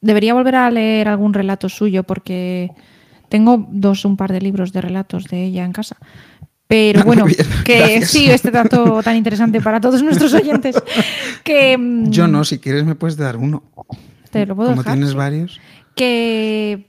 [0.02, 2.72] debería volver a leer algún relato suyo porque
[3.30, 5.98] tengo dos, un par de libros de relatos de ella en casa.
[6.68, 8.10] Pero Ah, bueno, bien, que gracias.
[8.12, 10.76] sí, este dato tan interesante para todos nuestros oyentes.
[11.44, 13.64] Que mm, Yo no, si quieres me puedes dar uno.
[14.32, 14.96] te lo puedo Como dejar.
[14.98, 15.60] tienes varios.
[15.96, 16.88] Que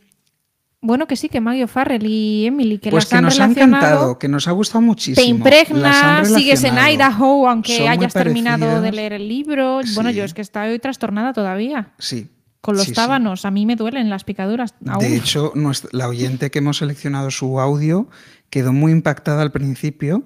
[0.89, 4.19] bueno, que sí, que Maggie O'Farrell y Emily, que pues las que han nos encantado,
[4.19, 5.23] que nos ha gustado muchísimo.
[5.23, 6.78] te impregnas, sigues en.
[6.78, 9.81] Idaho, aunque Son hayas terminado de leer el libro.
[9.94, 11.93] Bueno, yo es que estoy trastornada todavía.
[11.98, 12.28] Sí.
[12.62, 12.94] Con los sí, sí.
[12.94, 14.73] tábanos, a mí me duelen las picaduras.
[14.86, 15.01] aún.
[15.01, 18.09] De hecho, nuestra- la oyente que hemos seleccionado su audio
[18.48, 20.24] quedó muy impactada al principio,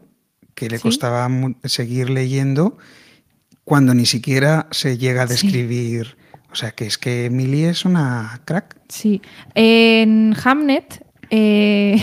[0.55, 1.29] que le costaba
[1.65, 2.79] seguir leyendo,
[3.65, 6.17] cuando ni siquiera se llega a describir.
[6.53, 8.77] O sea, que es que Emily es una crack.
[8.89, 9.23] Sí.
[9.55, 11.97] En Hamnet eh,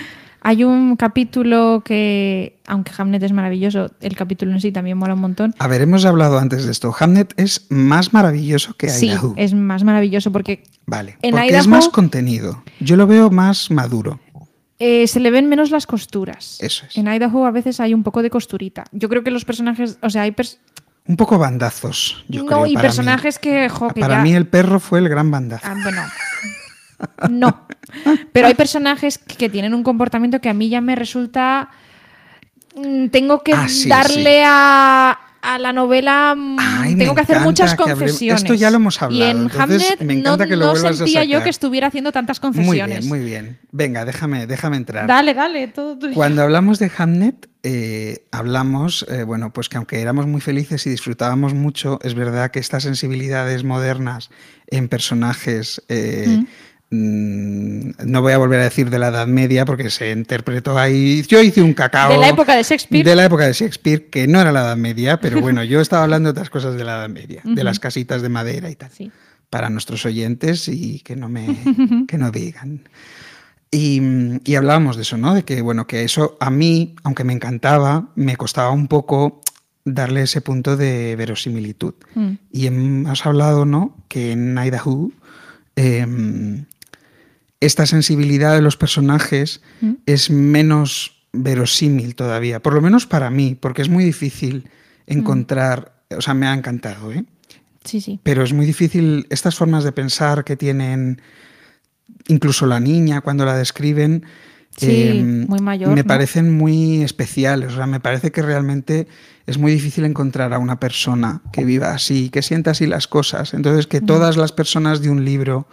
[0.42, 5.20] hay un capítulo que, aunque Hamnet es maravilloso, el capítulo en sí también mola un
[5.20, 5.54] montón.
[5.58, 6.94] A ver, hemos hablado antes de esto.
[6.98, 9.34] Hamnet es más maravilloso que Sí, Idaho.
[9.36, 12.62] es más maravilloso porque Vale, en porque es más contenido.
[12.80, 14.20] Yo lo veo más maduro.
[14.78, 16.58] eh, se le ven menos las costuras.
[16.60, 16.96] Eso es.
[16.96, 18.84] En Idaho a veces hay un poco de costurita.
[18.92, 20.58] Yo creo que los personajes, o sea, hay pers-
[21.08, 23.94] Un poco bandazos, yo no, creo, y para personajes que, jo, mí.
[23.94, 25.66] que Para ya- mí el perro fue el gran bandazo.
[25.68, 26.02] Ah, bueno.
[27.30, 27.66] No.
[28.32, 31.68] Pero hay personajes que tienen un comportamiento que a mí ya me resulta.
[32.74, 36.34] mm, Tengo que Ah, sí, darle A, a la novela.
[36.36, 38.42] mm, Ay, tengo que hacer muchas que confesiones.
[38.42, 40.70] Esto ya lo hemos Y hablado, en entonces Hamlet me no, encanta que lo no
[40.72, 42.98] vuelvas a sentía yo que estuviera haciendo tantas Muy confesiones.
[43.00, 43.58] bien, muy bien.
[43.70, 45.06] Venga, déjame, déjame entrar.
[45.06, 45.98] Dale, dale, todo.
[46.14, 50.90] Cuando hablamos de Hamnet, eh, hablamos, eh, bueno, pues que aunque éramos muy felices y
[50.90, 54.30] disfrutábamos mucho, es verdad que estas sensibilidades modernas
[54.68, 56.44] en personajes, eh,
[56.90, 61.24] mm, no voy a volver a decir de la Edad Media porque se interpretó ahí,
[61.26, 62.12] yo hice un cacao.
[62.12, 63.04] De la época de Shakespeare.
[63.04, 66.04] De la época de Shakespeare, que no era la Edad Media, pero bueno, yo estaba
[66.04, 68.90] hablando de otras cosas de la Edad Media, de las casitas de madera y tal
[68.92, 69.10] Sí.
[69.50, 71.46] para nuestros oyentes y que no me
[72.06, 72.88] que no digan.
[73.76, 74.00] Y,
[74.44, 75.34] y hablábamos de eso, ¿no?
[75.34, 79.42] De que, bueno, que eso a mí, aunque me encantaba, me costaba un poco
[79.84, 81.92] darle ese punto de verosimilitud.
[82.14, 82.30] Mm.
[82.50, 83.94] Y hemos hablado, ¿no?
[84.08, 85.10] Que en Idaho
[85.76, 86.64] em,
[87.60, 89.92] esta sensibilidad de los personajes Mm.
[90.06, 94.70] es menos verosímil todavía, por lo menos para mí, porque es muy difícil
[95.06, 97.26] encontrar, o sea, me ha encantado, ¿eh?
[97.84, 98.20] Sí, sí.
[98.22, 101.20] Pero es muy difícil estas formas de pensar que tienen
[102.28, 104.24] incluso la niña cuando la describen.
[104.76, 106.06] Sí, em, muy mayor, me ¿no?
[106.06, 107.72] parecen muy especiales.
[107.72, 109.06] O sea, me parece que realmente
[109.46, 113.54] es muy difícil encontrar a una persona que viva así, que sienta así las cosas.
[113.54, 115.66] Entonces, que todas las personas de un libro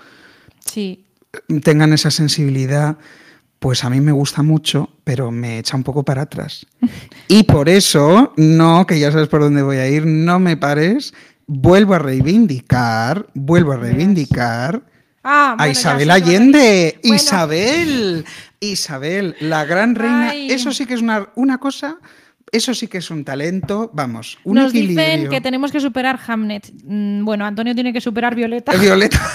[0.65, 1.03] Sí.
[1.63, 2.97] tengan esa sensibilidad,
[3.59, 6.65] pues a mí me gusta mucho, pero me echa un poco para atrás.
[7.27, 11.13] Y por eso, no, que ya sabes por dónde voy a ir, no me pares,
[11.47, 14.83] vuelvo a reivindicar, vuelvo a reivindicar
[15.23, 16.99] Ah, a bueno, Isabel Allende.
[17.01, 18.25] Bueno, Isabel,
[18.59, 20.29] Isabel, la gran reina.
[20.31, 20.51] Ay.
[20.51, 21.97] Eso sí que es una, una cosa,
[22.51, 25.05] eso sí que es un talento, vamos, un Nos equilibrio.
[25.05, 26.71] dicen que tenemos que superar Hamnet.
[26.83, 28.73] Mm, Bueno, Antonio tiene que superar Violeta.
[28.73, 29.19] Violeta,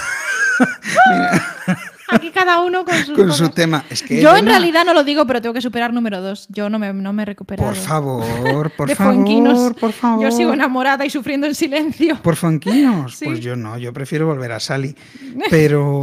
[2.09, 3.85] Aquí cada uno con sus con su tema.
[3.90, 6.47] Es que Yo en realidad no lo digo, pero tengo que superar número dos.
[6.48, 7.68] Yo no me, no me he recuperado.
[7.68, 10.24] Por favor, por de favor, por favor.
[10.24, 12.20] Yo sigo enamorada y sufriendo en silencio.
[12.22, 13.16] ¿Por Fonquinos?
[13.16, 13.26] Sí.
[13.26, 14.94] Pues yo no, yo prefiero volver a Sally.
[15.51, 16.02] Pero,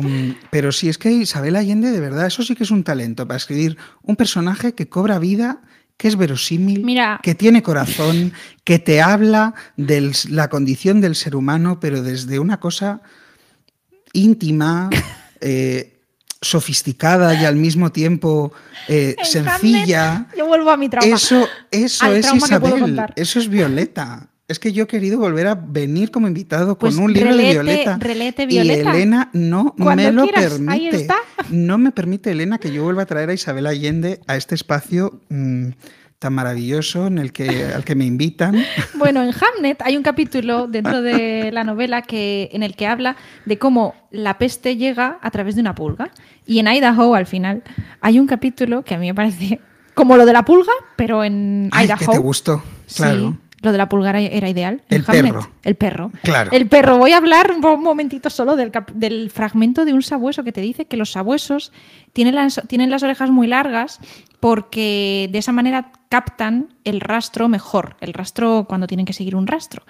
[0.49, 3.37] pero sí, es que Isabel Allende, de verdad, eso sí que es un talento para
[3.37, 5.61] escribir un personaje que cobra vida,
[5.97, 7.19] que es verosímil, Mira.
[7.21, 8.33] que tiene corazón,
[8.63, 13.01] que te habla de la condición del ser humano, pero desde una cosa
[14.13, 14.89] íntima,
[15.41, 15.94] eh,
[16.45, 18.53] sofisticada y al mismo tiempo
[18.87, 20.27] eh, En sencilla.
[20.37, 21.15] Yo vuelvo a mi trauma.
[21.15, 24.27] Eso, eso Al es Isabel, eso es Violeta.
[24.47, 27.37] Es que yo he querido volver a venir como invitado Pues con un libro relete-
[27.47, 27.97] de Violeta.
[27.99, 28.89] relete Violeta.
[28.89, 30.59] Y Elena no Cuando me lo quieras, ahí
[30.89, 30.95] permite.
[30.97, 31.15] está.
[31.49, 35.19] No me permite, Elena, que yo vuelva a traer a Isabel Allende a este espacio
[35.29, 35.69] mm,
[36.19, 38.55] tan maravilloso en el que, al que me invitan.
[38.95, 43.17] Bueno, en Hamnet hay un capítulo dentro de la novela que, en el que habla
[43.45, 46.09] de cómo la peste llega a través de una pulga.
[46.45, 47.63] Y en Idaho, al final,
[48.01, 49.59] hay un capítulo que a mí me parece
[49.93, 51.99] como lo de la pulga, pero en Ay, Idaho.
[51.99, 52.63] que te gustó.
[52.95, 53.31] Claro.
[53.31, 54.83] Sí, lo de la pulga era, ideal.
[54.89, 55.23] El Hamlet.
[55.23, 55.49] perro.
[55.63, 56.11] El perro.
[56.23, 56.51] Claro.
[56.53, 56.97] El perro.
[56.97, 60.85] Voy a hablar un, momentito solo del, del fragmento de un sabueso que te dice
[60.85, 61.71] que los sabuesos
[62.13, 63.99] tienen las, tienen las orejas muy largas
[64.45, 67.95] porque de esa manera captan el rastro mejor.
[67.99, 69.83] El rastro cuando tienen que seguir un rastro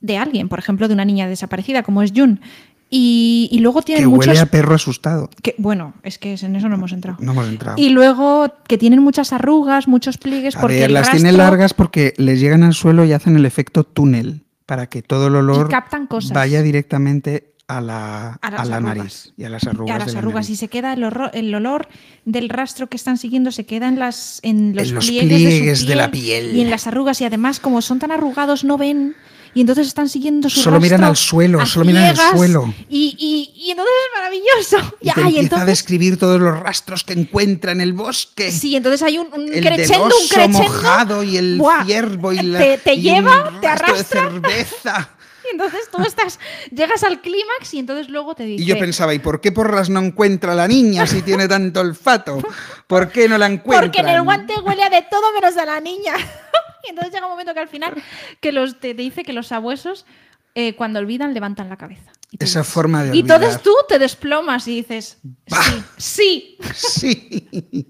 [0.00, 2.40] de alguien, por ejemplo, de una niña desaparecida como es Jun.
[2.88, 5.28] Y, y luego tienen Que huele a perro asustado.
[5.42, 7.18] que- bueno, es que en eso no hemos entrado.
[7.20, 7.76] No hemos entrado.
[7.78, 11.74] Y luego que tienen muchas arrugas, muchos pliegues, a porque ver, las rastro- tiene largas
[11.74, 15.66] porque les llegan al suelo y hacen el efecto túnel para que todo el olor
[15.66, 16.32] Y captan cosas.
[16.32, 19.96] vaya directamente a la, A a la nariz y a las arrugas.
[19.96, 20.50] a las de la arrugas nariz.
[20.50, 21.88] y se queda el, el olor
[22.24, 25.64] del rastro que están siguiendo se queda en las en los, En los pliegues, pliegues
[25.66, 26.54] de, su de la piel.
[26.56, 29.16] y en las arrugas y además como son tan arrugados no ven
[29.52, 32.72] y entonces están siguiendo su Solo miran rastro al suelo, a solo miran al suelo.
[32.90, 36.60] y, y- y entonces es maravilloso Y te Ay, empieza a entonces describir todos los
[36.60, 38.52] rastros que encuentra en el bosque.
[38.52, 42.32] sí entonces hay un, un el crescendo del un crescendo mojado y el Buah, ciervo
[42.32, 45.10] y la, te, te y lleva te rastro de arrastra cerveza.
[45.46, 46.38] Y entonces tú estás
[46.70, 49.90] llegas al clímax y entonces luego te dice Y yo pensaba, ¿y por qué porras
[49.90, 52.38] no encuentra a la niña si tiene tanto olfato?
[52.86, 53.80] ¿Por qué no la encuentra?
[53.80, 56.14] Porque en el guante huele a de todo menos a la niña.
[56.86, 57.94] y entonces llega un momento que al final
[58.40, 60.06] que los, te, te dice que los sabuesos
[60.54, 62.12] eh, cuando olvidan levantan la cabeza.
[62.38, 67.42] Esa forma de Y entonces tú te desplomas y dices, sí, sí, Sí,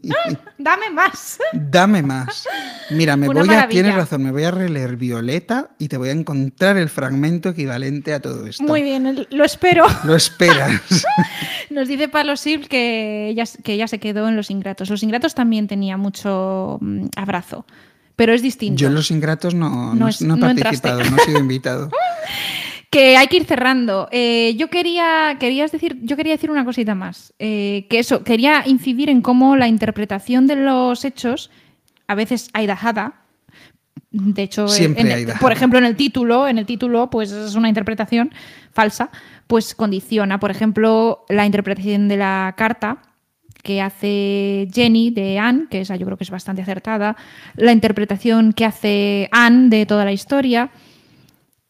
[0.58, 1.38] dame más.
[1.52, 2.46] dame más.
[2.90, 6.10] Mira, me Una voy a, tienes razón, me voy a releer Violeta y te voy
[6.10, 8.62] a encontrar el fragmento equivalente a todo esto.
[8.62, 9.84] Muy bien, lo espero.
[10.04, 10.80] Lo esperas.
[11.70, 14.90] Nos dice Palo Sil que ella, que ella se quedó en Los Ingratos.
[14.90, 17.66] Los Ingratos también tenía mucho mm, abrazo,
[18.14, 18.78] pero es distinto.
[18.80, 21.90] Yo en Los Ingratos no, No no, es- no he participado, no he sido invitado.
[22.90, 24.08] Que hay que ir cerrando.
[24.12, 27.34] Eh, yo quería, querías decir, yo quería decir una cosita más.
[27.38, 31.50] Eh, que eso, quería incidir en cómo la interpretación de los hechos,
[32.06, 33.22] a veces hay dajada.
[34.10, 35.06] De hecho, en-
[35.40, 38.32] por ejemplo, en el título, en el título, pues es una interpretación
[38.72, 39.10] falsa,
[39.46, 40.38] pues condiciona.
[40.40, 42.98] Por ejemplo, la interpretación de la carta
[43.62, 47.16] que hace Jenny de Anne, que esa yo creo que es bastante acertada,
[47.56, 50.70] la interpretación que hace Anne de toda la historia,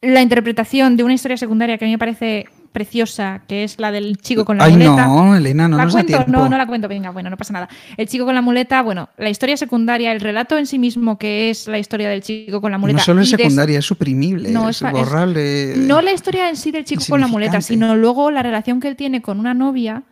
[0.02, 3.90] la interpretación de una historia secundaria que a mí me parece preciosa, que es la
[3.90, 5.06] del chico con la Ay, muleta.
[5.06, 6.18] no, Elena, no ¿La nos da cuento?
[6.24, 6.30] tiempo.
[6.30, 7.68] No, no la cuento, venga, bueno, no pasa nada.
[7.96, 11.48] El chico con la muleta, bueno, la historia secundaria, el relato en sí mismo, que
[11.48, 12.98] es la historia del chico con la muleta.
[12.98, 15.72] No solo es secundaria, es suprimible, No, es, es borrable.
[15.78, 18.88] No la historia en sí del chico con la muleta, sino luego la relación que
[18.88, 20.02] él tiene con una novia.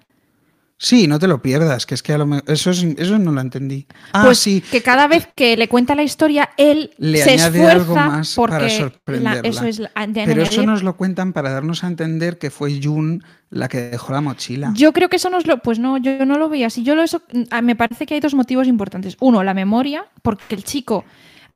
[0.76, 2.50] Sí, no te lo pierdas, que es que a lo mejor...
[2.50, 3.86] Eso, es- eso no lo entendí.
[4.12, 7.58] Ah, pues sí, que cada vez que le cuenta la historia, él le se añade
[7.60, 9.48] esfuerza algo más porque para la- sorprenderla.
[9.48, 9.90] eso es la-
[10.24, 14.12] Pero eso nos lo cuentan para darnos a entender que fue Jun la que dejó
[14.12, 14.72] la mochila.
[14.74, 15.58] Yo creo que eso nos lo.
[15.58, 16.82] Pues no, yo no lo veía así.
[16.82, 17.22] Yo lo eso.
[17.52, 19.16] ah, Me parece que hay dos motivos importantes.
[19.20, 21.04] Uno, la memoria, porque el chico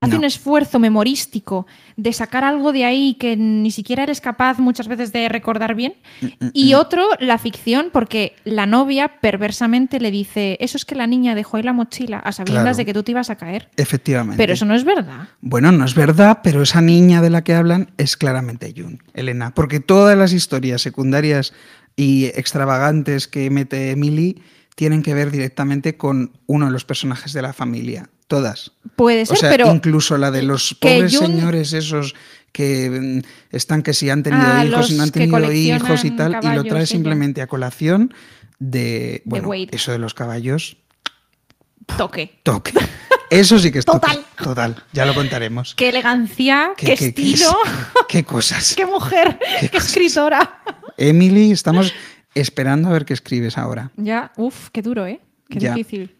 [0.00, 0.18] hace No.
[0.18, 1.66] un esfuerzo memorístico
[1.96, 5.94] de sacar algo de ahí que ni siquiera eres capaz muchas veces de recordar bien.
[6.20, 11.06] Mm, Y otro, la ficción, porque la novia perversamente le dice, eso es que la
[11.08, 12.76] niña dejó ahí la mochila a sabiendas Claro.
[12.76, 13.70] de que tú te ibas a caer.
[13.76, 14.36] Efectivamente.
[14.36, 15.28] Pero eso no es verdad.
[15.40, 19.52] Bueno, no es verdad, pero esa niña de la que hablan es claramente Jun, Elena,
[19.52, 21.52] porque todas las historias secundarias
[21.96, 24.40] y extravagantes que mete Emily
[24.76, 28.70] tienen que ver directamente con uno de los personajes de la familia, todas.
[28.94, 32.14] Puede O ser, sea, pero incluso la de los que pobres señores esos
[32.52, 32.88] que
[33.22, 36.38] mm, están que si han tenido Ah, hijos, no han los tenido hijos y tal,
[36.42, 38.14] y lo trae sí, simplemente a colación
[38.60, 39.68] de, bueno, Wade.
[39.72, 40.76] eso de los caballos,
[41.96, 42.38] toque.
[42.42, 42.72] toque.
[43.30, 44.00] Eso sí que es toque.
[44.00, 44.24] Total.
[44.42, 45.74] Total, ya lo contaremos.
[45.74, 47.56] Qué elegancia, qué, estilo,
[48.08, 48.74] qué cosas.
[48.74, 49.38] qué mujer,
[49.70, 50.62] qué, escritora.
[50.96, 51.92] Emily, estamos
[52.34, 53.90] esperando a ver qué escribes ahora.
[53.96, 55.20] Ya, uff, qué duro, ¿eh?
[55.50, 55.74] Qué Ya.
[55.74, 56.14] difícil.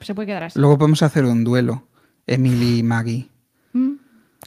[0.00, 0.58] Se puede quedar así.
[0.58, 1.84] Luego podemos hacer un duelo,
[2.26, 3.28] Emily y Maggie.
[3.72, 3.92] Mm,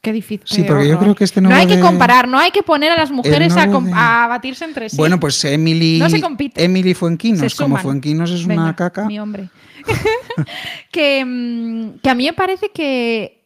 [0.02, 0.46] Qué difícil.
[0.46, 2.92] Sí, porque yo creo que este no hay que de- comparar, no hay que poner
[2.92, 3.78] a las mujeres a, de-
[4.28, 4.98] batirse entre sí.
[4.98, 6.62] Bueno, pues Emily, No se compite.
[6.64, 7.78] Emily Fuenquinos, como.
[7.78, 9.06] Fuenquinos es Venga, una caca.
[9.06, 9.50] Mi hombre.
[10.92, 13.43] que, mm, que a mí me parece que.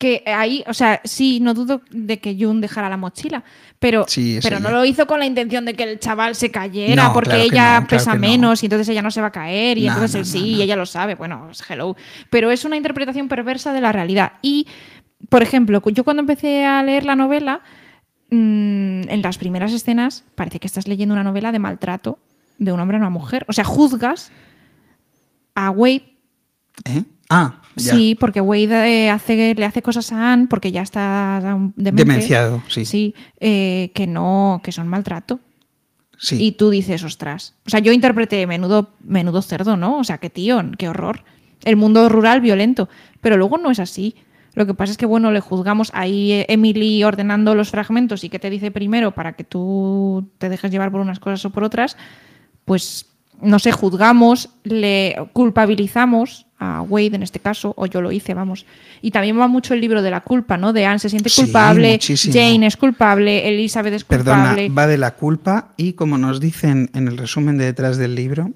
[0.00, 3.44] Que ahí, o sea, sí, no dudo de que Jun dejara la mochila,
[3.78, 7.04] pero, Sí, pero no lo hizo con la intención de que el chaval se cayera,
[7.08, 8.20] No, porque claro ella no, claro pesa no.
[8.20, 10.74] menos y entonces ella no se va a caer y entonces él sí, y ella
[10.74, 11.96] lo sabe, bueno, es hello.
[12.30, 14.32] Pero es una interpretación perversa de la realidad.
[14.40, 14.66] Y,
[15.28, 17.60] por ejemplo, yo cuando empecé a leer la novela,
[18.30, 22.18] mm, en las primeras escenas parece que estás leyendo una novela de maltrato
[22.56, 23.44] de un hombre a una mujer.
[23.48, 24.32] O sea, juzgas
[25.54, 26.14] a Wade.
[26.86, 27.02] ¿Eh?
[27.28, 27.94] Ah, ya.
[27.94, 31.40] Sí, porque Wade eh, hace, le hace cosas a Anne porque ya está
[31.76, 32.04] demente.
[32.04, 32.84] Demenciado, sí.
[32.84, 35.40] Sí, eh, que no, que son maltrato.
[36.18, 36.36] Sí.
[36.42, 37.54] Y tú dices, ostras.
[37.66, 39.98] O sea, yo interpreté menudo, menudo cerdo, ¿no?
[39.98, 41.24] O sea, qué tío, qué horror.
[41.64, 42.88] El mundo rural violento.
[43.20, 44.14] Pero luego no es así.
[44.54, 48.28] Lo que pasa es que, bueno, le juzgamos ahí eh, Emily ordenando los fragmentos y
[48.28, 51.64] que te dice primero para que tú te dejes llevar por unas cosas o por
[51.64, 51.96] otras,
[52.64, 53.06] pues
[53.40, 58.66] no sé, juzgamos, le culpabilizamos a Wade en este caso, o yo lo hice, vamos.
[59.00, 60.72] Y también va mucho el libro de la culpa, ¿no?
[60.74, 61.98] De Anne se siente culpable.
[62.00, 64.68] Jane es culpable, Elizabeth es Perdona, culpable.
[64.68, 68.52] va de la culpa y, como nos dicen en el resumen de detrás del libro,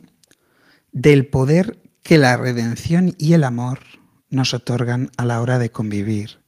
[0.93, 3.81] del poder que la redención y el amor
[4.29, 6.39] nos otorgan a la hora de convivir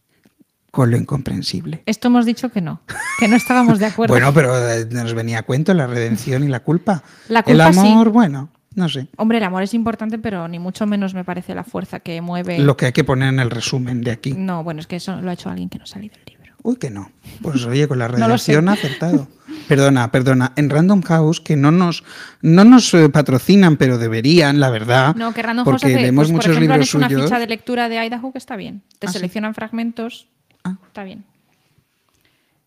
[0.71, 1.83] con lo incomprensible.
[1.87, 2.83] Esto hemos dicho que no,
[3.19, 4.13] que no estábamos de acuerdo.
[4.13, 7.03] Bueno, pero eh, nos venía a cuento la redención y la culpa.
[7.29, 7.79] La el culpa sí.
[7.79, 9.09] amor, bueno, no sé.
[9.17, 12.59] Hombre, el amor es importante, pero ni mucho menos me parece la fuerza que mueve.
[12.61, 14.33] Lo que hay que poner en el resumen de aquí.
[14.35, 16.37] No, bueno, es que eso lo ha hecho alguien que no sale del libro.
[16.63, 17.11] Uy, que no.
[17.43, 18.53] Pues oye, con la No sé.
[18.53, 19.29] redención acertado.
[19.69, 20.53] Perdona, perdona.
[20.57, 22.05] En Random House, que no nos,
[22.43, 25.15] no nos eh, patrocinan, pero deberían, la verdad.
[25.17, 27.23] No, que Random porque House hace, leemos pues, por muchos han libros hecho una suyos.
[27.25, 28.83] ficha de lectura de Idaho que está bien.
[28.99, 29.15] Te Ah, sí.
[29.19, 30.29] seleccionan fragmentos.
[30.65, 30.77] Ah.
[30.87, 31.25] Está bien.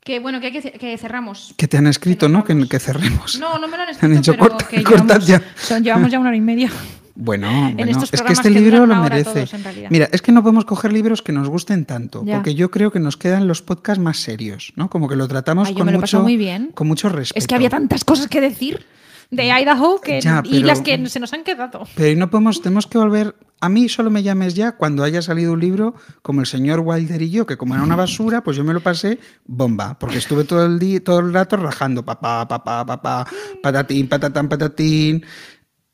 [0.04, 1.54] Que bueno, que hay que, ce- que cerramos.
[1.58, 2.44] Que te han escrito, Que ¿no?
[2.44, 3.38] Que, que cerremos.
[3.40, 5.42] No, no me lo han Han escrito, dicho, pero "Corta- que cortad llevamos, ya".
[5.58, 6.70] son- llevamos ya una hora y media.
[7.22, 9.46] Bueno, bueno, es que este libro lo merece.
[9.46, 9.54] todos.
[9.90, 12.36] Mira, es que no podemos coger libros que nos gusten tanto, Ya.
[12.36, 14.90] porque yo creo que nos quedan los podcasts más serios, ¿no?
[14.90, 16.72] Como que lo tratamos Ay, con lo mucho, muy bien.
[16.74, 17.38] con mucho respeto.
[17.38, 18.86] Es que había tantas cosas que decir
[19.32, 21.90] de Idaho que, Ya, y las que se nos han quedado.
[21.96, 23.36] Pero no podemos, tenemos que volver.
[23.62, 27.22] A mí solo me llames ya cuando haya salido un libro como el señor Wilder
[27.22, 30.46] y yo, que como era una basura, pues yo me lo pasé bomba, porque estuve
[30.46, 33.28] todo el día, todo el rato rajando, papá, papá, papá,
[33.62, 35.26] patatín, patatán, patatín.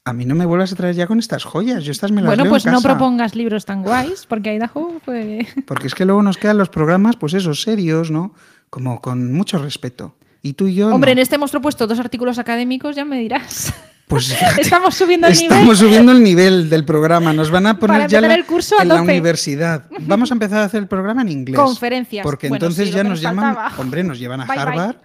[0.07, 2.27] A mí no me vuelvas a traer ya con estas joyas, yo estas me las
[2.27, 2.89] Bueno, leo en pues no casa.
[2.89, 5.47] propongas libros tan guays, porque Idaho fue...
[5.65, 8.35] Porque es que luego nos quedan los programas, pues esos serios, ¿no?
[8.69, 10.15] Como con mucho respeto.
[10.45, 10.89] Y tú y yo.
[10.93, 13.73] Hombre, en este hemos propuesto dos artículos académicos, ya me dirás.
[14.07, 15.77] Pues fíjate, Estamos subiendo el Estamos nivel.
[15.77, 17.33] subiendo el nivel del programa.
[17.33, 19.85] Nos van a poner ya la- el curso a en la universidad.
[20.01, 21.59] Vamos a empezar a hacer el programa en inglés.
[21.59, 22.21] Conferencias.
[22.23, 24.95] Porque Bueno, entonces sí, ya nos llaman, hombre, nos llevan a Bye, bye.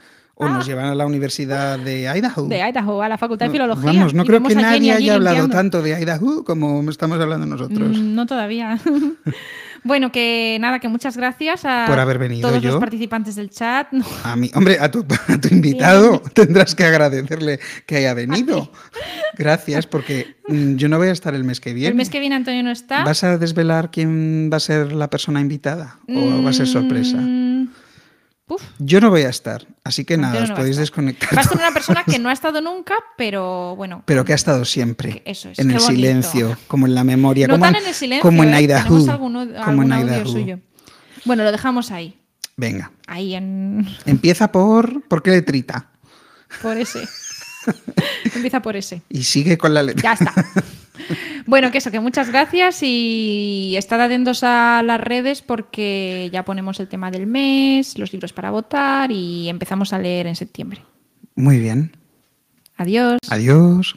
[0.43, 0.67] O nos Ah.
[0.69, 2.47] llevan a la Universidad de Idaho.
[2.49, 3.93] De Idaho, a la Facultad de Filología.
[3.93, 5.55] Vamos, no creo que nadie haya hablado limpiando.
[5.57, 7.99] tanto de Idaho como estamos hablando nosotros.
[7.99, 8.79] Mm, No todavía.
[9.85, 12.71] bueno, que nada, que muchas gracias a Por haber venido todos yo.
[12.71, 13.89] los participantes del chat.
[14.25, 18.71] A mí, hombre, a tu, a tu invitado tendrás que agradecerle que haya venido.
[19.39, 21.89] Gracias, porque mm, yo no voy a estar el mes que viene.
[21.89, 23.05] El mes que viene Antonio no está.
[23.05, 25.99] ¿Vas a desvelar quién va a ser la persona invitada?
[26.09, 27.17] ¿O va a ser sorpresa?
[27.19, 27.50] Mm,
[28.79, 31.37] Yo no voy a estar, así que nada, os podéis desconectar.
[31.37, 34.03] Va a ser una persona que no ha estado nunca, pero bueno.
[34.07, 35.95] Pero que ha estado siempre eso es, en qué el bonito.
[35.97, 38.23] silencio, como en la memoria, no como, tan en, en el silencio.
[38.23, 38.63] como en ¿eh?
[38.63, 39.19] Idaho.
[39.65, 40.27] Como en Idaho.
[40.27, 40.59] suyo.
[41.25, 42.17] Bueno, lo dejamos ahí.
[42.57, 43.87] Venga, Ahí en.
[44.07, 45.91] empieza por ¿por qué letrita?
[46.63, 47.09] Por ese.
[48.35, 49.03] Empieza por ese.
[49.09, 50.03] Y sigue con la letra.
[50.03, 50.35] Ya está.
[51.47, 56.79] Bueno, que eso, que muchas gracias y estad atentos a las redes porque ya ponemos
[56.79, 60.83] el tema del mes, los libros para votar y empezamos a leer en septiembre.
[61.35, 61.97] Muy bien.
[62.77, 63.19] Adiós.
[63.31, 63.97] Adiós.